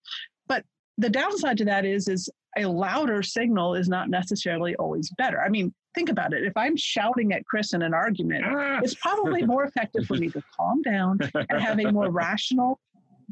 But 0.48 0.64
the 0.98 1.11
downside 1.11 1.59
to 1.59 1.64
that 1.66 1.85
is 1.85 2.09
is 2.09 2.29
a 2.57 2.64
louder 2.66 3.22
signal 3.22 3.74
is 3.74 3.88
not 3.88 4.09
necessarily 4.11 4.74
always 4.76 5.11
better. 5.18 5.40
I 5.40 5.48
mean, 5.48 5.72
think 5.94 6.09
about 6.09 6.33
it. 6.33 6.44
If 6.44 6.57
I'm 6.57 6.76
shouting 6.76 7.33
at 7.33 7.44
Chris 7.46 7.74
in 7.74 7.83
an 7.83 7.94
argument, 7.94 8.44
Ah! 8.46 8.81
it's 8.83 8.94
probably 8.94 9.42
more 9.44 9.64
effective 9.64 10.07
for 10.07 10.16
me 10.16 10.29
to 10.31 10.42
calm 10.57 10.83
down 10.83 11.18
and 11.35 11.61
have 11.61 11.79
a 11.79 11.92
more 11.92 12.11
rational, 12.24 12.81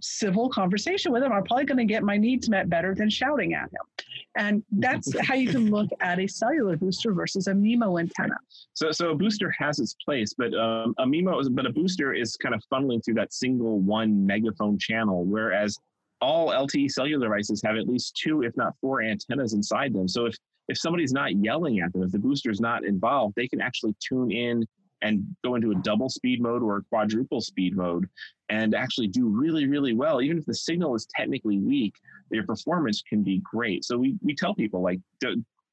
civil 0.01 0.49
conversation 0.49 1.13
with 1.13 1.23
him. 1.23 1.33
I'm 1.33 1.45
probably 1.45 1.65
going 1.65 1.79
to 1.79 1.85
get 1.85 2.03
my 2.03 2.17
needs 2.17 2.49
met 2.49 2.69
better 2.69 2.95
than 2.95 3.11
shouting 3.11 3.55
at 3.55 3.65
him. 3.65 4.07
And 4.37 4.63
that's 4.73 5.19
how 5.21 5.35
you 5.35 5.51
can 5.51 5.71
look 5.71 5.89
at 6.01 6.19
a 6.19 6.27
cellular 6.27 6.77
booster 6.77 7.13
versus 7.13 7.49
a 7.49 7.53
MIMO 7.53 8.01
antenna. 8.01 8.37
So, 8.75 8.93
so 8.93 9.11
a 9.11 9.15
booster 9.15 9.53
has 9.59 9.79
its 9.79 9.95
place, 10.05 10.35
but 10.37 10.55
um, 10.55 10.95
a 10.99 11.05
MIMO, 11.05 11.41
is, 11.41 11.49
but 11.49 11.67
a 11.67 11.73
booster 11.73 12.13
is 12.15 12.37
kind 12.37 12.55
of 12.55 12.63
funneling 12.73 13.05
through 13.05 13.15
that 13.15 13.33
single 13.33 13.81
one 13.81 14.25
megaphone 14.27 14.79
channel, 14.79 15.25
whereas 15.25 15.77
all 16.21 16.49
LTE 16.49 16.91
cellular 16.91 17.27
devices 17.27 17.63
have 17.65 17.77
at 17.77 17.89
least 17.89 18.17
two, 18.17 18.43
if 18.43 18.57
not 18.57 18.75
four 18.81 19.03
antennas 19.03 19.55
inside 19.55 19.93
them. 19.93 20.09
So 20.09 20.27
if 20.27 20.37
if 20.69 20.77
somebody's 20.77 21.13
not 21.13 21.35
yelling 21.43 21.81
at 21.81 21.93
them, 21.95 22.03
if 22.03 22.13
the 22.13 22.19
booster's 22.19 22.61
not 22.61 22.85
involved, 22.85 23.35
they 23.37 23.49
can 23.49 23.61
actually 23.61 23.95
tune 24.07 24.31
in 24.31 24.67
and 25.03 25.25
go 25.45 25.55
into 25.55 25.71
a 25.71 25.75
double 25.77 26.09
speed 26.09 26.41
mode 26.41 26.63
or 26.63 26.79
a 26.79 26.83
quadruple 26.85 27.41
speed 27.41 27.77
mode 27.77 28.09
and 28.49 28.75
actually 28.75 29.09
do 29.09 29.29
really, 29.29 29.67
really 29.67 29.95
well. 29.95 30.21
Even 30.21 30.39
if 30.39 30.47
the 30.47 30.55
signal 30.55 30.95
is 30.95 31.07
technically 31.15 31.59
weak, 31.59 31.95
your 32.31 32.45
performance 32.45 33.03
can 33.09 33.23
be 33.23 33.41
great. 33.45 33.85
So 33.85 33.97
we, 33.97 34.17
we 34.23 34.35
tell 34.35 34.55
people 34.55 34.83
like, 34.83 35.01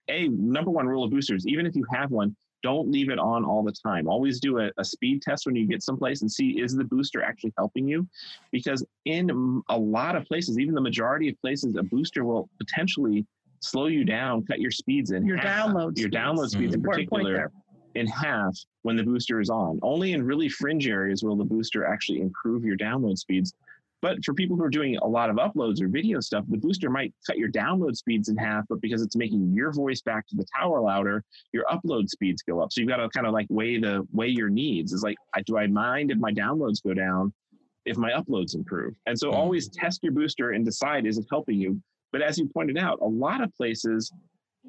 a 0.08 0.28
number 0.28 0.70
one 0.70 0.88
rule 0.88 1.04
of 1.04 1.12
boosters, 1.12 1.48
even 1.48 1.66
if 1.66 1.76
you 1.76 1.84
have 1.92 2.12
one, 2.12 2.36
don't 2.62 2.90
leave 2.90 3.10
it 3.10 3.20
on 3.20 3.46
all 3.46 3.64
the 3.64 3.72
time. 3.72 4.08
Always 4.08 4.40
do 4.40 4.60
a, 4.60 4.72
a, 4.78 4.84
speed 4.84 5.22
test 5.22 5.46
when 5.46 5.56
you 5.56 5.68
get 5.68 5.84
someplace 5.84 6.22
and 6.22 6.32
see 6.32 6.60
is 6.62 6.76
the 6.76 6.84
booster 6.84 7.22
actually 7.22 7.54
helping 7.58 7.88
you? 7.88 8.08
Because 8.52 8.84
in 9.06 9.64
a 9.70 9.78
lot 9.78 10.16
of 10.16 10.26
places, 10.26 10.58
even 10.58 10.74
the 10.74 10.82
majority 10.82 11.30
of 11.30 11.40
places, 11.42 11.76
a 11.76 11.84
booster 11.84 12.24
will 12.24 12.50
potentially 12.58 13.26
slow 13.60 13.88
you 13.88 14.04
down, 14.04 14.44
cut 14.46 14.60
your 14.60 14.72
speeds 14.72 15.12
in 15.12 15.26
your 15.26 15.38
half, 15.38 15.70
download 15.70 15.98
your 15.98 16.10
download 16.10 16.50
speeds 16.50 16.76
mm-hmm. 16.76 16.86
in 16.86 16.92
particular 16.92 17.52
in 17.96 18.08
half 18.08 18.58
when 18.84 18.96
the 18.96 19.04
booster 19.04 19.40
is 19.40 19.50
on. 19.50 19.80
Only 19.82 20.14
in 20.14 20.24
really 20.24 20.50
fringe 20.50 20.88
areas 20.88 21.24
will 21.24 21.36
the 21.36 21.44
booster 21.44 21.86
actually 21.86 22.22
improve 22.22 22.64
your 22.64 22.78
download 22.78 23.18
speeds. 23.18 23.54
But 24.02 24.24
for 24.24 24.34
people 24.34 24.56
who 24.56 24.64
are 24.64 24.70
doing 24.70 24.98
a 24.98 25.08
lot 25.08 25.30
of 25.30 25.38
uploads 25.38 25.82
or 25.82 25.88
video 25.88 26.20
stuff, 26.20 26.46
the 26.48 26.58
booster 26.58 26.90
might 26.90 27.14
cut 27.26 27.38
your 27.38 27.50
download 27.50 27.96
speeds 27.96 28.30
in 28.30 28.38
half, 28.38 28.66
but 28.70 28.80
because 28.82 29.02
it's 29.02 29.16
making 29.16 29.54
your 29.54 29.72
voice 29.72 30.02
back 30.02 30.28
to 30.28 30.36
the 30.36 30.46
tower 30.56 30.80
louder, 30.82 31.24
your 31.54 31.64
upload 31.66 32.10
speeds 32.10 32.44
go 32.44 32.62
up. 32.62 32.72
So 32.72 32.82
you've 32.82 32.90
got 32.90 32.98
to 32.98 33.10
kind 33.10 33.26
of 33.26 33.34
like 33.34 33.48
weigh 33.50 33.80
the 33.80 34.06
weigh 34.12 34.28
your 34.28 34.50
needs. 34.50 34.94
Is 34.94 35.02
like, 35.02 35.18
do 35.46 35.58
I 35.58 35.66
mind 35.68 36.12
if 36.12 36.20
my 36.20 36.32
downloads 36.32 36.84
go 36.84 36.94
down 36.94 37.34
if 37.86 37.98
my 37.98 38.12
uploads 38.12 38.54
improve? 38.54 38.94
And 39.08 39.18
so 39.18 39.32
mm. 39.32 39.34
always 39.34 39.70
test 39.70 40.04
your 40.04 40.14
booster 40.14 40.52
and 40.52 40.64
decide 40.64 41.08
is 41.08 41.18
it 41.18 41.26
helping 41.32 41.60
you. 41.60 41.82
But 42.12 42.22
as 42.22 42.38
you 42.38 42.48
pointed 42.48 42.78
out, 42.78 43.00
a 43.02 43.08
lot 43.08 43.42
of 43.42 43.52
places 43.56 44.12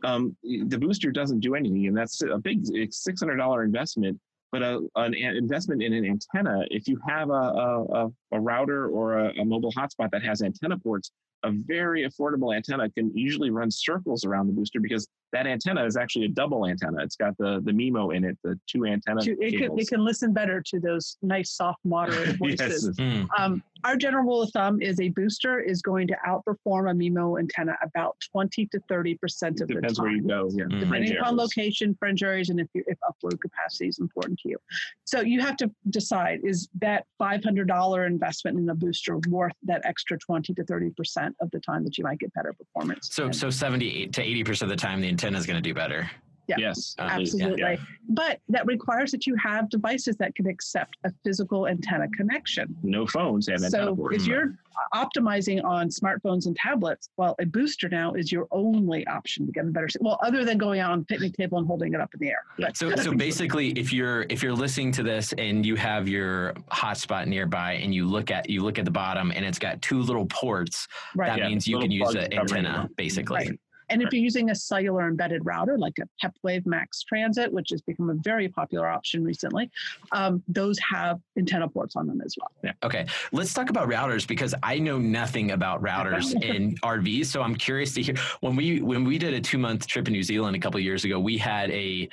um, 0.05 0.37
the 0.43 0.79
booster 0.79 1.11
doesn't 1.11 1.41
do 1.41 1.55
anything, 1.55 1.87
and 1.87 1.97
that's 1.97 2.23
a 2.23 2.39
big 2.39 2.67
six 2.93 3.21
hundred 3.21 3.37
dollar 3.37 3.65
investment. 3.65 4.19
But 4.53 4.63
a, 4.63 4.81
an 4.95 5.15
investment 5.15 5.83
in 5.83 5.93
an 5.93 6.05
antenna, 6.05 6.65
if 6.71 6.87
you 6.87 6.99
have 7.07 7.31
a, 7.31 7.33
a, 7.33 8.09
a 8.33 8.41
router 8.41 8.89
or 8.89 9.19
a, 9.19 9.41
a 9.41 9.45
mobile 9.45 9.73
hotspot 9.73 10.11
that 10.13 10.23
has 10.23 10.41
antenna 10.41 10.79
ports, 10.79 11.11
a 11.43 11.51
very 11.51 12.09
affordable 12.09 12.55
antenna 12.55 12.91
can 12.91 13.11
usually 13.17 13.51
run 13.51 13.71
circles 13.71 14.25
around 14.25 14.47
the 14.47 14.53
booster 14.53 14.81
because 14.81 15.07
that 15.33 15.47
antenna 15.47 15.85
is 15.85 15.97
actually 15.97 16.27
a 16.27 16.29
double 16.29 16.67
antenna. 16.67 17.03
It's 17.03 17.17
got 17.17 17.37
the 17.39 17.61
the 17.65 17.73
MIMO 17.73 18.15
in 18.15 18.25
it, 18.25 18.39
the 18.43 18.59
two 18.67 18.87
antenna. 18.87 19.21
It 19.23 19.59
can, 19.59 19.79
it 19.79 19.89
can 19.89 20.05
listen 20.05 20.33
better 20.33 20.63
to 20.67 20.81
those 20.81 21.17
nice, 21.23 21.51
soft, 21.51 21.81
moderate 21.85 22.37
voices. 22.39 22.95
yes. 22.99 23.07
mm. 23.07 23.29
um, 23.39 23.63
our 23.87 23.97
general 23.97 24.25
rule 24.25 24.43
of 24.43 24.51
thumb 24.51 24.83
is 24.83 24.99
a 25.01 25.09
booster 25.11 25.61
is 25.61 25.81
going 25.81 26.09
to 26.09 26.17
outperform 26.27 26.91
a 26.91 26.95
MIMO 26.95 27.39
antenna 27.39 27.77
about 27.83 28.17
20 28.33 28.67
to 28.67 28.81
30 28.89 29.15
percent 29.15 29.61
of 29.61 29.69
the 29.69 29.75
time. 29.75 29.83
Depends 29.83 30.01
where 30.01 30.11
you 30.11 30.23
go. 30.27 30.51
Yeah. 30.53 30.65
Mm. 30.65 30.81
Depending 30.81 31.17
upon 31.17 31.37
location, 31.37 31.97
fringe 31.99 32.23
areas, 32.25 32.51
and 32.51 32.59
if 32.59 32.67
you, 32.75 32.83
if 32.89 32.99
upload 33.09 33.41
capacity 33.41 33.87
is 33.87 34.01
important 34.01 34.41
to 34.41 34.49
you. 34.49 34.59
So 35.05 35.21
you 35.21 35.41
have 35.41 35.57
to 35.59 35.71
decide: 35.91 36.41
is 36.43 36.69
that 36.81 37.07
$500 37.23 38.07
investment 38.07 38.59
in 38.59 38.69
a 38.69 38.75
booster 38.75 39.19
worth 39.29 39.55
that 39.63 39.83
extra 39.85 40.19
20 40.19 40.53
to 40.55 40.65
30 40.65 40.91
percent 40.91 41.37
of 41.41 41.51
the 41.53 41.61
time 41.61 41.85
that 41.85 41.97
you 41.97 42.03
might 42.03 42.19
get 42.19 42.35
better 42.35 42.53
performance? 42.53 43.09
So, 43.13 43.31
so 43.31 43.51
70 43.51 44.09
to 44.09 44.23
80 44.23 44.45
percent 44.45 44.73
of 44.73 44.77
the 44.77 44.83
time, 44.83 45.01
the 45.01 45.09
antenna 45.09 45.39
is 45.39 45.47
going 45.47 45.63
to 45.63 45.63
do 45.63 45.75
better. 45.75 46.11
Yeah, 46.49 46.57
yes, 46.59 46.95
uh, 46.99 47.03
absolutely. 47.03 47.61
Yeah. 47.61 47.77
But 48.09 48.41
that 48.49 48.67
requires 48.67 49.11
that 49.11 49.27
you 49.27 49.35
have 49.37 49.69
devices 49.69 50.17
that 50.19 50.35
can 50.35 50.47
accept 50.47 50.97
a 51.05 51.13
physical 51.25 51.67
antenna 51.67 52.09
connection. 52.11 52.77
No 52.83 53.07
phones 53.07 53.49
have 53.49 53.63
antenna 53.63 53.87
So 53.87 53.97
ports. 53.97 54.17
if 54.17 54.27
you're 54.27 54.57
optimizing 54.95 55.65
on 55.65 55.89
smartphones 55.89 56.47
and 56.47 56.55
tablets, 56.55 57.09
well, 57.17 57.35
a 57.41 57.47
booster 57.47 57.89
now 57.89 58.13
is 58.13 58.31
your 58.31 58.47
only 58.51 59.07
option 59.07 59.47
to 59.47 59.53
get 59.53 59.65
a 59.65 59.69
better. 59.69 59.89
Well, 60.01 60.19
other 60.23 60.45
than 60.45 60.59
going 60.59 60.81
out 60.81 60.93
on 60.93 61.01
the 61.01 61.05
picnic 61.07 61.35
table 61.35 61.59
and 61.59 61.67
holding 61.67 61.95
it 61.95 62.01
up 62.01 62.13
in 62.15 62.21
the 62.21 62.29
air. 62.29 62.43
But 62.59 62.77
so, 62.77 62.95
so 62.97 63.13
basically, 63.13 63.71
if 63.71 63.93
you're 63.93 64.27
if 64.31 64.43
you're 64.43 64.55
listening 64.55 64.93
to 64.93 65.03
this 65.03 65.33
and 65.39 65.67
you 65.67 65.75
have 65.77 66.09
your 66.09 66.53
hotspot 66.71 67.27
nearby 67.27 67.73
and 67.75 67.95
you 67.95 68.07
look 68.07 68.31
at 68.31 68.49
you 68.49 68.63
look 68.63 68.79
at 68.79 68.85
the 68.85 68.91
bottom 68.91 69.33
and 69.33 69.45
it's 69.45 69.59
got 69.59 69.83
two 69.83 70.01
little 70.01 70.27
ports, 70.27 70.87
right. 71.15 71.29
that 71.29 71.39
yeah, 71.39 71.49
means 71.49 71.67
you 71.67 71.79
can 71.79 71.91
use 71.91 72.13
the 72.13 72.33
antenna 72.33 72.89
basically. 72.97 73.37
Right. 73.37 73.61
And 73.89 74.03
if 74.03 74.13
you're 74.13 74.23
using 74.23 74.51
a 74.51 74.55
cellular 74.55 75.09
embedded 75.09 75.45
router 75.45 75.79
like 75.79 75.95
a 76.01 76.09
Pepwave 76.25 76.67
Max 76.67 77.03
Transit, 77.03 77.53
which 77.53 77.71
has 77.71 77.81
become 77.83 78.11
a 78.11 78.15
very 78.15 78.49
popular 78.49 78.89
option 78.89 79.23
recently, 79.23 79.71
um, 80.13 80.43
those 80.49 80.79
have 80.79 81.21
antenna 81.39 81.69
ports 81.69 81.97
on 81.97 82.07
them 82.07 82.21
as 82.25 82.35
well. 82.39 82.51
Yeah. 82.65 82.73
Okay. 82.83 83.07
Let's 83.33 83.55
talk 83.55 83.71
about 83.71 83.89
routers 83.89 84.27
because 84.27 84.55
I 84.63 84.79
know 84.79 84.99
nothing 84.99 85.53
about 85.53 85.83
routers 85.83 86.41
in 86.43 86.75
RVs. 86.77 87.27
So 87.27 87.43
I'm 87.43 87.55
curious 87.55 87.95
to 87.95 88.03
hear 88.03 88.17
when 88.41 88.57
we 88.57 88.81
when 88.81 89.05
we 89.05 89.19
did 89.19 89.35
a 89.35 89.41
two 89.41 89.59
month 89.59 89.87
trip 89.87 90.07
in 90.09 90.13
New 90.13 90.23
Zealand 90.23 90.57
a 90.57 90.61
couple 90.61 90.81
years 90.81 91.05
ago, 91.05 91.19
we 91.21 91.39
had 91.39 91.71
a 91.71 92.09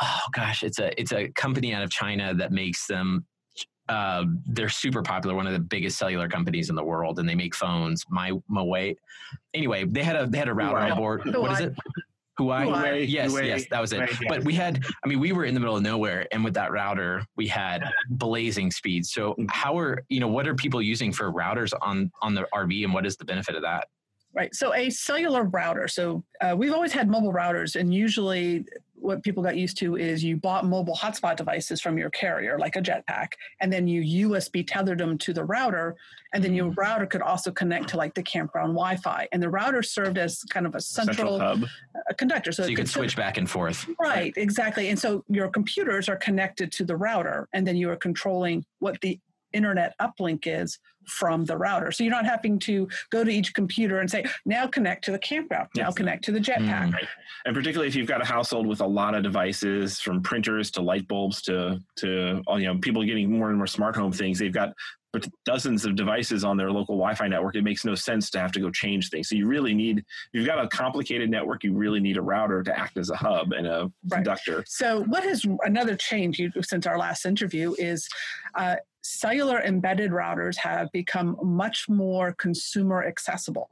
oh 0.00 0.20
gosh, 0.32 0.62
it's 0.62 0.78
a 0.78 0.98
it's 1.00 1.12
a 1.12 1.28
company 1.30 1.72
out 1.72 1.82
of 1.82 1.90
China 1.90 2.34
that 2.34 2.52
makes 2.52 2.86
them 2.86 3.26
uh, 3.88 4.24
they're 4.46 4.68
super 4.68 5.02
popular, 5.02 5.34
one 5.34 5.46
of 5.46 5.52
the 5.52 5.58
biggest 5.58 5.98
cellular 5.98 6.28
companies 6.28 6.70
in 6.70 6.76
the 6.76 6.84
world, 6.84 7.18
and 7.18 7.28
they 7.28 7.34
make 7.34 7.54
phones. 7.54 8.04
My 8.08 8.32
Huawei. 8.50 8.96
Anyway, 9.52 9.84
they 9.84 10.02
had 10.02 10.16
a 10.16 10.26
they 10.26 10.38
had 10.38 10.48
a 10.48 10.54
router 10.54 10.78
on 10.78 10.96
board. 10.96 11.22
What 11.24 11.52
is 11.52 11.60
it? 11.60 11.74
Huawei. 12.38 12.66
Huawei. 12.66 13.08
Yes, 13.08 13.32
yes, 13.32 13.66
that 13.70 13.80
was 13.80 13.92
it. 13.92 14.00
Huawei, 14.00 14.28
But 14.28 14.44
we 14.44 14.54
had, 14.54 14.84
I 15.04 15.08
mean, 15.08 15.20
we 15.20 15.32
were 15.32 15.44
in 15.44 15.54
the 15.54 15.60
middle 15.60 15.76
of 15.76 15.82
nowhere, 15.82 16.26
and 16.32 16.42
with 16.42 16.54
that 16.54 16.72
router, 16.72 17.24
we 17.36 17.46
had 17.46 17.84
blazing 18.10 18.70
speed. 18.70 19.06
So, 19.06 19.32
mm-hmm. 19.32 19.44
how 19.48 19.78
are 19.78 20.02
you 20.08 20.20
know 20.20 20.28
what 20.28 20.48
are 20.48 20.54
people 20.54 20.80
using 20.80 21.12
for 21.12 21.30
routers 21.30 21.72
on 21.82 22.10
on 22.22 22.34
the 22.34 22.46
RV, 22.54 22.84
and 22.84 22.94
what 22.94 23.06
is 23.06 23.16
the 23.16 23.24
benefit 23.24 23.54
of 23.54 23.62
that? 23.62 23.88
Right. 24.34 24.52
So 24.52 24.74
a 24.74 24.90
cellular 24.90 25.44
router. 25.44 25.86
So 25.86 26.24
uh, 26.40 26.56
we've 26.58 26.72
always 26.72 26.92
had 26.92 27.08
mobile 27.08 27.32
routers, 27.32 27.76
and 27.76 27.94
usually 27.94 28.64
what 29.04 29.22
people 29.22 29.42
got 29.42 29.56
used 29.56 29.76
to 29.76 29.96
is 29.96 30.24
you 30.24 30.36
bought 30.36 30.64
mobile 30.64 30.96
hotspot 30.96 31.36
devices 31.36 31.80
from 31.80 31.98
your 31.98 32.08
carrier, 32.10 32.58
like 32.58 32.74
a 32.76 32.80
jetpack, 32.80 33.28
and 33.60 33.70
then 33.70 33.86
you 33.86 34.28
USB 34.28 34.66
tethered 34.66 34.98
them 34.98 35.18
to 35.18 35.34
the 35.34 35.44
router, 35.44 35.94
and 36.32 36.42
then 36.42 36.54
your 36.54 36.70
mm-hmm. 36.70 36.80
router 36.80 37.06
could 37.06 37.20
also 37.20 37.50
connect 37.50 37.88
to 37.88 37.98
like 37.98 38.14
the 38.14 38.22
campground 38.22 38.70
Wi-Fi, 38.70 39.28
and 39.30 39.42
the 39.42 39.50
router 39.50 39.82
served 39.82 40.16
as 40.16 40.42
kind 40.44 40.66
of 40.66 40.74
a 40.74 40.80
central, 40.80 41.38
central 41.38 41.68
conductor. 42.16 42.50
So, 42.50 42.62
so 42.62 42.68
you 42.70 42.76
could 42.76 42.88
switch 42.88 43.14
back 43.14 43.36
and 43.36 43.48
forth. 43.48 43.86
Right, 44.00 44.32
exactly. 44.36 44.88
And 44.88 44.98
so 44.98 45.22
your 45.28 45.48
computers 45.48 46.08
are 46.08 46.16
connected 46.16 46.72
to 46.72 46.84
the 46.84 46.96
router, 46.96 47.48
and 47.52 47.66
then 47.66 47.76
you 47.76 47.90
are 47.90 47.96
controlling 47.96 48.64
what 48.78 49.00
the 49.02 49.20
internet 49.54 49.94
uplink 50.00 50.46
is 50.46 50.78
from 51.06 51.44
the 51.44 51.56
router. 51.56 51.92
So 51.92 52.02
you're 52.02 52.10
not 52.12 52.26
having 52.26 52.58
to 52.60 52.88
go 53.10 53.24
to 53.24 53.30
each 53.30 53.54
computer 53.54 54.00
and 54.00 54.10
say, 54.10 54.24
now 54.46 54.66
connect 54.66 55.04
to 55.04 55.12
the 55.12 55.18
campground, 55.18 55.68
now 55.76 55.86
yes. 55.86 55.94
connect 55.94 56.24
to 56.24 56.32
the 56.32 56.40
jetpack. 56.40 56.92
Mm. 56.92 57.06
And 57.44 57.54
particularly 57.54 57.88
if 57.88 57.94
you've 57.94 58.08
got 58.08 58.22
a 58.22 58.24
household 58.24 58.66
with 58.66 58.80
a 58.80 58.86
lot 58.86 59.14
of 59.14 59.22
devices 59.22 60.00
from 60.00 60.22
printers 60.22 60.70
to 60.72 60.82
light 60.82 61.06
bulbs 61.06 61.42
to, 61.42 61.78
to 61.96 62.42
you 62.56 62.64
know, 62.66 62.78
people 62.78 63.04
getting 63.04 63.30
more 63.30 63.50
and 63.50 63.58
more 63.58 63.66
smart 63.66 63.96
home 63.96 64.12
things, 64.12 64.38
they've 64.38 64.52
got 64.52 64.72
dozens 65.44 65.84
of 65.84 65.96
devices 65.96 66.44
on 66.44 66.56
their 66.56 66.70
local 66.70 66.96
Wi-Fi 66.96 67.28
network. 67.28 67.56
It 67.56 67.62
makes 67.62 67.84
no 67.84 67.94
sense 67.94 68.30
to 68.30 68.38
have 68.38 68.52
to 68.52 68.60
go 68.60 68.70
change 68.70 69.10
things. 69.10 69.28
So 69.28 69.36
you 69.36 69.46
really 69.46 69.74
need, 69.74 69.98
if 69.98 70.04
you've 70.32 70.46
got 70.46 70.62
a 70.62 70.68
complicated 70.68 71.30
network, 71.30 71.64
you 71.64 71.72
really 71.74 72.00
need 72.00 72.16
a 72.16 72.22
router 72.22 72.62
to 72.62 72.78
act 72.78 72.96
as 72.96 73.10
a 73.10 73.16
hub 73.16 73.52
and 73.52 73.66
a 73.66 73.90
right. 74.08 74.18
conductor. 74.18 74.64
So 74.66 75.02
what 75.04 75.24
has 75.24 75.44
another 75.62 75.96
change 75.96 76.40
since 76.62 76.86
our 76.86 76.98
last 76.98 77.26
interview 77.26 77.74
is 77.78 78.08
uh, 78.54 78.76
cellular 79.02 79.60
embedded 79.60 80.10
routers 80.10 80.56
have 80.56 80.90
become 80.92 81.36
much 81.42 81.88
more 81.88 82.32
consumer 82.34 83.04
accessible, 83.04 83.68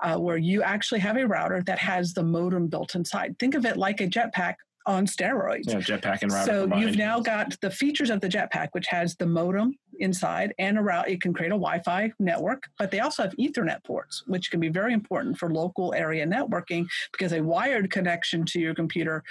uh, 0.00 0.16
where 0.16 0.36
you 0.36 0.62
actually 0.62 1.00
have 1.00 1.16
a 1.16 1.26
router 1.26 1.62
that 1.66 1.78
has 1.78 2.14
the 2.14 2.22
modem 2.22 2.68
built 2.68 2.94
inside. 2.94 3.36
Think 3.38 3.54
of 3.54 3.66
it 3.66 3.76
like 3.76 4.00
a 4.00 4.06
jetpack 4.06 4.54
on 4.86 5.04
steroids. 5.04 5.66
Yeah, 5.66 5.76
jetpack 5.76 6.22
and 6.22 6.32
router. 6.32 6.50
So 6.50 6.60
combined. 6.62 6.82
you've 6.82 6.96
now 6.96 7.20
got 7.20 7.60
the 7.60 7.70
features 7.70 8.10
of 8.10 8.20
the 8.20 8.28
jetpack, 8.28 8.68
which 8.72 8.86
has 8.86 9.16
the 9.16 9.26
modem 9.26 9.74
inside 10.00 10.54
and 10.58 10.78
around. 10.78 11.08
It 11.08 11.20
can 11.20 11.32
create 11.32 11.52
a 11.52 11.58
Wi-Fi 11.58 12.12
network, 12.18 12.64
but 12.78 12.90
they 12.90 13.00
also 13.00 13.22
have 13.22 13.34
Ethernet 13.36 13.84
ports, 13.84 14.22
which 14.26 14.50
can 14.50 14.60
be 14.60 14.68
very 14.68 14.92
important 14.92 15.38
for 15.38 15.50
local 15.50 15.94
area 15.94 16.26
networking 16.26 16.86
because 17.12 17.32
a 17.32 17.42
wired 17.42 17.90
connection 17.90 18.44
to 18.46 18.60
your 18.60 18.74
computer 18.74 19.22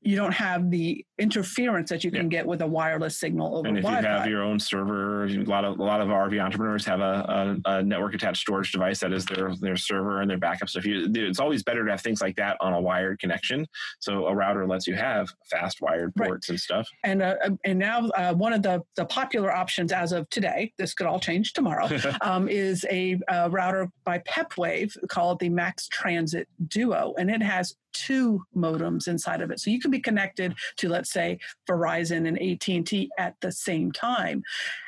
you 0.00 0.16
don't 0.16 0.32
have 0.32 0.70
the 0.70 1.04
interference 1.18 1.90
that 1.90 2.04
you 2.04 2.10
can 2.10 2.28
get 2.28 2.46
with 2.46 2.62
a 2.62 2.66
wireless 2.66 3.18
signal 3.18 3.56
over 3.58 3.66
and 3.68 3.76
if 3.76 3.82
Wi-Fi. 3.82 4.08
you 4.08 4.18
have 4.18 4.26
your 4.28 4.42
own 4.42 4.58
server, 4.60 5.24
a 5.24 5.28
lot 5.44 5.64
of 5.64 5.78
a 5.78 5.82
lot 5.82 6.00
of 6.00 6.08
RV 6.08 6.40
entrepreneurs 6.42 6.84
have 6.86 7.00
a, 7.00 7.58
a, 7.66 7.70
a 7.78 7.82
network 7.82 8.14
attached 8.14 8.40
storage 8.40 8.70
device 8.72 9.00
that 9.00 9.12
is 9.12 9.24
their 9.26 9.54
their 9.60 9.76
server 9.76 10.20
and 10.20 10.30
their 10.30 10.38
backup. 10.38 10.68
So 10.68 10.78
if 10.78 10.86
you, 10.86 11.08
it's 11.14 11.40
always 11.40 11.62
better 11.62 11.84
to 11.84 11.90
have 11.90 12.00
things 12.00 12.20
like 12.20 12.36
that 12.36 12.56
on 12.60 12.72
a 12.72 12.80
wired 12.80 13.18
connection. 13.18 13.66
So 13.98 14.26
a 14.26 14.34
router 14.34 14.66
lets 14.66 14.86
you 14.86 14.94
have 14.94 15.28
fast 15.50 15.80
wired 15.80 16.12
Right. 16.16 16.28
ports 16.28 16.48
and 16.48 16.58
stuff. 16.60 16.88
and 17.04 17.20
uh, 17.22 17.34
and 17.64 17.78
now 17.78 18.08
uh, 18.10 18.34
one 18.34 18.52
of 18.52 18.62
the 18.62 18.82
the 18.96 19.04
popular 19.06 19.52
options 19.52 19.92
as 19.92 20.12
of 20.12 20.28
today, 20.30 20.72
this 20.78 20.94
could 20.94 21.06
all 21.06 21.20
change 21.20 21.52
tomorrow, 21.52 21.88
um, 22.20 22.48
is 22.48 22.86
a, 22.90 23.18
uh 23.28 23.48
router 23.50 23.88
by 24.04 24.18
PepWave 24.20 24.92
called 25.08 25.40
the 25.40 25.48
Max 25.48 25.88
Transit 25.88 26.48
Duo, 26.68 27.14
and 27.18 27.30
it 27.30 27.42
has 27.42 27.74
two 27.92 28.42
modems 28.56 29.08
inside 29.08 29.40
of 29.40 29.50
it, 29.50 29.60
so 29.60 29.70
you 29.70 29.80
can 29.80 29.90
be 29.90 30.00
connected 30.00 30.54
to 30.76 30.88
let's 30.88 31.10
say 31.12 31.38
Verizon 31.68 32.26
and 32.28 32.40
AT 32.40 32.68
and 32.68 32.86
T 32.86 33.10
at 33.18 33.34
the 33.40 33.52
same 33.52 33.92
time, 33.92 34.42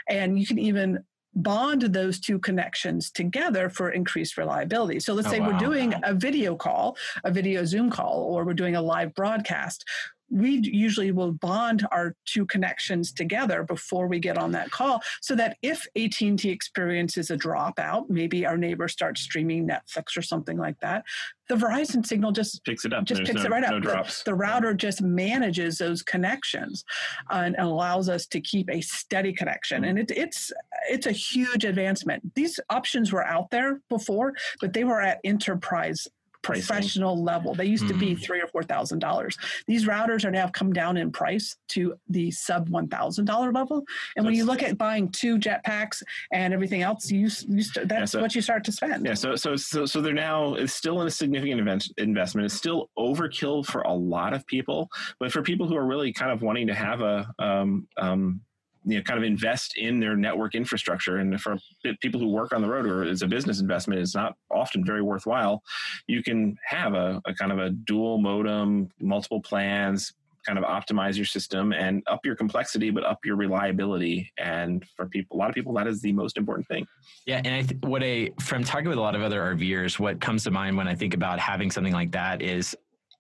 and 0.09 0.39
you 0.39 0.47
can 0.47 0.59
even 0.59 1.05
bond 1.35 1.83
those 1.83 2.19
two 2.19 2.41
connections 2.41 3.11
together 3.11 3.69
for 3.71 3.91
increased 3.91 4.37
reliability. 4.37 4.99
So 4.99 5.15
let's 5.15 5.29
Oh, 5.29 5.31
say 5.31 5.41
wow. 5.41 5.53
we're 5.53 5.59
doing 5.59 5.95
a 6.03 6.13
video 6.13 6.57
call, 6.57 6.97
a 7.25 7.31
video 7.31 7.65
Zoom 7.65 7.89
call, 7.89 8.23
or 8.25 8.45
we're 8.45 8.55
doing 8.55 8.75
a 8.75 8.83
live 8.83 9.15
broadcast 9.15 9.85
we 10.31 10.61
usually 10.63 11.11
will 11.13 11.33
bond 11.33 11.87
our 11.91 12.15
two 12.25 12.47
connections 12.47 13.13
together 13.13 13.65
before 13.65 14.07
we 14.07 14.19
get 14.19 14.39
on 14.39 14.53
that 14.53 14.71
call 14.71 15.03
so 15.21 15.35
that 15.35 15.57
if 15.63 15.87
AT&T 15.97 16.49
experiences 16.49 17.31
a 17.31 17.37
dropout, 17.37 18.09
maybe 18.09 18.47
our 18.47 18.57
neighbor 18.57 18.89
starts 18.89 19.21
streaming 19.23 19.69
Netflix 19.69 20.17
or 20.17 20.23
something 20.23 20.57
like 20.57 20.79
that, 20.81 21.05
the 21.49 21.57
Verizon 21.57 22.07
signal 22.07 22.31
just 22.31 22.65
Picks 22.65 22.85
it 22.85 22.93
up. 22.93 23.05
just 23.05 23.19
There's 23.19 23.31
picks 23.31 23.41
no, 23.43 23.47
it 23.47 23.51
right 23.51 23.63
no 23.69 23.77
up. 23.91 24.07
The- 24.07 24.23
The, 24.27 24.35
router 24.35 24.73
just 24.73 25.03
manages 25.03 25.79
those 25.79 26.01
connections 26.03 26.85
uh, 27.29 27.43
and 27.47 27.57
allows 27.59 28.09
us 28.09 28.27
to 28.29 28.41
keep 28.41 28.71
a 28.71 28.81
steady 28.81 29.33
connection. 29.33 29.83
Mm-hmm. 29.83 29.89
And 29.91 29.99
it, 29.99 30.11
it's 30.17 30.53
it's 30.89 31.07
a 31.07 31.13
huge 31.13 31.65
advancement. 31.65 32.35
These 32.37 32.61
options 32.71 33.13
were 33.13 33.27
out 33.27 33.51
there 33.51 33.81
before, 33.89 34.35
but 34.61 34.73
they 34.73 34.85
were 34.85 35.01
at 35.01 35.19
enterprise 35.25 36.07
Pricing. 36.43 36.67
professional 36.67 37.23
level. 37.23 37.55
They 37.55 37.67
used 37.67 37.87
to 37.89 37.95
be 37.95 38.15
Mhm. 38.15 38.23
three 38.23 38.41
or 38.41 38.47
four 38.47 38.63
thousand 38.63 39.01
dollars. 39.01 39.37
These 39.67 39.87
routers 39.87 40.25
are 40.25 40.31
now 40.31 40.49
come 40.49 40.73
down 40.73 40.97
in 40.97 41.13
price 41.13 41.57
to 41.69 41.95
the 42.09 42.31
sub 42.31 42.69
one 42.71 42.89
thousand 42.89 43.27
dollar 43.27 43.53
level. 43.53 43.85
And 44.17 44.25
when 44.25 44.35
you 44.35 44.45
look 44.45 44.63
at 44.63 44.79
buying 44.79 45.11
two 45.11 45.39
jetpacks 45.39 46.03
and 46.33 46.55
everything 46.55 46.81
else, 46.83 47.11
you, 47.11 47.29
you 47.49 47.63
st- 47.63 47.89
that's 47.89 48.13
so- 48.13 48.21
what 48.23 48.35
you 48.35 48.41
start 48.41 48.65
to 48.65 48.73
spend. 48.73 49.05
Yeah, 49.05 49.15
so 49.15 49.37
so 49.37 49.55
so 49.57 49.85
so 49.85 50.01
they're 50.01 50.15
now 50.15 50.55
it's 50.55 50.73
still 50.73 51.01
in 51.03 51.07
a 51.07 51.11
significant 51.11 51.61
event, 51.61 51.89
investment. 51.99 52.47
It's 52.47 52.55
still 52.55 52.89
overkill 52.99 53.67
for 53.67 53.83
a 53.83 53.93
lot 53.93 54.33
of 54.33 54.47
people, 54.47 54.89
but 55.19 55.31
for 55.33 55.43
people 55.43 55.67
who 55.69 55.77
are 55.77 55.87
really 55.87 56.13
kind 56.13 56.33
of 56.33 56.41
wanting 56.43 56.67
to 56.69 56.75
have 56.75 57.01
a 57.03 57.31
um, 57.39 57.87
um, 57.99 58.41
you 58.85 58.97
know 58.97 59.03
kind 59.03 59.19
of 59.19 59.25
invest 59.25 59.77
in 59.77 60.01
their 60.01 60.17
network 60.17 60.55
infrastructure, 60.55 61.19
and 61.19 61.41
for 61.41 61.57
people 62.01 62.21
who 62.21 62.29
work 62.29 62.53
on 62.53 62.63
the 62.63 62.69
road 62.69 62.87
or 62.87 63.05
as 63.05 63.23
a 63.23 63.27
business 63.27 63.61
investment, 63.61 64.01
it's 64.01 64.15
not 64.15 64.37
often 64.51 64.85
very 64.85 65.03
worthwhile. 65.03 65.63
You 66.07 66.23
can 66.23 66.57
have 66.65 66.95
a, 66.95 67.21
a 67.27 67.35
kind 67.35 67.53
of 67.53 67.59
a 67.59 67.71
dual 67.71 68.19
modem, 68.19 68.91
multiple 69.01 69.41
plans. 69.41 70.13
Kind 70.47 70.59
of 70.59 70.65
optimize 70.65 71.17
your 71.17 71.27
system 71.27 71.75
and 71.75 72.03
up 72.07 72.25
your 72.25 72.35
complexity, 72.35 72.89
but 72.89 73.05
up 73.05 73.19
your 73.27 73.37
reliability. 73.37 74.33
And 74.39 74.83
for 74.97 75.05
people, 75.05 75.37
a 75.37 75.39
lot 75.39 75.51
of 75.51 75.55
people, 75.55 75.75
that 75.75 75.87
is 75.87 76.01
the 76.01 76.13
most 76.13 76.39
important 76.39 76.67
thing. 76.67 76.87
Yeah, 77.27 77.43
and 77.45 77.55
I 77.55 77.61
th- 77.61 77.79
what 77.83 78.03
a 78.03 78.31
from 78.41 78.65
talking 78.65 78.89
with 78.89 78.97
a 78.97 79.03
lot 79.03 79.15
of 79.15 79.21
other 79.21 79.43
RVers, 79.55 79.99
what 79.99 80.19
comes 80.19 80.43
to 80.45 80.51
mind 80.51 80.79
when 80.79 80.89
I 80.89 80.95
think 80.95 81.13
about 81.13 81.39
having 81.39 81.71
something 81.71 81.93
like 81.93 82.13
that 82.13 82.41
is 82.41 82.75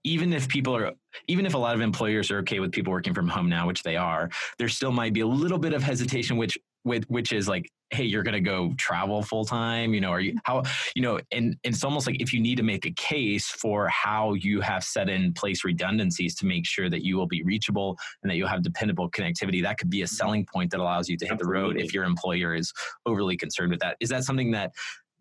even 0.04 0.32
if 0.32 0.48
people 0.48 0.74
are 0.76 0.92
even 1.28 1.46
if 1.46 1.54
a 1.54 1.58
lot 1.58 1.74
of 1.74 1.80
employers 1.80 2.30
are 2.30 2.38
okay 2.38 2.60
with 2.60 2.72
people 2.72 2.92
working 2.92 3.14
from 3.14 3.28
home 3.28 3.48
now, 3.48 3.66
which 3.66 3.82
they 3.82 3.96
are, 3.96 4.30
there 4.58 4.68
still 4.68 4.92
might 4.92 5.12
be 5.12 5.20
a 5.20 5.26
little 5.26 5.58
bit 5.58 5.72
of 5.74 5.82
hesitation, 5.82 6.36
which 6.36 6.56
with 6.84 7.04
which 7.04 7.32
is 7.32 7.46
like, 7.48 7.68
hey, 7.90 8.04
you're 8.04 8.22
going 8.22 8.34
to 8.34 8.40
go 8.40 8.72
travel 8.78 9.22
full 9.22 9.44
time, 9.44 9.92
you 9.92 10.00
know, 10.00 10.10
are 10.10 10.20
you 10.20 10.34
how 10.44 10.62
you 10.94 11.02
know, 11.02 11.16
and, 11.32 11.56
and 11.64 11.74
it's 11.74 11.84
almost 11.84 12.06
like 12.06 12.20
if 12.20 12.32
you 12.32 12.40
need 12.40 12.56
to 12.56 12.62
make 12.62 12.86
a 12.86 12.92
case 12.92 13.48
for 13.48 13.88
how 13.88 14.34
you 14.34 14.60
have 14.60 14.82
set 14.82 15.08
in 15.08 15.32
place 15.34 15.64
redundancies 15.64 16.34
to 16.36 16.46
make 16.46 16.64
sure 16.64 16.88
that 16.88 17.04
you 17.04 17.16
will 17.16 17.26
be 17.26 17.42
reachable 17.42 17.98
and 18.22 18.30
that 18.30 18.36
you'll 18.36 18.48
have 18.48 18.62
dependable 18.62 19.10
connectivity, 19.10 19.62
that 19.62 19.76
could 19.76 19.90
be 19.90 20.02
a 20.02 20.04
mm-hmm. 20.04 20.14
selling 20.14 20.46
point 20.46 20.70
that 20.70 20.80
allows 20.80 21.08
you 21.08 21.16
to 21.18 21.26
hit 21.26 21.38
the 21.38 21.46
road 21.46 21.78
if 21.78 21.92
your 21.92 22.04
employer 22.04 22.54
is 22.54 22.72
overly 23.06 23.36
concerned 23.36 23.70
with 23.70 23.80
that. 23.80 23.96
Is 24.00 24.08
that 24.08 24.24
something 24.24 24.50
that 24.52 24.72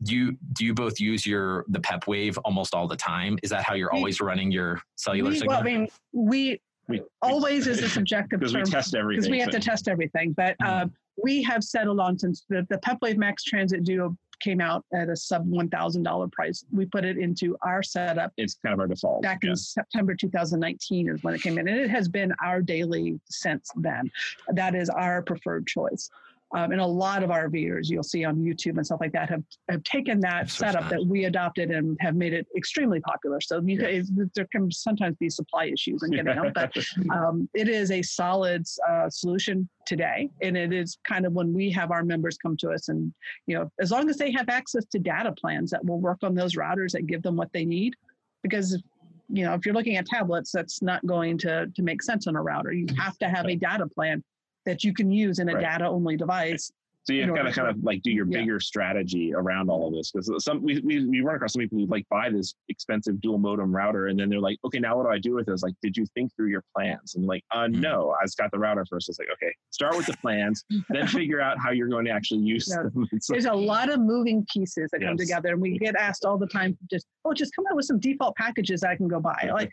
do 0.04 0.16
you 0.16 0.38
do 0.54 0.66
you 0.66 0.74
both 0.74 1.00
use 1.00 1.26
your 1.26 1.66
the 1.68 1.80
Pepwave 1.80 2.38
almost 2.46 2.74
all 2.74 2.88
the 2.88 2.96
time 2.96 3.38
is 3.44 3.50
that 3.50 3.64
how 3.64 3.76
you're 3.76 3.90
We- 3.92 3.98
always 4.00 4.22
running 4.22 4.52
your 4.52 4.82
cellular 4.96 5.30
We, 5.32 5.36
signal 5.40 5.50
well, 5.56 5.60
I 5.60 5.64
mean, 5.64 5.88
we 6.14 6.62
We, 6.88 7.02
always 7.22 7.68
is 7.68 7.84
a 7.84 7.90
subjective 7.98 8.40
because 8.40 8.56
we 8.56 8.64
test 8.64 8.96
everything. 8.96 9.20
because 9.22 9.32
we 9.32 9.40
have 9.40 9.52
to 9.52 9.60
test 9.60 9.88
everything. 9.88 10.34
But 10.34 10.56
uh, 10.64 10.88
we 11.22 11.44
have 11.44 11.64
settled 11.64 12.00
on 12.00 12.18
since 12.18 12.46
the, 12.50 12.66
the 12.70 12.78
PepWave 12.78 13.18
Max 13.18 13.44
Transit 13.44 13.84
Duo 13.84 14.18
came 14.40 14.62
out 14.62 14.86
at 14.94 15.10
a 15.10 15.16
sub 15.16 15.46
one 15.46 15.70
thousand 15.70 16.04
dollar 16.04 16.28
price. 16.30 16.64
We 16.72 16.86
put 16.86 17.04
it 17.04 17.18
into 17.18 17.58
our 17.62 17.84
setup 17.84 18.32
it's 18.38 18.56
kind 18.56 18.74
of 18.74 18.80
our 18.80 18.88
default. 18.88 19.22
back 19.22 19.40
yeah. 19.44 19.50
in 19.52 19.56
September 19.58 20.16
2019 20.16 21.10
is 21.10 21.24
when 21.24 21.34
it 21.36 21.42
came 21.42 21.58
in, 21.60 21.68
and 21.68 21.78
it 21.78 21.90
has 21.90 22.08
been 22.08 22.34
our 22.44 22.62
daily 22.62 23.20
since 23.30 23.70
then. 23.76 24.10
That 24.48 24.76
is 24.76 24.90
our 24.90 25.22
preferred 25.22 25.68
choice. 25.68 26.10
Um, 26.56 26.72
and 26.72 26.82
a 26.82 26.86
lot 26.86 27.22
of 27.22 27.30
RVers 27.30 27.90
you'll 27.90 28.02
see 28.02 28.26
on 28.26 28.38
YouTube 28.38 28.78
and 28.78 28.86
stuff 28.86 29.00
like 29.02 29.12
that 29.12 29.30
have, 29.30 29.44
have 29.70 29.84
taken 29.84 30.20
that 30.22 30.48
That's 30.48 30.54
setup 30.54 30.90
that 30.90 31.06
we 31.06 31.26
adopted 31.26 31.70
and 31.70 31.96
have 32.00 32.16
made 32.16 32.34
it 32.34 32.48
extremely 32.58 33.00
popular. 33.02 33.40
So 33.40 33.62
you, 33.62 34.04
there 34.34 34.48
can 34.52 34.72
sometimes 34.72 35.16
be 35.18 35.30
supply 35.30 35.66
issues 35.66 36.02
in 36.02 36.12
getting 36.12 36.36
them, 36.36 36.52
but 36.56 36.76
um, 37.14 37.48
it 37.54 37.70
is 37.70 37.92
a 37.92 38.02
solid 38.02 38.66
uh, 38.90 39.10
solution 39.10 39.70
today. 39.86 40.30
And 40.42 40.58
it 40.58 40.74
is 40.74 40.98
kind 41.04 41.26
of 41.26 41.34
when 41.34 41.54
we 41.54 41.70
have 41.72 41.92
our 41.92 42.04
members 42.04 42.38
come 42.38 42.58
to 42.58 42.72
us 42.72 42.90
and 42.90 43.14
you 43.48 43.56
know 43.56 43.72
as 43.80 43.92
long 43.92 44.10
as 44.10 44.18
they 44.18 44.32
have 44.32 44.50
access 44.50 44.86
to 44.86 45.00
data 45.00 45.32
plans 45.32 45.72
that 45.72 45.84
will 45.86 46.00
work 46.00 46.20
on 46.24 46.36
those 46.36 46.56
routers 46.56 46.92
that 46.92 47.08
give 47.08 47.22
them 47.22 47.36
what 47.36 47.52
they 47.54 47.66
need 47.66 47.96
because 48.44 48.82
you 49.30 49.44
know 49.44 49.54
if 49.54 49.66
you're 49.66 49.76
looking 49.76 49.98
at 49.98 50.06
tablets 50.06 50.52
that's 50.52 50.82
not 50.82 51.06
going 51.06 51.38
to 51.38 51.68
to 51.76 51.82
make 51.82 52.02
sense 52.02 52.28
on 52.28 52.36
a 52.36 52.42
router. 52.42 52.72
You 52.72 52.88
have 52.98 53.18
to 53.20 53.30
have 53.30 53.46
a 53.48 53.56
data 53.56 53.88
plan 53.88 54.24
that 54.70 54.84
you 54.84 54.94
can 54.94 55.10
use 55.12 55.40
in 55.40 55.50
a 55.50 55.54
Right. 55.56 55.62
data 55.62 55.88
only 55.88 56.16
device 56.16 56.72
So 57.06 57.14
you 57.14 57.24
in 57.24 57.34
got 57.34 57.44
to 57.44 57.52
kind 57.52 57.68
of 57.68 57.84
like 57.84 58.04
do 58.04 58.12
your 58.12 58.28
Yeah. 58.30 58.40
bigger 58.42 58.60
strategy 58.60 59.34
around 59.34 59.68
all 59.70 59.88
of 59.88 59.94
this 59.96 60.12
because 60.12 60.30
some 60.46 60.62
we, 60.62 60.80
we 60.82 61.06
we 61.08 61.22
run 61.22 61.36
across 61.38 61.54
some 61.54 61.62
people 61.62 61.80
who 61.80 61.88
like 61.88 62.06
buy 62.10 62.30
this 62.30 62.54
expensive 62.68 63.20
dual 63.20 63.40
modem 63.40 63.74
router 63.76 64.08
and 64.08 64.20
then 64.20 64.30
they're 64.30 64.40
like, 64.50 64.60
okay, 64.66 64.78
now 64.80 64.96
what 64.98 65.04
do 65.08 65.10
I 65.10 65.18
do 65.18 65.34
with 65.34 65.48
this? 65.48 65.64
Like, 65.64 65.74
did 65.82 65.98
you 65.98 66.06
think 66.14 66.36
through 66.36 66.50
your 66.50 66.64
plans? 66.76 67.16
And 67.16 67.26
like, 67.26 67.44
uh, 67.52 67.62
Mhm. 67.66 67.80
no, 67.80 68.14
I 68.22 68.26
just 68.26 68.38
got 68.38 68.52
the 68.52 68.60
router 68.60 68.86
first. 68.88 69.10
It's 69.10 69.18
like, 69.18 69.30
okay, 69.34 69.52
start 69.72 69.98
with 69.98 70.06
the 70.06 70.18
plans, 70.18 70.64
then 70.90 71.08
figure 71.26 71.42
out 71.42 71.58
how 71.58 71.72
you're 71.72 71.88
going 71.88 72.06
to 72.06 72.12
actually 72.12 72.42
use 72.42 72.68
Yeah. 72.70 72.84
them. 72.84 73.08
It's 73.14 73.28
like- 73.28 73.36
there's 73.42 73.46
a 73.52 73.54
lot 73.74 73.90
of 73.90 74.00
moving 74.02 74.46
pieces 74.54 74.92
that 74.92 75.02
come 75.02 75.18
together 75.18 75.54
and 75.54 75.62
we 75.62 75.80
get 75.80 75.96
asked 75.96 76.26
all 76.26 76.38
the 76.38 76.48
time 76.48 76.78
just 76.92 77.08
oh 77.26 77.34
just 77.34 77.56
come 77.56 77.66
out 77.72 77.76
with 77.76 77.86
some 77.86 78.00
default 78.00 78.36
packages 78.36 78.82
that 78.82 78.92
i 78.92 78.96
can 78.96 79.08
go 79.08 79.20
buy 79.20 79.50
like 79.54 79.72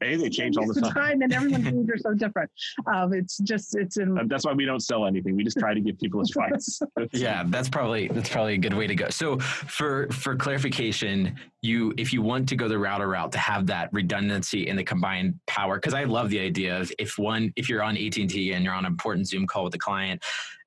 hey, 0.00 0.16
they 0.16 0.28
change 0.28 0.56
all 0.56 0.66
the 0.66 0.74
the 0.74 0.90
time. 0.90 1.22
and 1.22 1.32
everyone's 1.32 1.64
needs 1.72 1.90
are 1.90 1.98
so 1.98 2.14
different 2.14 2.50
um, 2.86 3.12
it's 3.12 3.38
just 3.38 3.76
it's 3.76 3.96
in 3.96 4.16
And 4.18 4.30
that's 4.30 4.44
why 4.44 4.52
we 4.52 4.64
don't 4.64 4.80
sell 4.80 5.06
anything. 5.06 5.36
We 5.36 5.44
just 5.44 5.58
try 5.58 5.74
to 5.74 5.80
give 5.80 5.98
people 5.98 6.20
advice. 6.28 6.80
yeah 7.12 7.44
that's 7.46 7.68
probably 7.68 8.08
that's 8.08 8.28
probably 8.28 8.54
a 8.54 8.58
good 8.58 8.74
way 8.74 8.86
to 8.86 8.94
go 8.94 9.08
so 9.10 9.38
for 9.38 10.08
for 10.10 10.36
clarification 10.36 11.36
you 11.62 11.92
if 11.96 12.12
you 12.12 12.22
want 12.22 12.48
to 12.48 12.56
go 12.56 12.68
the 12.68 12.78
router 12.78 13.08
route 13.08 13.32
to 13.32 13.38
have 13.38 13.66
that 13.66 13.92
redundancy 13.92 14.68
in 14.68 14.76
the 14.76 14.84
combined 14.84 15.34
power 15.46 15.76
because 15.76 15.94
i 15.94 16.04
love 16.04 16.30
the 16.30 16.38
idea 16.38 16.78
of 16.78 16.92
if 16.98 17.18
one 17.18 17.52
if 17.56 17.68
you're 17.68 17.82
on 17.82 17.96
at&t 17.96 18.52
and 18.52 18.64
you're 18.64 18.74
on 18.74 18.84
an 18.84 18.90
important 18.90 19.26
zoom 19.26 19.46
call 19.46 19.64
with 19.64 19.72
the 19.72 19.78
client 19.78 20.22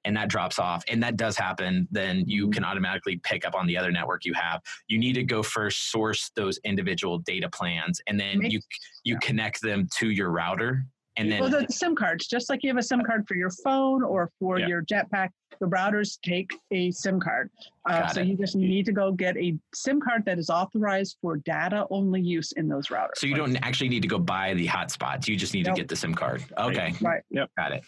and 0.05 0.15
that 0.15 0.27
drops 0.29 0.59
off 0.59 0.83
and 0.87 1.01
that 1.01 1.15
does 1.17 1.37
happen 1.37 1.87
then 1.91 2.23
you 2.27 2.49
can 2.49 2.63
automatically 2.63 3.17
pick 3.23 3.45
up 3.45 3.55
on 3.55 3.67
the 3.67 3.77
other 3.77 3.91
network 3.91 4.25
you 4.25 4.33
have 4.33 4.61
you 4.87 4.97
need 4.97 5.13
to 5.13 5.23
go 5.23 5.43
first 5.43 5.91
source 5.91 6.31
those 6.35 6.59
individual 6.63 7.19
data 7.19 7.49
plans 7.49 8.01
and 8.07 8.19
then 8.19 8.41
you 8.41 8.59
you 9.03 9.17
connect 9.19 9.61
them 9.61 9.87
to 9.95 10.09
your 10.09 10.29
router 10.31 10.83
and 11.17 11.29
then 11.29 11.41
well, 11.41 11.49
the 11.49 11.67
SIM 11.69 11.93
cards, 11.93 12.25
just 12.25 12.49
like 12.49 12.63
you 12.63 12.69
have 12.69 12.77
a 12.77 12.81
SIM 12.81 13.03
card 13.03 13.27
for 13.27 13.35
your 13.35 13.49
phone 13.49 14.01
or 14.01 14.31
for 14.39 14.59
Yeah. 14.59 14.67
your 14.67 14.81
jetpack, 14.83 15.29
the 15.59 15.65
routers 15.67 16.17
take 16.23 16.49
a 16.71 16.89
SIM 16.91 17.19
card. 17.19 17.51
Uh, 17.87 18.07
so 18.07 18.21
it. 18.21 18.27
you 18.27 18.37
just 18.37 18.55
need 18.55 18.85
to 18.85 18.93
go 18.93 19.11
get 19.11 19.35
a 19.35 19.57
SIM 19.75 19.99
card 19.99 20.23
that 20.23 20.39
is 20.39 20.49
authorized 20.49 21.17
for 21.21 21.35
data 21.35 21.85
only 21.89 22.21
use 22.21 22.53
in 22.53 22.69
those 22.69 22.87
routers. 22.87 23.17
so 23.17 23.27
you 23.27 23.35
don't 23.35 23.57
actually 23.57 23.89
need 23.89 24.01
to 24.01 24.07
go 24.07 24.17
buy 24.19 24.53
the 24.53 24.65
hotspots 24.65 25.27
you 25.27 25.35
just 25.35 25.53
need 25.53 25.65
Nope. 25.65 25.75
to 25.75 25.81
get 25.81 25.89
the 25.89 25.97
sim 25.97 26.15
card 26.15 26.45
okay 26.57 26.93
Right. 27.01 27.23
Yep. 27.29 27.51
Got 27.57 27.73
it. 27.73 27.83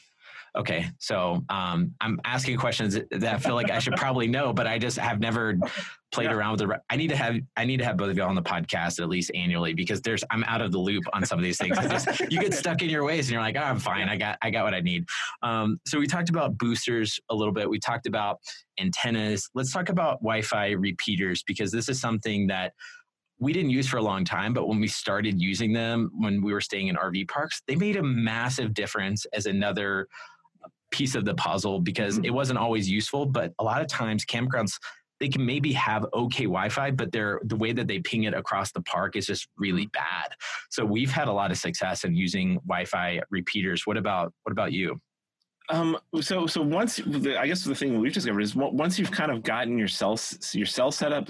Okay, 0.56 0.86
so 1.00 1.44
um, 1.50 1.96
I'm 2.00 2.20
asking 2.26 2.58
questions 2.58 2.94
that 3.10 3.24
I 3.36 3.38
feel 3.40 3.56
like 3.56 3.72
I 3.72 3.80
should 3.80 3.96
probably 3.96 4.28
know, 4.28 4.54
but 4.54 4.68
I 4.68 4.78
just 4.78 5.00
have 5.00 5.20
never 5.20 5.56
played 6.12 6.26
Yeah. 6.30 6.34
around 6.36 6.60
with 6.60 6.70
the. 6.70 6.80
I 6.92 6.96
need 6.96 7.08
to 7.08 7.16
have 7.16 7.38
I 7.58 7.66
need 7.66 7.78
to 7.78 7.86
have 7.86 7.98
both 7.98 8.12
of 8.12 8.18
y'all 8.18 8.30
on 8.30 8.36
the 8.36 8.44
podcast 8.44 9.02
at 9.02 9.10
least 9.10 9.32
annually 9.34 9.74
because 9.74 10.00
there's 10.02 10.24
I'm 10.30 10.44
out 10.44 10.62
of 10.62 10.72
the 10.72 10.78
loop 10.78 11.06
on 11.12 11.26
some 11.26 11.40
of 11.40 11.44
these 11.44 11.58
things. 11.58 11.76
Just- 11.80 12.20
you 12.32 12.40
get 12.40 12.54
stuck 12.54 12.84
in 12.84 12.90
your 12.90 13.04
ways 13.04 13.26
and 13.28 13.34
you're 13.34 13.42
like, 13.42 13.56
oh, 13.58 13.64
I'm 13.64 13.80
fine. 13.80 14.08
I 14.10 14.16
got 14.16 14.38
I 14.44 14.52
got 14.52 14.64
what 14.64 14.76
I 14.76 14.82
need. 14.82 15.06
Um, 15.42 15.80
so 15.88 15.98
we 15.98 16.06
talked 16.06 16.30
about 16.30 16.56
boosters 16.60 17.20
a 17.32 17.36
little 17.36 17.54
bit. 17.54 17.68
We 17.68 17.80
talked 17.80 18.06
about 18.06 18.40
antennas. 18.80 19.50
Let's 19.56 19.72
talk 19.74 19.90
about 19.90 20.20
Wi-Fi 20.20 20.72
repeaters 20.74 21.42
because 21.42 21.72
this 21.72 21.90
is 21.90 22.00
something 22.00 22.46
that 22.48 22.74
we 23.40 23.54
didn't 23.54 23.72
use 23.72 23.88
for 23.88 23.98
a 23.98 24.02
long 24.04 24.24
time, 24.24 24.54
but 24.54 24.68
when 24.68 24.80
we 24.80 24.88
started 24.88 25.42
using 25.42 25.74
them 25.74 26.12
when 26.14 26.44
we 26.44 26.54
were 26.54 26.62
staying 26.62 26.88
in 26.90 26.96
RV 26.96 27.28
parks, 27.28 27.62
they 27.68 27.76
made 27.76 27.96
a 27.98 28.04
massive 28.04 28.74
difference 28.76 29.26
as 29.34 29.48
another 29.48 30.08
piece 30.94 31.16
of 31.16 31.26
the 31.26 31.34
puzzle 31.34 31.82
because 31.82 32.16
mm-hmm. 32.16 32.26
it 32.26 32.34
wasn't 32.34 32.60
always 32.60 32.90
useful. 32.90 33.26
But 33.26 33.52
a 33.60 33.64
lot 33.64 33.82
of 33.82 33.88
times, 33.88 34.24
campgrounds 34.24 34.78
they 35.20 35.30
can 35.30 35.46
maybe 35.46 35.72
have 35.74 36.06
okay 36.14 36.44
Wi-Fi, 36.44 36.92
but 36.92 37.12
they're 37.12 37.40
the 37.44 37.56
way 37.56 37.72
that 37.72 37.88
they 37.88 38.00
ping 38.00 38.24
it 38.24 38.34
across 38.34 38.72
the 38.72 38.82
park 38.82 39.16
is 39.16 39.26
just 39.26 39.48
really 39.58 39.86
bad. 39.88 40.30
So 40.70 40.84
we've 40.86 41.12
had 41.12 41.28
a 41.28 41.32
lot 41.32 41.50
of 41.50 41.58
success 41.58 42.04
in 42.04 42.16
using 42.16 42.56
Wi-Fi 42.68 43.22
repeaters. 43.30 43.88
What 43.88 43.98
about 43.98 44.34
what 44.44 44.52
about 44.52 44.74
you? 44.74 45.00
Um, 45.70 45.98
so 46.20 46.46
so 46.46 46.62
once 46.62 47.00
I 47.00 47.48
guess 47.48 47.64
the 47.64 47.74
thing 47.74 48.00
we've 48.00 48.12
discovered 48.12 48.42
is 48.42 48.54
once 48.54 49.00
you've 49.00 49.12
kind 49.12 49.32
of 49.32 49.44
gotten 49.44 49.78
your 49.78 49.88
cell 49.88 50.20
your 50.54 50.66
cell 50.66 50.92
setup 50.92 51.30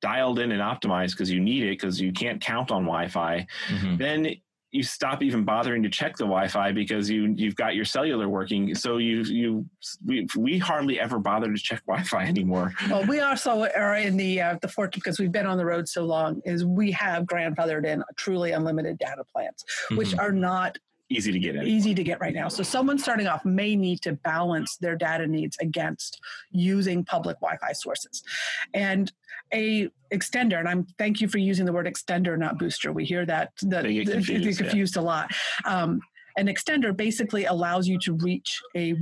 dialed 0.00 0.38
in 0.38 0.52
and 0.52 0.62
optimized 0.62 1.12
because 1.12 1.30
you 1.30 1.40
need 1.40 1.64
it 1.64 1.70
because 1.70 2.00
you 2.00 2.12
can't 2.12 2.40
count 2.40 2.70
on 2.70 2.84
Wi-Fi, 2.84 3.44
mm-hmm. 3.68 3.96
then 3.96 4.36
you 4.76 4.82
stop 4.82 5.22
even 5.22 5.42
bothering 5.42 5.82
to 5.82 5.88
check 5.88 6.16
the 6.16 6.24
Wi-Fi 6.24 6.72
because 6.72 7.08
you 7.08 7.34
you've 7.36 7.56
got 7.56 7.74
your 7.74 7.86
cellular 7.86 8.28
working. 8.28 8.74
So 8.74 8.98
you 8.98 9.22
you 9.22 9.66
we, 10.04 10.26
we 10.36 10.58
hardly 10.58 11.00
ever 11.00 11.18
bother 11.18 11.50
to 11.50 11.58
check 11.58 11.84
Wi-Fi 11.86 12.24
anymore. 12.26 12.74
Well, 12.90 13.06
we 13.06 13.20
also 13.20 13.66
are 13.74 13.96
in 13.96 14.16
the 14.16 14.40
uh, 14.40 14.58
the 14.60 14.68
fortune 14.68 15.00
because 15.02 15.18
we've 15.18 15.32
been 15.32 15.46
on 15.46 15.56
the 15.56 15.64
road 15.64 15.88
so 15.88 16.04
long. 16.04 16.42
Is 16.44 16.64
we 16.64 16.92
have 16.92 17.24
grandfathered 17.24 17.86
in 17.86 18.04
truly 18.16 18.52
unlimited 18.52 18.98
data 18.98 19.24
plans, 19.24 19.64
mm-hmm. 19.86 19.96
which 19.96 20.14
are 20.18 20.32
not 20.32 20.76
easy 21.08 21.32
to 21.32 21.38
get 21.38 21.56
in. 21.56 21.66
Easy 21.66 21.94
to 21.94 22.02
get 22.02 22.20
right 22.20 22.34
now. 22.34 22.48
So 22.48 22.62
someone 22.62 22.98
starting 22.98 23.26
off 23.26 23.44
may 23.44 23.76
need 23.76 24.02
to 24.02 24.12
balance 24.12 24.76
their 24.78 24.96
data 24.96 25.26
needs 25.26 25.56
against 25.60 26.20
using 26.50 27.04
public 27.04 27.38
Wi-Fi 27.40 27.72
sources. 27.72 28.22
And 28.74 29.12
a 29.54 29.88
extender, 30.12 30.58
and 30.58 30.68
I'm 30.68 30.86
thank 30.98 31.20
you 31.20 31.28
for 31.28 31.38
using 31.38 31.64
the 31.64 31.72
word 31.72 31.86
extender, 31.86 32.36
not 32.36 32.58
booster. 32.58 32.92
We 32.92 33.04
hear 33.04 33.24
that 33.26 33.52
that 33.62 33.84
they 33.84 33.94
get 33.94 34.10
confused, 34.10 34.44
they 34.44 34.50
get 34.50 34.56
confused 34.56 34.96
yeah. 34.96 35.02
a 35.02 35.04
lot. 35.04 35.30
Um, 35.64 36.00
an 36.36 36.46
extender 36.46 36.94
basically 36.94 37.44
allows 37.46 37.88
you 37.88 37.98
to 38.00 38.12
reach 38.14 38.60
a 38.76 38.94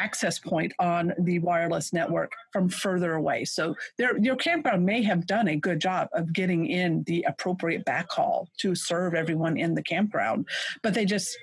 access 0.00 0.38
point 0.38 0.72
on 0.78 1.12
the 1.18 1.38
wireless 1.40 1.92
network 1.92 2.32
from 2.52 2.68
further 2.68 3.14
away. 3.14 3.44
So 3.44 3.74
their, 3.98 4.16
your 4.18 4.36
campground 4.36 4.84
may 4.84 5.02
have 5.02 5.26
done 5.26 5.48
a 5.48 5.56
good 5.56 5.80
job 5.80 6.08
of 6.12 6.32
getting 6.32 6.66
in 6.66 7.02
the 7.04 7.24
appropriate 7.28 7.84
backhaul 7.84 8.46
to 8.58 8.74
serve 8.74 9.14
everyone 9.14 9.56
in 9.56 9.74
the 9.74 9.82
campground, 9.82 10.46
but 10.82 10.94
they 10.94 11.04
just 11.04 11.36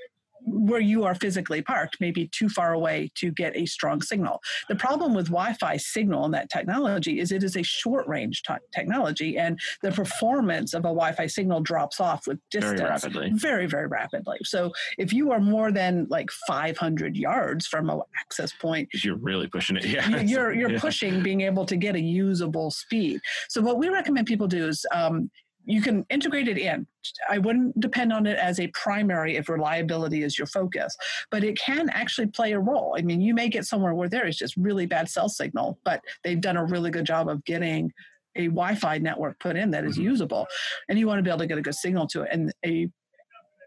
where 0.46 0.80
you 0.80 1.04
are 1.04 1.16
physically 1.16 1.62
parked 1.62 1.98
may 2.00 2.12
be 2.12 2.28
too 2.28 2.50
far 2.50 2.74
away 2.74 3.12
to 3.16 3.32
get 3.32 3.56
a 3.56 3.66
strong 3.66 4.02
signal. 4.02 4.42
The 4.70 4.76
problem 4.76 5.14
with 5.14 5.28
Wi-Fi 5.28 5.78
signal 5.78 6.26
and 6.26 6.34
that 6.34 6.50
technology 6.50 7.20
is 7.20 7.32
it 7.32 7.44
is 7.44 7.56
a 7.56 7.64
short 7.64 8.08
range 8.08 8.44
t- 8.44 8.54
technology, 8.74 9.38
and 9.38 9.60
the 9.82 9.92
performance 9.92 10.74
of 10.74 10.82
a 10.82 10.90
Wi-Fi 10.90 11.28
signal 11.28 11.62
drops 11.62 12.00
off 12.00 12.28
with 12.28 12.40
distance 12.52 12.80
very 12.80 12.90
rapidly. 12.90 13.32
Very, 13.34 13.66
very 13.68 13.88
rapidly. 13.88 14.38
So 14.44 14.72
if 14.98 15.14
you 15.14 15.32
are 15.32 15.40
more 15.40 15.72
than 15.72 16.08
like 16.10 16.30
500 16.48 17.16
yards 17.16 17.68
from 17.68 17.90
an 17.90 18.02
access 18.20 18.52
point, 18.54 18.90
you're 18.94 19.18
really 19.18 19.48
pushing 19.48 19.76
it. 19.76 19.86
Yeah, 19.98 20.22
you're 20.22 20.54
you're 20.54 20.72
yeah. 20.72 20.80
pushing 20.80 21.24
being 21.24 21.42
able 21.42 21.66
to 21.66 21.78
get 21.78 21.96
a 21.96 22.00
usable 22.00 22.72
speed. 22.72 23.22
So 23.50 23.62
what 23.62 23.78
we 23.78 23.88
recommend 23.88 24.28
people 24.28 24.48
do 24.48 24.68
is 24.68 24.86
um, 24.94 25.32
you 25.68 25.82
can 25.82 26.06
integrate 26.10 26.48
it 26.48 26.58
in. 26.58 26.88
I 27.30 27.38
wouldn't 27.38 27.80
depend 27.80 28.14
on 28.14 28.26
it 28.26 28.38
as 28.38 28.60
a 28.60 28.68
primary 28.68 29.36
if 29.36 29.50
reliability 29.50 30.24
is 30.24 30.38
your 30.38 30.48
focus, 30.48 30.96
but 31.30 31.44
it 31.44 31.60
can 31.60 31.90
actually 31.90 32.28
play 32.28 32.54
a 32.54 32.60
role. 32.60 32.96
I 32.98 33.02
mean, 33.02 33.20
you 33.20 33.34
may 33.34 33.50
get 33.50 33.66
somewhere 33.66 33.94
where 33.94 34.10
there 34.10 34.26
is 34.26 34.38
just 34.38 34.56
really 34.56 34.86
bad 34.86 35.10
cell 35.10 35.28
signal, 35.28 35.78
but 35.84 36.02
they've 36.24 36.40
done 36.40 36.58
a 36.58 36.66
really 36.66 36.90
good 36.90 37.06
job 37.06 37.28
of 37.28 37.44
getting 37.44 37.92
a 38.38 38.46
Wi-Fi 38.46 39.00
network 39.00 39.40
put 39.40 39.58
in 39.58 39.72
that 39.72 39.84
is 39.84 39.96
mm-hmm. 39.96 40.10
usable, 40.10 40.48
and 40.88 40.98
you 40.98 41.06
want 41.06 41.20
to 41.20 41.24
be 41.24 41.30
able 41.30 41.40
to 41.40 41.48
get 41.48 41.58
a 41.58 41.62
good 41.62 41.76
signal 41.76 42.08
to 42.08 42.22
it. 42.22 42.30
And 42.32 42.54
a 42.66 42.90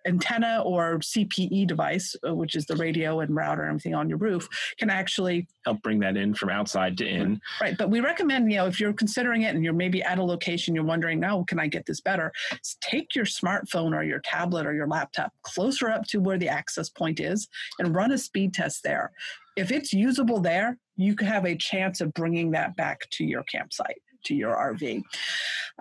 antenna 0.07 0.63
or 0.65 0.99
CPE 0.99 1.67
device, 1.67 2.17
uh, 2.27 2.35
which 2.35 2.55
is 2.55 2.67
the 2.67 2.77
radio 2.77 3.21
and 3.21 3.35
router 3.35 3.63
and 3.63 3.71
everything 3.71 3.95
on 3.95 4.09
your 4.09 4.19
roof, 4.19 4.49
can 4.79 4.91
actually 4.91 5.47
help 5.65 5.83
bring 5.83 6.01
that 6.01 6.17
in 6.17 6.35
from 6.35 6.51
outside 6.51 6.97
to 6.99 7.07
in. 7.07 7.41
Right. 7.61 7.77
But 7.77 7.91
we 7.91 8.01
recommend, 8.01 8.51
you 8.51 8.59
know, 8.59 8.67
if 8.67 8.81
you're 8.81 8.93
considering 8.93 9.43
it 9.43 9.55
and 9.55 9.65
you're 9.65 9.73
maybe 9.73 10.03
at 10.03 10.19
a 10.19 10.23
location, 10.23 10.75
you're 10.75 10.85
wondering, 10.85 11.21
now, 11.21 11.45
can 11.45 11.59
I 11.59 11.67
get 11.67 11.87
this 11.87 12.01
better? 12.01 12.33
Take 12.81 13.15
your 13.15 13.25
smartphone 13.25 13.95
or 13.95 14.03
your 14.03 14.21
tablet 14.21 14.67
or 14.67 14.75
your 14.75 14.89
laptop 14.89 15.33
closer 15.43 15.91
up 15.91 16.07
to 16.09 16.21
where 16.21 16.39
the 16.39 16.49
access 16.49 16.89
point 16.89 17.21
is 17.21 17.49
and 17.79 17.95
run 17.95 18.13
a 18.13 18.19
speed 18.19 18.55
test 18.55 18.83
there. 18.83 19.13
If 19.57 19.71
it's 19.71 19.93
usable 19.93 20.41
there, 20.41 20.79
you 20.97 21.15
could 21.15 21.27
have 21.27 21.45
a 21.45 21.57
chance 21.57 22.01
of 22.01 22.13
bringing 22.15 22.51
that 22.53 22.77
back 22.77 23.09
to 23.11 23.25
your 23.25 23.43
campsite 23.45 24.01
to 24.25 24.35
your 24.35 24.55
RV. 24.55 25.03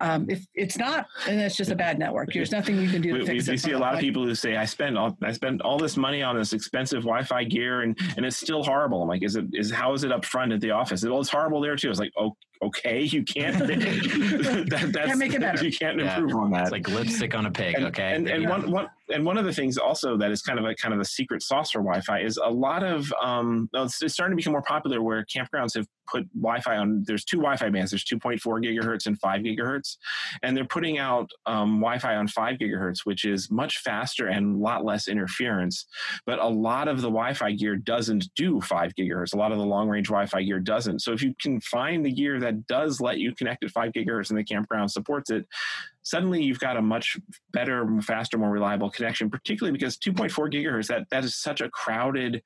Um, 0.02 0.28
if 0.30 0.46
it's 0.56 0.78
not, 0.78 1.08
and 1.28 1.40
it's 1.40 1.58
just 1.58 1.72
a 1.72 1.76
bad 1.76 2.00
network. 2.00 2.32
There's 2.34 2.52
nothing 2.52 2.80
you 2.80 2.90
can 2.90 3.02
do. 3.02 3.14
we, 3.14 3.24
we, 3.24 3.42
we 3.42 3.58
see 3.58 3.72
a 3.72 3.80
lot 3.80 3.94
of 3.94 4.00
people 4.00 4.24
who 4.24 4.34
say, 4.34 4.56
"I 4.56 4.66
spend 4.66 4.98
all 4.98 5.18
I 5.22 5.34
spend 5.34 5.62
all 5.62 5.78
this 5.78 5.98
money 5.98 6.24
on 6.24 6.38
this 6.38 6.54
expensive 6.54 7.02
Wi-Fi 7.02 7.44
gear, 7.46 7.82
and 7.82 7.98
and 8.16 8.26
it's 8.26 8.38
still 8.38 8.64
horrible." 8.64 9.02
I'm 9.02 9.10
like, 9.10 9.24
"Is 9.24 9.36
it 9.36 9.46
is 9.52 9.72
how 9.72 9.94
is 9.94 10.06
it 10.06 10.12
up 10.12 10.24
front 10.24 10.54
at 10.54 10.62
the 10.62 10.72
office? 10.72 11.04
Well, 11.04 11.20
it's 11.20 11.30
horrible 11.30 11.60
there 11.60 11.76
too." 11.76 11.90
It's 11.90 12.00
like, 12.00 12.14
"Oh, 12.18 12.36
okay, 12.62 13.02
you 13.02 13.24
can't 13.24 13.58
that, 13.68 14.92
can't 14.94 15.20
make 15.20 15.34
it 15.34 15.42
better. 15.42 15.64
You 15.64 15.72
can't 15.72 16.00
improve 16.00 16.36
on 16.36 16.52
that. 16.52 16.64
It's 16.64 16.72
like 16.72 16.88
lipstick 16.90 17.36
on 17.36 17.46
a 17.46 17.52
pig. 17.52 17.76
And, 17.76 17.86
okay, 17.86 18.16
and, 18.16 18.28
and 18.28 18.44
yeah. 18.44 18.50
one 18.50 18.72
one 18.72 18.90
and 19.14 19.26
one 19.26 19.38
of 19.38 19.46
the 19.46 19.54
things 19.54 19.78
also 19.78 20.18
that 20.18 20.32
is 20.32 20.42
kind 20.42 20.60
of 20.60 20.66
a 20.66 20.76
kind 20.76 20.94
of 20.94 21.00
a 21.00 21.06
secret 21.06 21.42
sauce 21.42 21.72
for 21.72 21.80
Wi-Fi 21.80 22.20
is 22.20 22.38
a 22.38 22.50
lot 22.50 22.84
of 22.84 23.12
um, 23.22 23.70
it's, 23.74 24.02
it's 24.02 24.14
starting 24.14 24.36
to 24.36 24.38
become 24.38 24.54
more 24.54 24.62
popular 24.62 25.02
where 25.02 25.26
campgrounds 25.26 25.76
have 25.76 25.88
put 26.10 26.28
Wi-Fi 26.34 26.78
on. 26.78 27.04
There's 27.06 27.24
two 27.24 27.38
Wi-Fi 27.38 27.70
bands. 27.70 27.92
There's 27.92 28.06
2.4 28.06 28.40
gigahertz 28.42 29.06
and 29.06 29.20
5 29.20 29.42
gigahertz, 29.42 29.98
and 30.44 30.56
they're 30.56 30.66
putting 30.66 30.98
out 30.98 31.30
um, 31.46 31.80
Wi-Fi 31.80 32.16
on 32.16 32.28
5 32.28 32.58
gigahertz, 32.58 33.00
which 33.06 33.26
is 33.26 33.52
much 33.52 33.80
faster 33.80 34.28
and 34.28 34.56
a 34.56 34.58
lot 34.58 34.84
less 34.84 35.08
interference. 35.08 35.86
But 36.26 36.40
a 36.40 36.48
lot 36.48 36.88
of 36.88 36.98
the 36.98 37.10
Wi-Fi 37.10 37.52
gear 37.54 37.76
doesn't 37.76 38.30
do 38.36 38.62
5 38.62 38.94
gigahertz. 38.96 39.34
A 39.34 39.38
lot 39.38 39.52
of 39.52 39.58
the 39.58 39.66
long-range 39.66 40.08
Wi-Fi 40.08 40.44
gear 40.44 40.60
doesn't. 40.60 41.00
So 41.00 41.14
if 41.14 41.22
you 41.22 41.34
can 41.42 41.62
find 41.62 42.06
the 42.06 42.12
gear 42.12 42.40
that 42.40 42.49
does 42.68 43.02
let 43.02 43.20
you 43.20 43.34
connect 43.36 43.64
at 43.64 43.72
5 43.72 43.92
gigahertz 43.92 44.30
and 44.30 44.40
the 44.40 44.44
campground 44.44 44.92
supports 44.92 45.30
it, 45.30 45.46
suddenly 46.04 46.42
you've 46.42 46.60
got 46.60 46.78
a 46.78 46.82
much 46.82 47.18
better, 47.52 47.88
faster, 48.02 48.38
more 48.38 48.52
reliable 48.52 48.90
connection, 48.90 49.30
particularly 49.30 49.78
because 49.78 49.98
2.4 49.98 50.52
gigahertz, 50.52 50.88
that, 50.88 51.08
that 51.12 51.24
is 51.24 51.36
such 51.36 51.62
a 51.62 51.70
crowded 51.70 52.42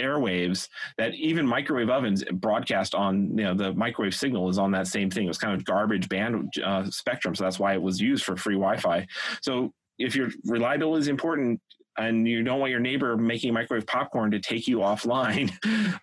airwaves 0.00 0.68
that 0.98 1.14
even 1.14 1.46
microwave 1.46 1.88
ovens 1.88 2.22
broadcast 2.32 2.94
on 2.94 3.36
you 3.36 3.44
know 3.44 3.54
the 3.54 3.72
microwave 3.72 4.14
signal 4.14 4.48
is 4.48 4.58
on 4.58 4.70
that 4.72 4.86
same 4.86 5.10
thing. 5.10 5.24
It 5.24 5.28
was 5.28 5.38
kind 5.38 5.54
of 5.54 5.64
garbage 5.64 6.08
band 6.08 6.52
uh, 6.62 6.84
spectrum 6.90 7.34
so 7.34 7.44
that's 7.44 7.58
why 7.58 7.74
it 7.74 7.82
was 7.82 8.00
used 8.00 8.24
for 8.24 8.36
free 8.36 8.56
wi-fi. 8.56 9.06
So 9.40 9.72
if 9.98 10.14
your 10.14 10.28
reliability 10.44 11.00
is 11.00 11.08
important 11.08 11.60
and 11.96 12.28
you 12.28 12.42
don't 12.42 12.60
want 12.60 12.70
your 12.70 12.80
neighbor 12.80 13.16
making 13.16 13.54
microwave 13.54 13.86
popcorn 13.86 14.30
to 14.32 14.40
take 14.40 14.68
you 14.68 14.78
offline 14.90 15.50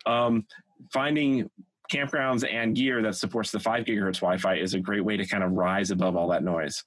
um, 0.05 0.45
finding 0.91 1.49
campgrounds 1.91 2.47
and 2.49 2.75
gear 2.75 3.01
that 3.01 3.15
supports 3.15 3.51
the 3.51 3.59
5 3.59 3.85
gigahertz 3.85 4.19
wi-fi 4.19 4.55
is 4.55 4.73
a 4.73 4.79
great 4.79 5.03
way 5.03 5.17
to 5.17 5.25
kind 5.25 5.43
of 5.43 5.51
rise 5.51 5.91
above 5.91 6.15
all 6.15 6.27
that 6.29 6.43
noise. 6.43 6.83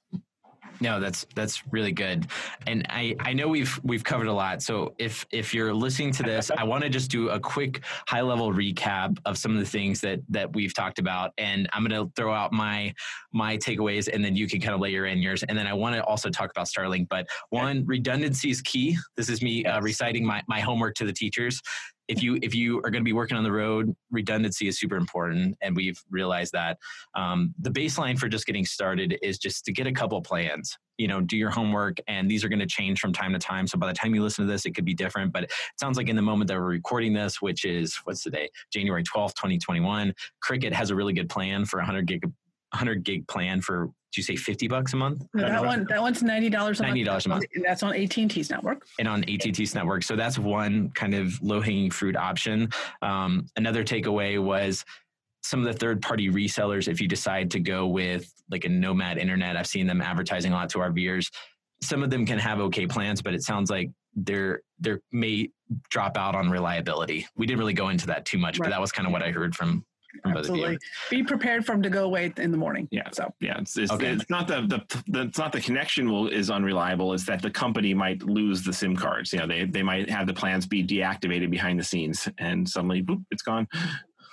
No, 0.79 0.99
that's 0.99 1.25
that's 1.35 1.63
really 1.71 1.91
good. 1.91 2.27
And 2.67 2.85
I 2.89 3.15
I 3.19 3.33
know 3.33 3.47
we've 3.47 3.79
we've 3.83 4.03
covered 4.03 4.27
a 4.27 4.33
lot. 4.33 4.61
So 4.61 4.93
if 4.99 5.25
if 5.31 5.53
you're 5.53 5.73
listening 5.73 6.11
to 6.13 6.23
this, 6.23 6.51
I 6.55 6.63
want 6.63 6.83
to 6.83 6.89
just 6.89 7.09
do 7.09 7.29
a 7.29 7.39
quick 7.39 7.83
high 8.07 8.21
level 8.21 8.53
recap 8.53 9.17
of 9.25 9.37
some 9.37 9.53
of 9.53 9.59
the 9.59 9.65
things 9.65 10.01
that 10.01 10.19
that 10.29 10.53
we've 10.53 10.73
talked 10.73 10.99
about. 10.99 11.31
And 11.37 11.67
I'm 11.73 11.85
going 11.85 12.05
to 12.05 12.11
throw 12.15 12.33
out 12.33 12.51
my 12.53 12.93
my 13.33 13.57
takeaways 13.57 14.07
and 14.11 14.23
then 14.23 14.35
you 14.35 14.47
can 14.47 14.61
kind 14.61 14.75
of 14.75 14.79
layer 14.79 15.05
in 15.07 15.19
yours. 15.19 15.43
And 15.43 15.57
then 15.57 15.67
I 15.67 15.73
want 15.73 15.95
to 15.95 16.03
also 16.03 16.29
talk 16.29 16.51
about 16.51 16.67
Starlink, 16.67 17.07
but 17.09 17.27
one 17.49 17.83
redundancy 17.85 18.51
is 18.51 18.61
key. 18.61 18.97
This 19.15 19.29
is 19.29 19.41
me 19.41 19.65
uh, 19.65 19.81
reciting 19.81 20.25
my 20.25 20.43
my 20.47 20.59
homework 20.59 20.95
to 20.95 21.05
the 21.05 21.13
teachers 21.13 21.61
if 22.07 22.23
you 22.23 22.39
if 22.41 22.55
you 22.55 22.77
are 22.79 22.89
going 22.89 23.03
to 23.03 23.07
be 23.07 23.13
working 23.13 23.37
on 23.37 23.43
the 23.43 23.51
road, 23.51 23.95
redundancy 24.11 24.67
is 24.67 24.79
super 24.79 24.95
important, 24.95 25.57
and 25.61 25.75
we've 25.75 26.01
realized 26.09 26.53
that. 26.53 26.77
Um, 27.15 27.53
the 27.59 27.69
baseline 27.69 28.17
for 28.17 28.27
just 28.27 28.45
getting 28.45 28.65
started 28.65 29.17
is 29.21 29.37
just 29.37 29.65
to 29.65 29.71
get 29.71 29.87
a 29.87 29.91
couple 29.91 30.21
plans. 30.21 30.77
You 30.97 31.07
know, 31.07 31.21
do 31.21 31.37
your 31.37 31.49
homework, 31.49 31.97
and 32.07 32.29
these 32.29 32.43
are 32.43 32.49
going 32.49 32.59
to 32.59 32.65
change 32.65 32.99
from 32.99 33.13
time 33.13 33.33
to 33.33 33.39
time. 33.39 33.67
So 33.67 33.77
by 33.77 33.87
the 33.87 33.93
time 33.93 34.15
you 34.15 34.23
listen 34.23 34.45
to 34.45 34.51
this, 34.51 34.65
it 34.65 34.71
could 34.71 34.85
be 34.85 34.93
different. 34.93 35.31
But 35.31 35.43
it 35.43 35.51
sounds 35.79 35.97
like 35.97 36.09
in 36.09 36.15
the 36.15 36.21
moment 36.21 36.47
that 36.47 36.57
we're 36.57 36.65
recording 36.65 37.13
this, 37.13 37.41
which 37.41 37.65
is 37.65 37.95
what's 38.03 38.23
the 38.23 38.31
day, 38.31 38.49
January 38.71 39.03
twelfth, 39.03 39.35
twenty 39.35 39.57
twenty 39.57 39.81
one, 39.81 40.13
Cricket 40.41 40.73
has 40.73 40.89
a 40.89 40.95
really 40.95 41.13
good 41.13 41.29
plan 41.29 41.65
for 41.65 41.77
100 41.77 42.07
gig 42.07 42.23
100 42.73 43.03
gig 43.03 43.27
plan 43.27 43.61
for 43.61 43.89
you 44.17 44.23
say 44.23 44.35
50 44.35 44.67
bucks 44.67 44.93
a 44.93 44.97
month? 44.97 45.25
No, 45.33 45.43
that 45.43 45.65
one 45.65 45.85
that 45.89 46.01
one's 46.01 46.21
$90 46.21 46.47
a 46.47 46.57
month. 46.57 46.79
$90 46.79 47.25
a 47.25 47.29
month. 47.29 47.45
That's 47.65 47.83
on 47.83 47.95
AT&T's 47.95 48.49
network. 48.49 48.85
And 48.99 49.07
on 49.07 49.23
AT&T's 49.23 49.75
network. 49.75 50.03
So 50.03 50.15
that's 50.15 50.37
one 50.39 50.89
kind 50.91 51.13
of 51.13 51.41
low 51.41 51.61
hanging 51.61 51.91
fruit 51.91 52.15
option. 52.15 52.69
Um, 53.01 53.47
another 53.55 53.83
takeaway 53.83 54.41
was 54.41 54.83
some 55.43 55.59
of 55.59 55.65
the 55.65 55.73
third 55.73 56.01
party 56.01 56.29
resellers 56.29 56.87
if 56.87 56.99
you 56.99 57.07
decide 57.07 57.51
to 57.51 57.59
go 57.59 57.87
with 57.87 58.33
like 58.49 58.65
a 58.65 58.69
nomad 58.69 59.17
internet 59.17 59.55
i've 59.55 59.67
seen 59.67 59.87
them 59.87 60.01
advertising 60.01 60.51
a 60.51 60.55
lot 60.55 60.69
to 60.69 60.79
our 60.79 60.91
viewers. 60.91 61.29
Some 61.81 62.01
of 62.01 62.09
them 62.09 62.25
can 62.25 62.39
have 62.39 62.59
okay 62.59 62.87
plans 62.87 63.21
but 63.21 63.33
it 63.33 63.43
sounds 63.43 63.69
like 63.69 63.91
they're 64.15 64.61
they 64.79 64.95
may 65.11 65.49
drop 65.89 66.17
out 66.17 66.35
on 66.35 66.49
reliability. 66.49 67.27
We 67.35 67.45
didn't 67.45 67.59
really 67.59 67.73
go 67.73 67.89
into 67.89 68.07
that 68.07 68.25
too 68.25 68.37
much 68.37 68.59
right. 68.59 68.65
but 68.65 68.71
that 68.71 68.81
was 68.81 68.91
kind 68.91 69.05
of 69.07 69.13
what 69.13 69.23
i 69.23 69.31
heard 69.31 69.55
from 69.55 69.85
Absolutely. 70.25 70.77
Be 71.09 71.23
prepared 71.23 71.65
for 71.65 71.73
them 71.73 71.81
to 71.83 71.89
go 71.89 72.05
away 72.05 72.33
in 72.37 72.51
the 72.51 72.57
morning. 72.57 72.87
Yeah. 72.91 73.09
So 73.11 73.33
yeah, 73.39 73.59
it's, 73.59 73.77
it's, 73.77 73.91
okay. 73.91 74.07
it's 74.07 74.29
not 74.29 74.47
the, 74.47 74.61
the, 74.61 75.03
the 75.07 75.21
it's 75.23 75.37
not 75.37 75.51
the 75.51 75.61
connection 75.61 76.09
will 76.09 76.27
is 76.27 76.49
unreliable. 76.49 77.13
It's 77.13 77.25
that 77.25 77.41
the 77.41 77.51
company 77.51 77.93
might 77.93 78.23
lose 78.23 78.63
the 78.63 78.73
SIM 78.73 78.95
cards. 78.95 79.33
You 79.33 79.39
know, 79.39 79.47
they 79.47 79.65
they 79.65 79.83
might 79.83 80.09
have 80.09 80.27
the 80.27 80.33
plans 80.33 80.65
be 80.65 80.85
deactivated 80.85 81.49
behind 81.49 81.79
the 81.79 81.83
scenes, 81.83 82.27
and 82.37 82.67
suddenly, 82.67 83.03
boop, 83.03 83.23
it's 83.31 83.43
gone. 83.43 83.67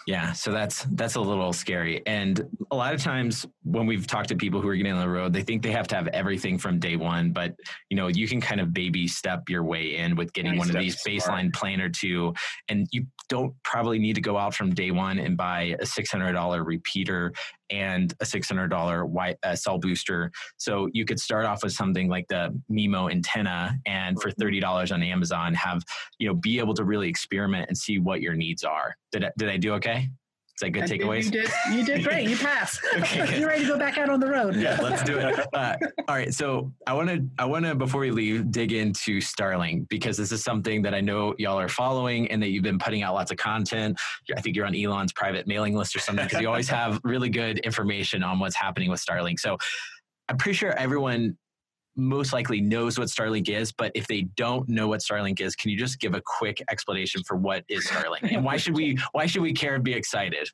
Yeah, 0.07 0.33
so 0.33 0.53
that's 0.53 0.85
that's 0.93 1.15
a 1.15 1.21
little 1.21 1.53
scary. 1.53 2.03
And 2.07 2.47
a 2.71 2.77
lot 2.77 2.93
of 2.93 3.03
times 3.03 3.47
when 3.63 3.87
we've 3.87 4.07
talked 4.07 4.29
to 4.29 4.37
people 4.37 4.61
who 4.61 4.69
are 4.69 4.77
getting 4.77 4.93
on 4.93 5.01
the 5.01 5.09
road, 5.09 5.33
they 5.33 5.43
think 5.43 5.63
they 5.63 5.73
have 5.73 5.89
to 5.89 5.97
have 5.97 6.09
everything 6.09 6.59
from 6.59 6.79
day 6.79 6.97
one, 6.97 7.33
but 7.33 7.55
you 7.89 7.97
know, 7.97 8.09
you 8.09 8.29
can 8.29 8.41
kind 8.41 8.61
of 8.61 8.75
baby 8.75 9.09
step 9.09 9.49
your 9.49 9.65
way 9.65 9.97
in 9.97 10.15
with 10.15 10.33
getting 10.35 10.53
nice 10.53 10.59
one 10.59 10.71
of 10.71 10.77
these 10.77 11.03
baseline 11.03 11.23
smart. 11.23 11.53
plan 11.55 11.81
or 11.81 11.89
two. 11.89 12.35
And 12.69 12.87
you 12.93 13.07
don't 13.29 13.55
probably 13.63 13.99
need 13.99 14.15
to 14.15 14.21
go 14.21 14.37
out 14.37 14.55
from 14.55 14.75
day 14.75 14.91
one 14.91 15.19
and 15.19 15.37
buy 15.37 15.75
a 15.81 15.85
$600 15.85 16.67
repeater 16.67 17.33
and 17.71 18.13
a 18.21 18.25
$600 18.25 19.09
white 19.09 19.37
uh, 19.43 19.55
cell 19.55 19.79
booster. 19.79 20.31
So 20.57 20.89
you 20.93 21.05
could 21.05 21.21
start 21.21 21.45
off 21.45 21.63
with 21.63 21.73
something 21.73 22.09
like 22.09 22.27
the 22.29 22.59
MIMO 22.71 23.11
antenna 23.11 23.77
and 23.87 24.21
for 24.21 24.31
$30 24.31 24.93
on 24.93 25.03
Amazon 25.03 25.55
have, 25.55 25.83
you 26.19 26.29
know, 26.29 26.35
be 26.35 26.59
able 26.59 26.75
to 26.75 26.85
really 26.85 27.09
experiment 27.09 27.69
and 27.69 27.77
see 27.77 27.99
what 27.99 28.21
your 28.21 28.35
needs 28.35 28.65
are. 28.65 28.97
Did 29.13 29.25
I, 29.25 29.31
did 29.37 29.49
I 29.49 29.57
do 29.57 29.75
okay? 29.75 30.09
Is 30.57 30.61
that 30.61 30.71
good 30.71 30.85
takeaways? 30.85 31.25
You 31.25 31.31
did, 31.33 31.51
you 31.73 31.85
did 31.85 32.05
great. 32.05 32.29
You 32.29 32.37
passed. 32.37 32.81
okay, 32.97 33.39
You're 33.41 33.49
ready 33.49 33.63
to 33.63 33.69
go 33.69 33.79
back 33.79 33.99
out 33.99 34.09
on 34.09 34.21
the 34.21 34.29
road. 34.29 34.55
Yeah, 34.55 34.79
let's 34.81 35.03
do 35.03 35.19
it. 35.19 35.35
Uh, 35.55 35.77
all 36.09 36.15
right. 36.17 36.35
So 36.35 36.73
I 36.87 36.95
want 36.95 37.09
to, 37.09 37.25
I 37.39 37.45
want 37.45 37.65
to, 37.65 37.75
before 37.75 38.01
we 38.01 38.11
leave, 38.11 38.51
dig 38.51 38.73
into 38.73 39.21
Starlink 39.21 39.89
because 39.89 40.17
this 40.17 40.33
is 40.33 40.43
something 40.43 40.83
that 40.83 40.95
I 40.95 41.01
know 41.01 41.35
y'all 41.39 41.61
are 41.61 41.69
following 41.69 42.29
and 42.31 42.43
that 42.43 42.49
you've 42.49 42.65
been 42.65 42.79
putting 42.79 43.03
out 43.03 43.15
lots 43.15 43.31
of 43.31 43.37
content. 43.37 43.99
I 44.37 44.41
think 44.41 44.57
you're 44.57 44.67
on 44.67 44.75
Elon's 44.75 45.13
private 45.13 45.47
mailing 45.47 45.77
list 45.77 45.95
or 45.95 46.01
something 46.01 46.25
because 46.25 46.41
you 46.41 46.49
always 46.49 46.69
have 46.69 47.01
really 47.05 47.29
good 47.29 47.59
information 47.61 48.25
on 48.25 48.41
what's 48.41 48.57
happening 48.57 48.91
with 48.91 49.05
Starlink. 49.05 49.39
So 49.39 49.59
I'm 50.29 50.39
pretty 50.39 50.57
sure 50.57 50.73
everyone 50.73 51.37
most 51.97 52.33
likely 52.33 52.61
knows 52.61 52.99
what 52.99 53.09
Starlink 53.09 53.49
is, 53.49 53.73
but 53.73 53.93
if 53.95 54.07
they 54.07 54.23
don't 54.37 54.69
know 54.69 54.89
what 54.89 55.01
Starlink 55.01 55.41
is, 55.41 55.55
can 55.55 55.71
you 55.71 55.77
just 55.77 56.01
give 56.01 56.15
a 56.15 56.23
quick 56.25 56.63
explanation 56.71 57.23
for 57.27 57.37
what 57.37 57.65
is 57.69 57.87
Starlink 57.87 58.33
and 58.35 58.45
why 58.45 58.57
should 58.57 58.75
we 58.75 58.99
why 59.13 59.27
should 59.27 59.43
we 59.43 59.53
care 59.53 59.75
and 59.75 59.85
be 59.85 59.93
excited? 59.93 60.49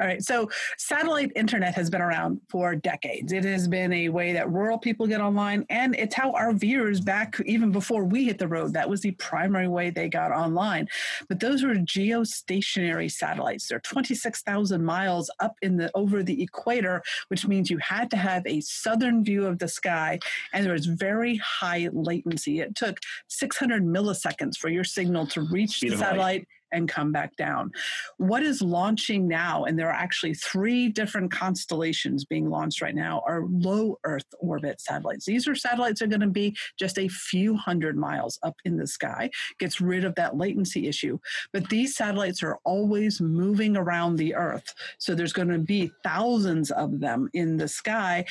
All 0.00 0.06
right. 0.06 0.22
So 0.22 0.50
satellite 0.76 1.32
internet 1.36 1.74
has 1.74 1.90
been 1.90 2.00
around 2.00 2.40
for 2.48 2.74
decades. 2.74 3.32
It 3.32 3.44
has 3.44 3.68
been 3.68 3.92
a 3.92 4.08
way 4.08 4.32
that 4.32 4.50
rural 4.50 4.78
people 4.78 5.06
get 5.06 5.20
online, 5.20 5.64
and 5.70 5.94
it's 5.96 6.14
how 6.14 6.32
our 6.32 6.52
viewers 6.52 7.00
back 7.00 7.38
even 7.46 7.70
before 7.70 8.04
we 8.04 8.24
hit 8.24 8.38
the 8.38 8.48
road, 8.48 8.72
that 8.74 8.88
was 8.88 9.00
the 9.00 9.12
primary 9.12 9.68
way 9.68 9.90
they 9.90 10.08
got 10.08 10.32
online. 10.32 10.88
But 11.28 11.40
those 11.40 11.62
were 11.62 11.74
geostationary 11.74 13.10
satellites. 13.10 13.68
They're 13.68 13.80
26,000 13.80 14.84
miles 14.84 15.30
up 15.40 15.56
in 15.62 15.76
the 15.76 15.90
over 15.94 16.22
the 16.22 16.42
equator, 16.42 17.02
which 17.28 17.46
means 17.46 17.70
you 17.70 17.78
had 17.78 18.10
to 18.10 18.16
have 18.16 18.46
a 18.46 18.60
southern 18.60 19.24
view 19.24 19.46
of 19.46 19.58
the 19.58 19.68
sky, 19.68 20.18
and 20.52 20.64
there 20.64 20.72
was 20.72 20.86
very 20.86 21.36
high 21.36 21.88
latency. 21.92 22.60
It 22.60 22.74
took 22.74 22.98
600 23.28 23.84
milliseconds 23.84 24.56
for 24.56 24.68
your 24.68 24.84
signal 24.84 25.26
to 25.28 25.42
reach 25.42 25.76
Speed 25.76 25.92
the 25.92 25.98
satellite 25.98 26.46
and 26.72 26.88
come 26.88 27.12
back 27.12 27.36
down. 27.36 27.70
What 28.16 28.42
is 28.42 28.62
launching 28.62 29.28
now, 29.28 29.64
and 29.64 29.78
there 29.78 29.88
are 29.88 29.92
actually 29.92 30.34
three 30.34 30.88
different 30.88 31.30
constellations 31.30 32.24
being 32.24 32.50
launched 32.50 32.82
right 32.82 32.94
now, 32.94 33.22
are 33.26 33.44
low 33.48 33.98
Earth 34.04 34.26
orbit 34.40 34.80
satellites. 34.80 35.24
These 35.24 35.48
are 35.48 35.54
satellites 35.54 36.00
that 36.00 36.06
are 36.06 36.08
going 36.08 36.20
to 36.20 36.26
be 36.28 36.56
just 36.78 36.98
a 36.98 37.08
few 37.08 37.56
hundred 37.56 37.96
miles 37.96 38.38
up 38.42 38.56
in 38.64 38.76
the 38.76 38.86
sky, 38.86 39.30
gets 39.58 39.80
rid 39.80 40.04
of 40.04 40.14
that 40.16 40.36
latency 40.36 40.88
issue. 40.88 41.18
But 41.52 41.68
these 41.68 41.96
satellites 41.96 42.42
are 42.42 42.58
always 42.64 43.20
moving 43.20 43.76
around 43.76 44.16
the 44.16 44.34
Earth. 44.34 44.74
So 44.98 45.14
there's 45.14 45.32
going 45.32 45.48
to 45.48 45.58
be 45.58 45.90
thousands 46.04 46.70
of 46.70 47.00
them 47.00 47.28
in 47.34 47.56
the 47.56 47.68
sky 47.68 48.24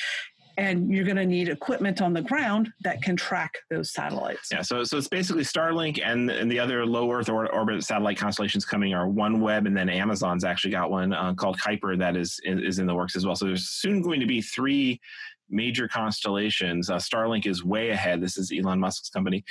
and 0.58 0.92
you're 0.92 1.04
going 1.04 1.16
to 1.16 1.24
need 1.24 1.48
equipment 1.48 2.02
on 2.02 2.12
the 2.12 2.20
ground 2.20 2.70
that 2.82 3.00
can 3.00 3.16
track 3.16 3.54
those 3.70 3.92
satellites. 3.92 4.48
Yeah, 4.50 4.62
so 4.62 4.82
so 4.84 4.98
it's 4.98 5.08
basically 5.08 5.44
Starlink 5.44 6.00
and 6.04 6.30
and 6.30 6.50
the 6.50 6.58
other 6.58 6.84
low 6.84 7.10
Earth 7.12 7.28
orbit 7.28 7.84
satellite 7.84 8.18
constellations 8.18 8.64
coming 8.64 8.92
are 8.92 9.06
OneWeb, 9.06 9.66
and 9.66 9.76
then 9.76 9.88
Amazon's 9.88 10.44
actually 10.44 10.72
got 10.72 10.90
one 10.90 11.12
uh, 11.14 11.32
called 11.34 11.58
Kuiper 11.58 11.96
that 11.98 12.16
is 12.16 12.40
is 12.44 12.78
in 12.80 12.86
the 12.86 12.94
works 12.94 13.16
as 13.16 13.24
well. 13.24 13.36
So 13.36 13.46
there's 13.46 13.68
soon 13.68 14.02
going 14.02 14.20
to 14.20 14.26
be 14.26 14.42
three 14.42 15.00
major 15.48 15.88
constellations. 15.88 16.90
Uh, 16.90 16.96
Starlink 16.96 17.46
is 17.46 17.64
way 17.64 17.90
ahead. 17.90 18.20
This 18.20 18.36
is 18.36 18.52
Elon 18.52 18.80
Musk's 18.80 19.08
company 19.08 19.44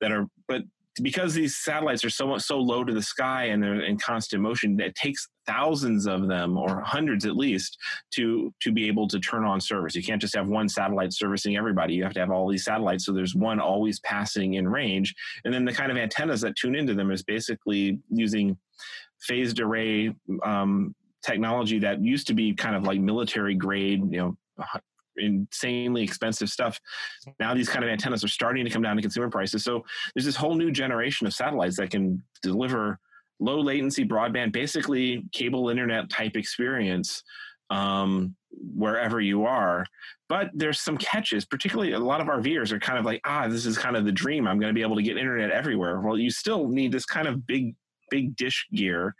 that 0.00 0.10
are, 0.10 0.26
but 0.48 0.62
because 1.02 1.34
these 1.34 1.58
satellites 1.58 2.04
are 2.04 2.10
so 2.10 2.38
so 2.38 2.58
low 2.58 2.84
to 2.84 2.92
the 2.92 3.02
sky 3.02 3.44
and 3.46 3.62
they're 3.62 3.80
in 3.82 3.98
constant 3.98 4.42
motion, 4.42 4.80
it 4.80 4.94
takes 4.94 5.28
thousands 5.46 6.06
of 6.06 6.26
them 6.26 6.56
or 6.56 6.80
hundreds 6.82 7.24
at 7.24 7.36
least 7.36 7.78
to 8.12 8.52
to 8.60 8.72
be 8.72 8.86
able 8.88 9.06
to 9.08 9.20
turn 9.20 9.44
on 9.44 9.60
service. 9.60 9.94
You 9.94 10.02
can't 10.02 10.20
just 10.20 10.34
have 10.34 10.48
one 10.48 10.68
satellite 10.68 11.12
servicing 11.12 11.56
everybody. 11.56 11.94
You 11.94 12.04
have 12.04 12.14
to 12.14 12.20
have 12.20 12.30
all 12.30 12.48
these 12.48 12.64
satellites, 12.64 13.04
so 13.04 13.12
there's 13.12 13.34
one 13.34 13.60
always 13.60 14.00
passing 14.00 14.54
in 14.54 14.68
range. 14.68 15.14
And 15.44 15.52
then 15.52 15.64
the 15.64 15.72
kind 15.72 15.90
of 15.90 15.96
antennas 15.96 16.40
that 16.42 16.56
tune 16.56 16.74
into 16.74 16.94
them 16.94 17.10
is 17.10 17.22
basically 17.22 18.00
using 18.10 18.56
phased 19.20 19.60
array 19.60 20.14
um, 20.44 20.94
technology 21.24 21.78
that 21.80 22.00
used 22.00 22.26
to 22.28 22.34
be 22.34 22.54
kind 22.54 22.76
of 22.76 22.84
like 22.84 23.00
military 23.00 23.54
grade, 23.54 24.00
you 24.10 24.18
know, 24.18 24.36
insanely 25.18 26.02
expensive 26.02 26.48
stuff. 26.48 26.80
Now 27.40 27.54
these 27.54 27.68
kind 27.68 27.84
of 27.84 27.90
antennas 27.90 28.24
are 28.24 28.28
starting 28.28 28.64
to 28.64 28.70
come 28.70 28.82
down 28.82 28.96
to 28.96 29.02
consumer 29.02 29.30
prices. 29.30 29.64
So 29.64 29.84
there's 30.14 30.24
this 30.24 30.36
whole 30.36 30.54
new 30.54 30.70
generation 30.70 31.26
of 31.26 31.34
satellites 31.34 31.76
that 31.76 31.90
can 31.90 32.22
deliver 32.42 32.98
low 33.38 33.60
latency 33.60 34.04
broadband, 34.04 34.52
basically 34.52 35.24
cable 35.32 35.68
internet 35.68 36.08
type 36.10 36.36
experience 36.36 37.22
um, 37.70 38.34
wherever 38.74 39.20
you 39.20 39.44
are. 39.44 39.84
But 40.28 40.50
there's 40.54 40.80
some 40.80 40.96
catches, 40.96 41.44
particularly 41.44 41.92
a 41.92 41.98
lot 41.98 42.20
of 42.20 42.28
our 42.28 42.40
viewers 42.40 42.72
are 42.72 42.80
kind 42.80 42.98
of 42.98 43.04
like, 43.04 43.20
ah, 43.24 43.46
this 43.48 43.66
is 43.66 43.78
kind 43.78 43.96
of 43.96 44.04
the 44.04 44.12
dream. 44.12 44.46
I'm 44.46 44.58
going 44.58 44.70
to 44.70 44.74
be 44.74 44.82
able 44.82 44.96
to 44.96 45.02
get 45.02 45.16
internet 45.16 45.50
everywhere. 45.50 46.00
Well, 46.00 46.18
you 46.18 46.30
still 46.30 46.68
need 46.68 46.92
this 46.92 47.06
kind 47.06 47.28
of 47.28 47.46
big 47.46 47.74
big 48.10 48.36
dish 48.36 48.66
gear. 48.72 49.14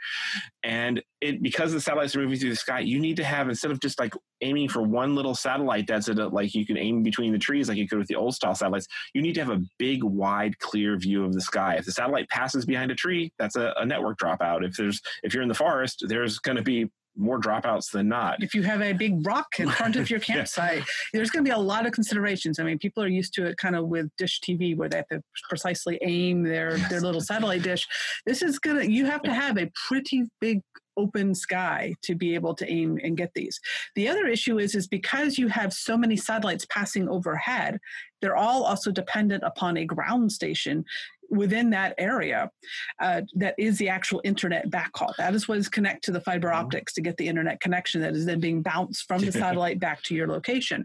And 0.62 1.02
it 1.20 1.42
because 1.42 1.72
the 1.72 1.80
satellites 1.80 2.14
are 2.14 2.20
moving 2.20 2.38
through 2.38 2.50
the 2.50 2.56
sky 2.56 2.80
you 2.80 3.00
need 3.00 3.16
to 3.16 3.24
have 3.24 3.48
instead 3.48 3.70
of 3.70 3.80
just 3.80 3.98
like 3.98 4.12
aiming 4.42 4.68
for 4.68 4.82
one 4.82 5.14
little 5.14 5.34
satellite 5.34 5.86
that's 5.86 6.08
at 6.08 6.18
a, 6.18 6.28
like 6.28 6.54
you 6.54 6.66
can 6.66 6.76
aim 6.76 7.02
between 7.02 7.32
the 7.32 7.38
trees 7.38 7.68
like 7.68 7.78
you 7.78 7.88
could 7.88 7.98
with 7.98 8.08
the 8.08 8.14
old 8.14 8.34
style 8.34 8.54
satellites 8.54 8.86
you 9.14 9.22
need 9.22 9.34
to 9.34 9.42
have 9.42 9.50
a 9.50 9.62
big 9.78 10.04
wide 10.04 10.58
clear 10.58 10.96
view 10.98 11.24
of 11.24 11.32
the 11.32 11.40
sky. 11.40 11.76
If 11.76 11.86
the 11.86 11.92
satellite 11.92 12.28
passes 12.28 12.66
behind 12.66 12.90
a 12.90 12.94
tree 12.94 13.32
that's 13.38 13.56
a, 13.56 13.72
a 13.78 13.86
network 13.86 14.18
dropout. 14.18 14.64
If 14.64 14.76
there's 14.76 15.00
if 15.22 15.32
you're 15.32 15.42
in 15.42 15.48
the 15.48 15.54
forest 15.54 16.04
there's 16.06 16.38
going 16.38 16.56
to 16.56 16.62
be 16.62 16.90
more 17.16 17.40
dropouts 17.40 17.90
than 17.90 18.08
not. 18.08 18.42
If 18.42 18.54
you 18.54 18.62
have 18.62 18.82
a 18.82 18.92
big 18.92 19.26
rock 19.26 19.58
in 19.58 19.68
front 19.70 19.96
of 19.96 20.10
your 20.10 20.20
campsite, 20.30 20.78
yeah. 20.78 20.84
there's 21.12 21.30
going 21.30 21.44
to 21.44 21.48
be 21.48 21.54
a 21.54 21.58
lot 21.58 21.86
of 21.86 21.92
considerations. 21.92 22.58
I 22.58 22.64
mean, 22.64 22.78
people 22.78 23.02
are 23.02 23.08
used 23.08 23.34
to 23.34 23.46
it 23.46 23.56
kind 23.56 23.76
of 23.76 23.86
with 23.88 24.08
dish 24.16 24.40
TV 24.40 24.76
where 24.76 24.88
they 24.88 24.98
have 24.98 25.08
to 25.08 25.22
precisely 25.48 25.98
aim 26.02 26.42
their, 26.42 26.78
their 26.88 27.00
little 27.00 27.20
satellite 27.20 27.62
dish. 27.62 27.86
This 28.26 28.42
is 28.42 28.58
going 28.58 28.76
to, 28.78 28.90
you 28.90 29.06
have 29.06 29.22
to 29.22 29.32
have 29.32 29.58
a 29.58 29.70
pretty 29.88 30.24
big 30.40 30.60
open 30.96 31.34
sky 31.34 31.94
to 32.02 32.14
be 32.14 32.34
able 32.34 32.54
to 32.54 32.70
aim 32.70 32.98
and 33.02 33.16
get 33.16 33.30
these. 33.34 33.60
The 33.94 34.08
other 34.08 34.26
issue 34.26 34.58
is 34.58 34.74
is 34.74 34.88
because 34.88 35.38
you 35.38 35.48
have 35.48 35.72
so 35.72 35.96
many 35.96 36.16
satellites 36.16 36.66
passing 36.70 37.08
overhead, 37.08 37.78
they're 38.22 38.36
all 38.36 38.64
also 38.64 38.90
dependent 38.90 39.42
upon 39.44 39.76
a 39.76 39.84
ground 39.84 40.32
station 40.32 40.84
within 41.30 41.70
that 41.70 41.94
area 41.98 42.50
uh, 43.00 43.22
that 43.34 43.54
is 43.58 43.78
the 43.78 43.88
actual 43.88 44.20
internet 44.24 44.70
backhaul. 44.70 45.14
That 45.16 45.34
is 45.34 45.48
what 45.48 45.58
is 45.58 45.68
connect 45.68 46.04
to 46.04 46.12
the 46.12 46.20
fiber 46.20 46.48
mm-hmm. 46.48 46.66
optics 46.66 46.92
to 46.94 47.00
get 47.00 47.16
the 47.16 47.28
internet 47.28 47.60
connection 47.60 48.00
that 48.02 48.14
is 48.14 48.26
then 48.26 48.40
being 48.40 48.62
bounced 48.62 49.06
from 49.06 49.22
the 49.22 49.32
satellite 49.40 49.80
back 49.80 50.02
to 50.04 50.14
your 50.14 50.28
location. 50.28 50.84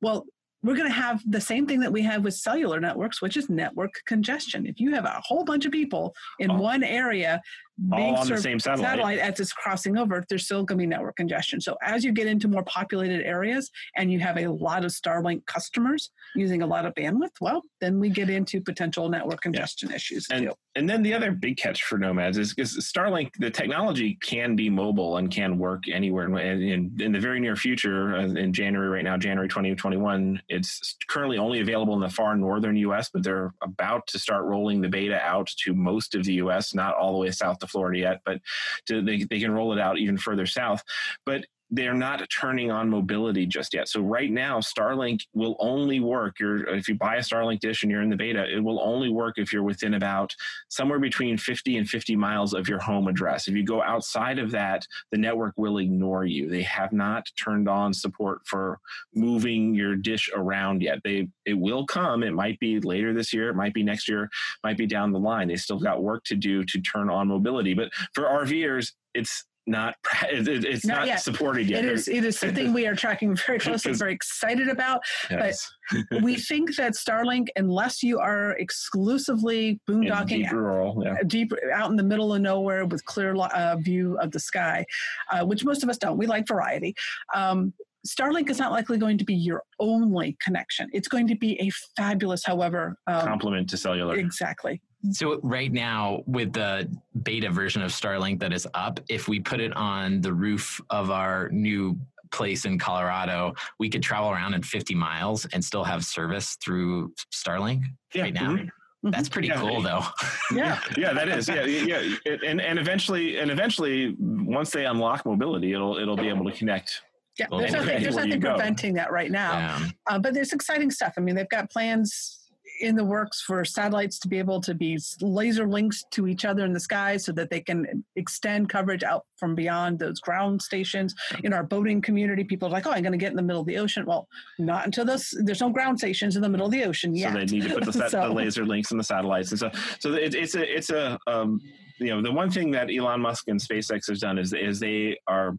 Well, 0.00 0.26
we're 0.62 0.76
going 0.76 0.88
to 0.88 0.94
have 0.94 1.20
the 1.28 1.40
same 1.40 1.66
thing 1.66 1.80
that 1.80 1.92
we 1.92 2.02
have 2.02 2.22
with 2.22 2.34
cellular 2.34 2.78
networks, 2.78 3.20
which 3.20 3.36
is 3.36 3.50
network 3.50 3.90
congestion. 4.06 4.64
If 4.64 4.78
you 4.78 4.94
have 4.94 5.04
a 5.04 5.20
whole 5.24 5.44
bunch 5.44 5.66
of 5.66 5.72
people 5.72 6.14
in 6.38 6.50
oh. 6.52 6.58
one 6.58 6.84
area 6.84 7.42
being 7.78 8.14
on 8.14 8.28
the 8.28 8.38
same 8.38 8.60
satellite. 8.60 8.90
satellite 8.90 9.18
as 9.18 9.40
it's 9.40 9.52
crossing 9.52 9.96
over, 9.96 10.24
there's 10.28 10.44
still 10.44 10.62
going 10.62 10.78
to 10.78 10.82
be 10.82 10.86
network 10.86 11.16
congestion. 11.16 11.60
So 11.60 11.76
as 11.82 12.04
you 12.04 12.12
get 12.12 12.26
into 12.26 12.46
more 12.48 12.62
populated 12.64 13.24
areas 13.24 13.70
and 13.96 14.12
you 14.12 14.20
have 14.20 14.36
a 14.36 14.46
lot 14.48 14.84
of 14.84 14.90
Starlink 14.90 15.46
customers 15.46 16.10
using 16.34 16.62
a 16.62 16.66
lot 16.66 16.84
of 16.84 16.94
bandwidth, 16.94 17.40
well, 17.40 17.62
then 17.80 17.98
we 17.98 18.10
get 18.10 18.28
into 18.28 18.60
potential 18.60 19.08
network 19.08 19.40
congestion 19.40 19.88
yeah. 19.90 19.96
issues. 19.96 20.26
And, 20.30 20.46
too. 20.46 20.52
and 20.76 20.88
then 20.88 21.02
the 21.02 21.14
other 21.14 21.32
big 21.32 21.56
catch 21.56 21.84
for 21.84 21.98
nomads 21.98 22.36
is, 22.36 22.54
is 22.58 22.76
Starlink, 22.78 23.30
the 23.38 23.50
technology 23.50 24.18
can 24.22 24.54
be 24.54 24.68
mobile 24.68 25.16
and 25.16 25.30
can 25.30 25.58
work 25.58 25.84
anywhere. 25.90 26.26
And 26.26 26.62
in, 26.62 26.96
in 27.00 27.12
the 27.12 27.20
very 27.20 27.40
near 27.40 27.56
future, 27.56 28.16
in 28.16 28.52
January 28.52 28.90
right 28.90 29.04
now, 29.04 29.16
January 29.16 29.48
2021, 29.48 30.42
it's 30.48 30.96
currently 31.08 31.38
only 31.38 31.60
available 31.60 31.94
in 31.94 32.00
the 32.00 32.10
far 32.10 32.36
northern 32.36 32.76
US, 32.76 33.08
but 33.12 33.22
they're 33.22 33.54
about 33.62 34.06
to 34.08 34.18
start 34.18 34.44
rolling 34.44 34.80
the 34.80 34.88
beta 34.88 35.18
out 35.20 35.48
to 35.64 35.74
most 35.74 36.14
of 36.14 36.24
the 36.24 36.34
US, 36.34 36.74
not 36.74 36.94
all 36.94 37.12
the 37.12 37.18
way 37.18 37.30
south 37.30 37.61
to 37.62 37.66
Florida 37.66 37.98
yet, 37.98 38.20
but 38.24 38.38
to, 38.86 39.02
they, 39.02 39.24
they 39.24 39.40
can 39.40 39.50
roll 39.50 39.72
it 39.72 39.80
out 39.80 39.98
even 39.98 40.18
further 40.18 40.46
south. 40.46 40.82
But 41.26 41.46
they're 41.74 41.94
not 41.94 42.22
turning 42.28 42.70
on 42.70 42.90
mobility 42.90 43.46
just 43.46 43.72
yet. 43.72 43.88
So 43.88 44.02
right 44.02 44.30
now, 44.30 44.60
Starlink 44.60 45.22
will 45.32 45.56
only 45.58 46.00
work. 46.00 46.38
You're, 46.38 46.68
if 46.68 46.86
you 46.86 46.96
buy 46.96 47.16
a 47.16 47.20
Starlink 47.20 47.60
dish 47.60 47.82
and 47.82 47.90
you're 47.90 48.02
in 48.02 48.10
the 48.10 48.16
beta, 48.16 48.44
it 48.54 48.62
will 48.62 48.78
only 48.82 49.08
work 49.08 49.38
if 49.38 49.54
you're 49.54 49.62
within 49.62 49.94
about 49.94 50.34
somewhere 50.68 50.98
between 50.98 51.38
50 51.38 51.78
and 51.78 51.88
50 51.88 52.14
miles 52.14 52.52
of 52.52 52.68
your 52.68 52.78
home 52.78 53.08
address. 53.08 53.48
If 53.48 53.54
you 53.54 53.64
go 53.64 53.82
outside 53.82 54.38
of 54.38 54.50
that, 54.50 54.86
the 55.12 55.16
network 55.16 55.54
will 55.56 55.78
ignore 55.78 56.26
you. 56.26 56.50
They 56.50 56.62
have 56.62 56.92
not 56.92 57.26
turned 57.42 57.70
on 57.70 57.94
support 57.94 58.42
for 58.44 58.78
moving 59.14 59.74
your 59.74 59.96
dish 59.96 60.28
around 60.34 60.82
yet. 60.82 60.98
They 61.02 61.28
it 61.46 61.54
will 61.54 61.86
come. 61.86 62.22
It 62.22 62.34
might 62.34 62.60
be 62.60 62.80
later 62.80 63.14
this 63.14 63.32
year. 63.32 63.48
It 63.48 63.56
might 63.56 63.72
be 63.72 63.82
next 63.82 64.08
year. 64.08 64.28
Might 64.62 64.76
be 64.76 64.86
down 64.86 65.10
the 65.10 65.18
line. 65.18 65.48
They 65.48 65.56
still 65.56 65.78
got 65.78 66.02
work 66.02 66.24
to 66.24 66.36
do 66.36 66.64
to 66.64 66.80
turn 66.82 67.08
on 67.08 67.28
mobility. 67.28 67.72
But 67.72 67.90
for 68.12 68.24
RVers, 68.24 68.92
it's 69.14 69.44
not 69.66 69.94
it's 70.24 70.84
not, 70.84 71.06
not 71.06 71.20
supported 71.20 71.68
yet. 71.68 71.84
It 71.84 71.92
is 71.92 72.08
it 72.08 72.24
is 72.24 72.38
something 72.38 72.72
we 72.72 72.86
are 72.86 72.94
tracking 72.94 73.36
very 73.36 73.58
closely, 73.60 73.92
very 73.92 74.12
excited 74.12 74.68
about. 74.68 75.02
Yes. 75.30 75.70
But 76.10 76.22
we 76.22 76.36
think 76.36 76.74
that 76.76 76.92
Starlink, 76.92 77.48
unless 77.56 78.02
you 78.02 78.18
are 78.18 78.52
exclusively 78.52 79.80
boondocking 79.88 80.28
deep 80.28 80.52
rural, 80.52 81.02
yeah. 81.04 81.16
deep 81.26 81.52
out 81.72 81.90
in 81.90 81.96
the 81.96 82.02
middle 82.02 82.34
of 82.34 82.40
nowhere 82.40 82.86
with 82.86 83.04
clear 83.04 83.34
uh, 83.34 83.76
view 83.76 84.18
of 84.18 84.30
the 84.30 84.40
sky, 84.40 84.84
uh, 85.30 85.44
which 85.44 85.64
most 85.64 85.82
of 85.82 85.88
us 85.88 85.98
don't. 85.98 86.18
We 86.18 86.26
like 86.26 86.46
variety. 86.46 86.94
Um, 87.34 87.72
Starlink 88.06 88.50
is 88.50 88.58
not 88.58 88.72
likely 88.72 88.98
going 88.98 89.16
to 89.18 89.24
be 89.24 89.34
your 89.34 89.62
only 89.78 90.36
connection. 90.42 90.88
It's 90.92 91.06
going 91.06 91.28
to 91.28 91.36
be 91.36 91.60
a 91.60 91.70
fabulous, 91.96 92.44
however, 92.44 92.96
um, 93.06 93.26
complement 93.26 93.70
to 93.70 93.76
cellular. 93.76 94.16
Exactly. 94.16 94.80
So 95.10 95.40
right 95.42 95.72
now, 95.72 96.22
with 96.26 96.52
the 96.52 96.88
beta 97.22 97.50
version 97.50 97.82
of 97.82 97.90
Starlink 97.90 98.38
that 98.40 98.52
is 98.52 98.68
up, 98.74 99.00
if 99.08 99.26
we 99.26 99.40
put 99.40 99.60
it 99.60 99.72
on 99.76 100.20
the 100.20 100.32
roof 100.32 100.80
of 100.90 101.10
our 101.10 101.48
new 101.50 101.98
place 102.30 102.64
in 102.64 102.78
Colorado, 102.78 103.54
we 103.78 103.90
could 103.90 104.02
travel 104.02 104.30
around 104.30 104.54
in 104.54 104.62
50 104.62 104.94
miles 104.94 105.44
and 105.46 105.64
still 105.64 105.84
have 105.84 106.04
service 106.04 106.56
through 106.62 107.12
Starlink 107.32 107.82
yeah. 108.14 108.22
right 108.22 108.34
now. 108.34 108.54
Mm-hmm. 108.54 109.10
That's 109.10 109.28
pretty 109.28 109.48
yeah. 109.48 109.60
cool, 109.60 109.82
though. 109.82 110.02
Yeah, 110.52 110.78
yeah, 110.98 111.14
that 111.14 111.28
is. 111.28 111.48
Yeah, 111.48 111.64
yeah, 111.64 112.02
and 112.26 112.60
and 112.60 112.78
eventually, 112.78 113.38
and 113.38 113.50
eventually, 113.50 114.14
once 114.18 114.70
they 114.70 114.84
unlock 114.84 115.24
mobility, 115.24 115.72
it'll 115.72 115.96
it'll 115.96 116.14
be 116.14 116.28
able 116.28 116.44
to 116.44 116.52
connect 116.52 117.00
yeah, 117.38 117.46
there's 117.50 117.72
nothing, 117.72 118.02
there's 118.02 118.16
nothing 118.16 118.40
preventing 118.40 118.94
that 118.94 119.10
right 119.10 119.30
now. 119.30 119.52
Yeah. 119.52 119.88
Uh, 120.06 120.18
but 120.18 120.34
there's 120.34 120.52
exciting 120.52 120.90
stuff. 120.90 121.14
I 121.16 121.20
mean, 121.20 121.34
they've 121.34 121.48
got 121.48 121.70
plans 121.70 122.41
in 122.80 122.96
the 122.96 123.04
works 123.04 123.40
for 123.40 123.64
satellites 123.64 124.18
to 124.20 124.28
be 124.28 124.38
able 124.38 124.60
to 124.60 124.74
be 124.74 124.98
laser 125.20 125.66
links 125.66 126.04
to 126.10 126.26
each 126.26 126.44
other 126.44 126.64
in 126.64 126.72
the 126.72 126.80
sky 126.80 127.16
so 127.16 127.32
that 127.32 127.50
they 127.50 127.60
can 127.60 128.04
extend 128.16 128.68
coverage 128.68 129.02
out 129.02 129.24
from 129.36 129.54
beyond 129.54 129.98
those 129.98 130.20
ground 130.20 130.60
stations. 130.60 131.14
In 131.44 131.52
our 131.52 131.62
boating 131.62 132.00
community, 132.00 132.44
people 132.44 132.68
are 132.68 132.72
like, 132.72 132.86
oh, 132.86 132.90
I'm 132.90 133.02
going 133.02 133.12
to 133.12 133.18
get 133.18 133.30
in 133.30 133.36
the 133.36 133.42
middle 133.42 133.60
of 133.60 133.66
the 133.66 133.78
ocean. 133.78 134.04
Well, 134.06 134.28
not 134.58 134.84
until 134.84 135.04
this, 135.04 135.34
there's 135.44 135.60
no 135.60 135.70
ground 135.70 135.98
stations 135.98 136.36
in 136.36 136.42
the 136.42 136.48
middle 136.48 136.66
of 136.66 136.72
the 136.72 136.84
ocean 136.84 137.14
yet. 137.14 137.32
So 137.32 137.38
they 137.38 137.44
need 137.46 137.68
to 137.68 137.74
put 137.74 137.84
the, 137.84 137.92
set, 137.92 138.10
so, 138.10 138.28
the 138.28 138.34
laser 138.34 138.64
links 138.64 138.90
in 138.90 138.98
the 138.98 139.04
satellites. 139.04 139.50
And 139.50 139.60
so, 139.60 139.70
so 140.00 140.12
it, 140.14 140.34
it's 140.34 140.54
a, 140.54 140.76
it's 140.76 140.90
a, 140.90 141.18
um, 141.26 141.60
you 141.98 142.08
know, 142.08 142.22
the 142.22 142.32
one 142.32 142.50
thing 142.50 142.70
that 142.72 142.90
Elon 142.90 143.20
Musk 143.20 143.48
and 143.48 143.60
SpaceX 143.60 144.08
has 144.08 144.20
done 144.20 144.38
is, 144.38 144.52
is 144.52 144.80
they 144.80 145.18
are 145.26 145.56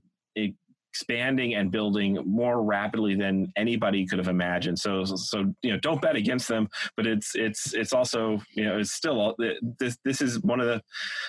expanding 0.94 1.56
and 1.56 1.72
building 1.72 2.20
more 2.24 2.62
rapidly 2.62 3.16
than 3.16 3.52
anybody 3.56 4.06
could 4.06 4.20
have 4.20 4.28
imagined. 4.28 4.78
So, 4.78 5.04
so 5.06 5.52
you 5.64 5.72
know, 5.72 5.80
don't 5.80 6.00
bet 6.00 6.16
against 6.16 6.48
them. 6.48 6.70
But 6.96 7.08
it's 7.08 7.36
it's 7.36 7.74
it's 7.74 7.94
also 7.94 8.40
you 8.52 8.64
know 8.64 8.78
it's 8.78 8.92
still 8.92 9.36
this 9.80 9.98
this 10.06 10.22
is 10.22 10.40
one 10.42 10.60
of 10.60 10.68
the 10.68 10.84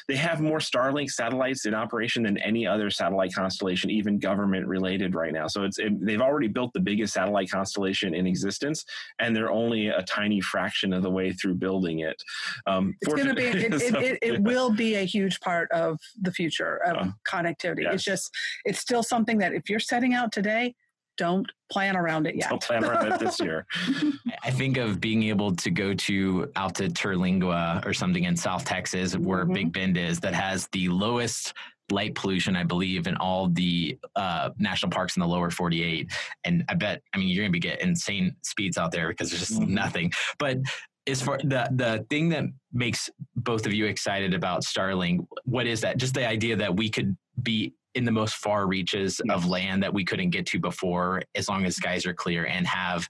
they 0.07 0.17
have 0.17 0.43
more 0.43 0.59
Starlink 0.59 1.11
satellites 1.11 1.65
in 1.65 1.75
operation 1.75 2.25
than 2.25 2.37
any 2.39 2.67
other 2.67 2.91
satellite 2.91 3.33
constellation, 3.35 3.91
even 3.91 4.19
government 4.19 4.67
related 4.67 5.15
right 5.15 5.33
now. 5.33 5.47
So 5.47 5.65
it's 5.65 5.79
it, 5.79 5.93
they've 6.05 6.21
already 6.21 6.49
built 6.49 6.75
the 6.75 6.81
biggest 6.81 7.15
satellite 7.15 7.51
constellation 7.51 8.15
in 8.15 8.27
existence, 8.27 8.85
and 9.19 9.35
they're 9.35 9.51
only 9.51 9.89
a 9.89 10.03
tiny 10.03 10.43
fraction 10.43 10.93
of 10.93 11.03
the 11.03 11.11
way 11.11 11.33
through 11.33 11.55
building 11.55 12.01
it. 12.01 12.23
Um, 12.67 12.95
it's 13.01 13.15
going 13.15 13.29
to 13.29 13.35
be 13.35 13.45
it, 13.45 13.81
so, 13.81 13.99
it, 13.99 14.19
it, 14.21 14.43
will 14.43 14.71
be 14.71 14.97
a 14.97 15.05
huge 15.05 15.41
part 15.41 15.71
of 15.71 15.99
the 16.21 16.33
future 16.33 16.77
of 16.85 16.97
uh, 16.97 17.11
connectivity. 17.27 17.85
Yes. 17.85 17.95
It's 17.95 18.05
just 18.05 18.31
it's 18.67 18.79
still 18.79 19.03
something 19.03 19.39
that 19.39 19.54
if 19.55 19.71
you're 19.71 19.81
setting 19.81 20.15
out 20.15 20.33
today, 20.33 20.75
don't 21.17 21.51
plan 21.71 21.97
around 21.97 22.27
it 22.27 22.35
yet. 22.35 22.51
Don't 22.51 22.63
plan 22.63 22.85
around 22.85 23.13
it 23.13 23.21
this 23.21 23.39
year. 23.41 23.67
I 24.43 24.51
think 24.51 24.77
of 24.77 25.01
being 25.01 25.23
able 25.25 25.55
to 25.57 25.71
go 25.71 25.95
to 25.95 26.51
out 26.57 26.75
to 26.77 26.89
Terlingua 26.89 27.85
or 27.87 27.95
something 27.95 28.25
in 28.25 28.37
South 28.37 28.65
Texas 28.65 29.17
where 29.17 29.45
mm-hmm. 29.45 29.53
Big 29.53 29.73
Bend 29.73 29.97
is 29.97 30.19
that 30.21 30.35
has 30.35 30.69
the 30.73 30.89
lowest 30.89 31.55
light 31.91 32.15
pollution, 32.15 32.57
I 32.57 32.65
believe, 32.65 33.07
in 33.07 33.17
all 33.17 33.49
the 33.49 33.99
uh, 34.17 34.51
national 34.59 34.91
parks 34.91 35.17
in 35.17 35.21
the 35.21 35.29
lower 35.29 35.51
48. 35.51 36.11
And 36.45 36.65
I 36.69 36.75
bet, 36.75 37.03
I 37.13 37.19
mean, 37.19 37.29
you're 37.29 37.43
going 37.43 37.53
to 37.53 37.53
be 37.53 37.61
getting 37.61 37.89
insane 37.89 38.35
speeds 38.43 38.79
out 38.79 38.91
there 38.91 39.09
because 39.09 39.31
there's 39.31 39.49
just 39.49 39.61
mm-hmm. 39.61 39.75
nothing. 39.75 40.13
But 40.39 40.59
as 41.07 41.21
far 41.21 41.37
the 41.39 41.69
the 41.71 42.07
thing 42.09 42.31
that 42.31 42.45
makes 42.73 43.11
both 43.37 43.67
of 43.67 43.75
you 43.75 43.85
excited 43.85 44.33
about 44.33 44.63
Starlink, 44.63 45.27
what 45.45 45.67
is 45.67 45.83
that? 45.83 45.99
Just 45.99 46.15
the 46.15 46.27
idea 46.27 46.57
that 46.57 46.75
we 46.75 46.89
could 46.89 47.17
be 47.43 47.75
in 47.95 48.05
the 48.05 48.13
most 48.13 48.35
far 48.37 48.67
reaches 48.67 49.21
hmm. 49.23 49.31
of 49.31 49.47
land 49.47 49.83
that 49.83 49.93
we 49.93 50.05
couldn't 50.05 50.31
get 50.31 50.47
to 50.47 50.59
before 50.59 51.23
as 51.35 51.49
long 51.49 51.65
as 51.65 51.77
skies 51.77 52.07
are 52.07 52.15
clear 52.15 52.47
and 52.47 52.67
have 52.67 53.09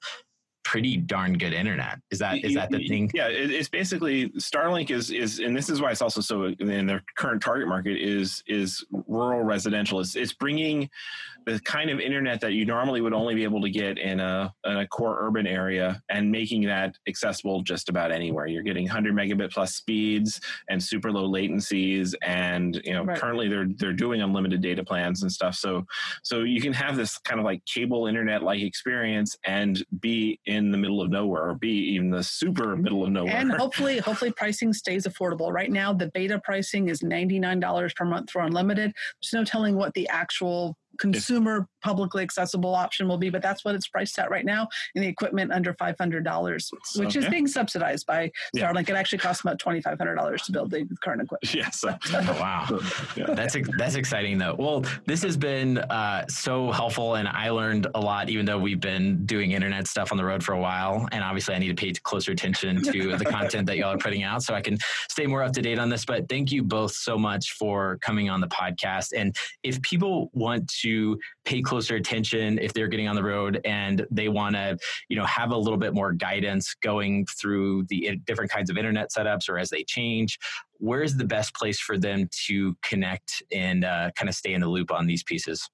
pretty 0.64 0.96
darn 0.96 1.34
good 1.34 1.52
internet. 1.52 1.98
Is 2.10 2.18
that 2.18 2.42
is 2.42 2.54
that 2.54 2.70
the 2.70 2.88
thing? 2.88 3.10
Yeah, 3.14 3.28
it's 3.28 3.68
basically 3.68 4.30
Starlink 4.30 4.90
is 4.90 5.10
is, 5.10 5.38
and 5.38 5.56
this 5.56 5.68
is 5.68 5.80
why 5.80 5.90
it's 5.90 6.02
also 6.02 6.20
so 6.20 6.44
in 6.44 6.86
their 6.86 7.02
current 7.16 7.42
target 7.42 7.68
market 7.68 7.96
is 7.96 8.42
is 8.46 8.84
rural 9.06 9.42
residential. 9.42 10.00
It's 10.00 10.16
it's 10.16 10.32
bringing 10.32 10.88
the 11.46 11.60
kind 11.60 11.90
of 11.90 12.00
internet 12.00 12.40
that 12.40 12.52
you 12.52 12.64
normally 12.64 13.00
would 13.00 13.12
only 13.12 13.34
be 13.34 13.44
able 13.44 13.60
to 13.60 13.70
get 13.70 13.98
in 13.98 14.20
a, 14.20 14.52
in 14.64 14.78
a 14.78 14.86
core 14.86 15.18
urban 15.20 15.46
area 15.46 16.02
and 16.08 16.30
making 16.30 16.62
that 16.62 16.96
accessible 17.06 17.62
just 17.62 17.88
about 17.88 18.12
anywhere. 18.12 18.46
You're 18.46 18.62
getting 18.62 18.84
100 18.84 19.14
megabit 19.14 19.52
plus 19.52 19.74
speeds 19.74 20.40
and 20.68 20.82
super 20.82 21.10
low 21.12 21.28
latencies, 21.28 22.14
and 22.22 22.80
you 22.84 22.92
know 22.92 23.04
right. 23.04 23.18
currently 23.18 23.48
they're 23.48 23.68
they're 23.76 23.92
doing 23.92 24.22
unlimited 24.22 24.60
data 24.60 24.84
plans 24.84 25.22
and 25.22 25.30
stuff. 25.30 25.54
So 25.54 25.84
so 26.22 26.42
you 26.42 26.60
can 26.60 26.72
have 26.72 26.96
this 26.96 27.18
kind 27.18 27.40
of 27.40 27.44
like 27.44 27.64
cable 27.66 28.06
internet 28.06 28.42
like 28.42 28.62
experience 28.62 29.36
and 29.44 29.84
be 30.00 30.40
in 30.46 30.70
the 30.70 30.78
middle 30.78 31.00
of 31.00 31.10
nowhere, 31.10 31.48
or 31.48 31.54
be 31.54 31.72
even 31.94 32.10
the 32.10 32.22
super 32.22 32.68
mm-hmm. 32.68 32.82
middle 32.82 33.04
of 33.04 33.10
nowhere. 33.10 33.34
And 33.34 33.52
hopefully 33.58 33.98
hopefully 33.98 34.32
pricing 34.32 34.72
stays 34.72 35.06
affordable. 35.06 35.52
Right 35.52 35.70
now 35.70 35.92
the 35.92 36.10
beta 36.10 36.40
pricing 36.42 36.88
is 36.88 37.00
$99 37.00 37.94
per 37.94 38.04
month 38.04 38.30
for 38.30 38.42
unlimited. 38.42 38.92
There's 39.22 39.32
no 39.32 39.44
telling 39.44 39.76
what 39.76 39.94
the 39.94 40.08
actual 40.08 40.76
consumer 40.98 41.68
publicly 41.82 42.22
accessible 42.22 42.74
option 42.74 43.06
will 43.06 43.18
be, 43.18 43.30
but 43.30 43.42
that's 43.42 43.64
what 43.64 43.74
it's 43.74 43.86
priced 43.86 44.18
at 44.18 44.30
right 44.30 44.44
now. 44.44 44.66
And 44.94 45.04
the 45.04 45.08
equipment 45.08 45.52
under 45.52 45.74
five 45.74 45.96
hundred 45.98 46.24
dollars, 46.24 46.70
which 46.96 47.16
okay. 47.16 47.20
is 47.20 47.28
being 47.28 47.46
subsidized 47.46 48.06
by 48.06 48.30
Starlink. 48.56 48.88
Yeah. 48.88 48.94
It 48.94 48.98
actually 48.98 49.18
costs 49.18 49.42
about 49.42 49.58
twenty 49.58 49.80
five 49.80 49.98
hundred 49.98 50.16
dollars 50.16 50.42
to 50.42 50.52
build 50.52 50.70
the 50.70 50.86
current 51.02 51.22
equipment. 51.22 51.54
Yes. 51.54 51.84
oh, 51.86 51.96
wow. 52.12 52.66
yeah. 53.16 53.34
That's 53.34 53.56
that's 53.76 53.94
exciting 53.94 54.38
though. 54.38 54.56
Well, 54.58 54.84
this 55.06 55.22
has 55.22 55.36
been 55.36 55.78
uh, 55.78 56.26
so 56.28 56.72
helpful, 56.72 57.16
and 57.16 57.28
I 57.28 57.50
learned 57.50 57.86
a 57.94 58.00
lot. 58.00 58.28
Even 58.30 58.46
though 58.46 58.58
we've 58.58 58.80
been 58.80 59.24
doing 59.26 59.52
internet 59.52 59.86
stuff 59.86 60.10
on 60.10 60.18
the 60.18 60.24
road 60.24 60.42
for 60.42 60.52
a 60.52 60.60
while, 60.60 61.08
and 61.12 61.22
obviously 61.22 61.54
I 61.54 61.58
need 61.58 61.68
to 61.68 61.74
pay 61.74 61.92
closer 61.92 62.32
attention 62.32 62.82
to 62.82 63.16
the 63.16 63.24
content 63.24 63.66
that 63.66 63.76
y'all 63.76 63.92
are 63.92 63.98
putting 63.98 64.22
out, 64.22 64.42
so 64.42 64.54
I 64.54 64.60
can 64.60 64.78
stay 65.08 65.26
more 65.26 65.42
up 65.42 65.52
to 65.52 65.62
date 65.62 65.78
on 65.78 65.88
this. 65.88 66.04
But 66.04 66.28
thank 66.28 66.50
you 66.50 66.62
both 66.62 66.92
so 66.92 67.18
much 67.18 67.52
for 67.52 67.98
coming 67.98 68.30
on 68.30 68.40
the 68.40 68.48
podcast. 68.48 69.12
And 69.14 69.36
if 69.62 69.80
people 69.82 70.30
want 70.32 70.68
to 70.80 70.83
pay 71.44 71.62
closer 71.62 71.96
attention 71.96 72.58
if 72.58 72.72
they're 72.72 72.88
getting 72.88 73.08
on 73.08 73.16
the 73.16 73.22
road 73.22 73.60
and 73.64 74.06
they 74.10 74.28
want 74.28 74.54
to, 74.54 74.78
you 75.08 75.16
know, 75.16 75.24
have 75.24 75.50
a 75.50 75.56
little 75.56 75.78
bit 75.78 75.94
more 75.94 76.12
guidance 76.12 76.74
going 76.82 77.26
through 77.26 77.84
the 77.84 78.16
different 78.26 78.50
kinds 78.50 78.70
of 78.70 78.76
internet 78.76 79.10
setups 79.10 79.48
or 79.48 79.58
as 79.58 79.70
they 79.70 79.84
change. 79.84 80.38
Where's 80.78 81.14
the 81.14 81.24
best 81.24 81.54
place 81.54 81.80
for 81.80 81.96
them 81.96 82.28
to 82.46 82.76
connect 82.82 83.42
and 83.52 83.84
uh, 83.84 84.10
kind 84.16 84.28
of 84.28 84.34
stay 84.34 84.54
in 84.54 84.60
the 84.60 84.68
loop 84.68 84.90
on 84.90 85.06
these 85.06 85.22
pieces? 85.22 85.68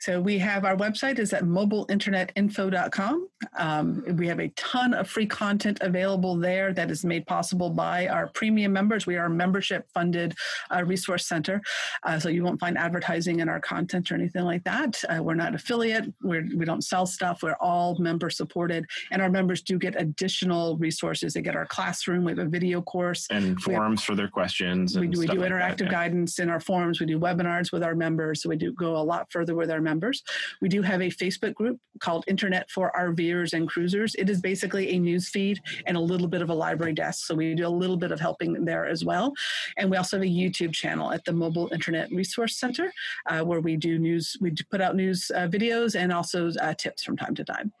So 0.00 0.18
we 0.18 0.38
have 0.38 0.64
our 0.64 0.76
website 0.76 1.18
is 1.18 1.34
at 1.34 1.44
mobileinternetinfo.com. 1.44 3.28
Um, 3.58 4.02
we 4.16 4.26
have 4.28 4.40
a 4.40 4.48
ton 4.50 4.94
of 4.94 5.08
free 5.10 5.26
content 5.26 5.78
available 5.82 6.36
there 6.36 6.72
that 6.72 6.90
is 6.90 7.04
made 7.04 7.26
possible 7.26 7.68
by 7.68 8.08
our 8.08 8.28
premium 8.28 8.72
members. 8.72 9.06
We 9.06 9.16
are 9.16 9.26
a 9.26 9.30
membership 9.30 9.86
funded 9.92 10.34
uh, 10.74 10.84
resource 10.84 11.26
center. 11.26 11.60
Uh, 12.02 12.18
so 12.18 12.30
you 12.30 12.42
won't 12.42 12.58
find 12.58 12.78
advertising 12.78 13.40
in 13.40 13.50
our 13.50 13.60
content 13.60 14.10
or 14.10 14.14
anything 14.14 14.44
like 14.44 14.64
that. 14.64 15.02
Uh, 15.06 15.22
we're 15.22 15.34
not 15.34 15.54
affiliate. 15.54 16.10
We're, 16.22 16.46
we 16.56 16.64
don't 16.64 16.82
sell 16.82 17.04
stuff. 17.04 17.42
We're 17.42 17.56
all 17.60 17.98
member 17.98 18.30
supported. 18.30 18.86
And 19.10 19.20
our 19.20 19.30
members 19.30 19.60
do 19.60 19.78
get 19.78 20.00
additional 20.00 20.78
resources. 20.78 21.34
They 21.34 21.42
get 21.42 21.56
our 21.56 21.66
classroom. 21.66 22.24
We 22.24 22.32
have 22.32 22.38
a 22.38 22.46
video 22.46 22.80
course. 22.80 23.26
And 23.30 23.60
forums 23.60 24.00
have, 24.00 24.06
for 24.06 24.14
their 24.14 24.28
questions. 24.28 24.98
we 24.98 25.08
do, 25.08 25.18
we 25.18 25.26
do 25.26 25.40
interactive 25.40 25.60
like 25.60 25.76
that, 25.78 25.84
yeah. 25.84 25.90
guidance 25.90 26.38
in 26.38 26.48
our 26.48 26.60
forums. 26.60 27.00
We 27.00 27.06
do 27.06 27.18
webinars 27.18 27.70
with 27.70 27.82
our 27.82 27.94
members. 27.94 28.42
So 28.42 28.48
we 28.48 28.56
do 28.56 28.72
go 28.72 28.96
a 28.96 29.04
lot 29.04 29.30
further 29.30 29.54
with 29.54 29.70
our 29.70 29.80
members 29.80 29.89
members. 29.90 30.22
We 30.62 30.68
do 30.68 30.82
have 30.82 31.00
a 31.00 31.10
Facebook 31.22 31.54
group 31.54 31.78
called 32.00 32.24
Internet 32.28 32.70
for 32.70 32.92
RVers 32.96 33.52
and 33.52 33.68
Cruisers. 33.68 34.14
It 34.14 34.30
is 34.30 34.40
basically 34.40 34.94
a 34.94 34.98
news 34.98 35.28
feed 35.28 35.60
and 35.86 35.96
a 35.96 36.00
little 36.00 36.28
bit 36.28 36.42
of 36.42 36.50
a 36.50 36.54
library 36.54 36.92
desk. 36.92 37.26
So 37.26 37.34
we 37.34 37.54
do 37.54 37.66
a 37.66 37.76
little 37.82 37.96
bit 37.96 38.12
of 38.12 38.20
helping 38.20 38.64
there 38.64 38.86
as 38.86 39.04
well. 39.04 39.32
And 39.76 39.90
we 39.90 39.96
also 39.96 40.16
have 40.16 40.24
a 40.24 40.30
YouTube 40.30 40.72
channel 40.72 41.12
at 41.12 41.24
the 41.24 41.32
Mobile 41.32 41.68
Internet 41.72 42.10
Resource 42.12 42.56
Center 42.56 42.92
uh, 43.26 43.40
where 43.40 43.60
we 43.60 43.76
do 43.76 43.98
news, 43.98 44.36
we 44.40 44.54
put 44.70 44.80
out 44.80 44.96
news 44.96 45.30
uh, 45.34 45.48
videos 45.48 45.98
and 45.98 46.12
also 46.12 46.50
uh, 46.60 46.74
tips 46.74 47.02
from 47.02 47.16
time 47.16 47.34
to 47.34 47.44
time. 47.44 47.72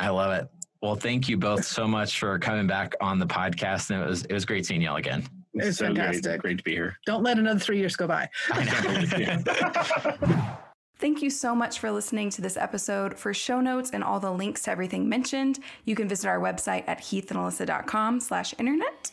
I 0.00 0.08
love 0.08 0.32
it. 0.32 0.48
Well, 0.82 0.96
thank 0.96 1.28
you 1.28 1.38
both 1.38 1.64
so 1.64 1.88
much 1.88 2.18
for 2.18 2.38
coming 2.38 2.66
back 2.66 2.94
on 3.00 3.18
the 3.18 3.26
podcast. 3.26 3.90
And 3.90 4.02
it 4.02 4.06
was, 4.06 4.24
it 4.24 4.34
was 4.34 4.44
great 4.44 4.66
seeing 4.66 4.82
y'all 4.82 4.96
again. 4.96 5.26
It's 5.54 5.78
so 5.78 5.86
fantastic. 5.86 6.24
Great, 6.24 6.40
great 6.40 6.58
to 6.58 6.64
be 6.64 6.72
here. 6.72 6.98
Don't 7.06 7.22
let 7.22 7.38
another 7.38 7.60
three 7.60 7.78
years 7.78 7.96
go 7.96 8.06
by. 8.06 8.28
Thank 10.98 11.22
you 11.22 11.30
so 11.30 11.54
much 11.54 11.80
for 11.80 11.90
listening 11.90 12.30
to 12.30 12.40
this 12.40 12.56
episode. 12.56 13.18
For 13.18 13.34
show 13.34 13.60
notes 13.60 13.90
and 13.90 14.02
all 14.02 14.20
the 14.20 14.30
links 14.30 14.62
to 14.62 14.70
everything 14.70 15.08
mentioned, 15.08 15.58
you 15.84 15.94
can 15.94 16.08
visit 16.08 16.28
our 16.28 16.40
website 16.40 16.84
at 16.86 17.00
heathandalyssa.com 17.00 18.20
slash 18.20 18.54
internet 18.58 19.10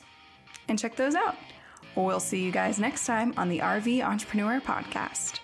and 0.68 0.80
check 0.80 0.96
those 0.96 1.16
out. 1.16 1.36
We'll 1.96 2.20
see 2.22 2.42
you 2.42 2.52
guys 2.52 2.80
next 2.80 3.06
time 3.06 3.34
on 3.36 3.50
the 3.50 3.60
RV 3.60 4.04
Entrepreneur 4.04 4.62
Podcast. 4.62 5.41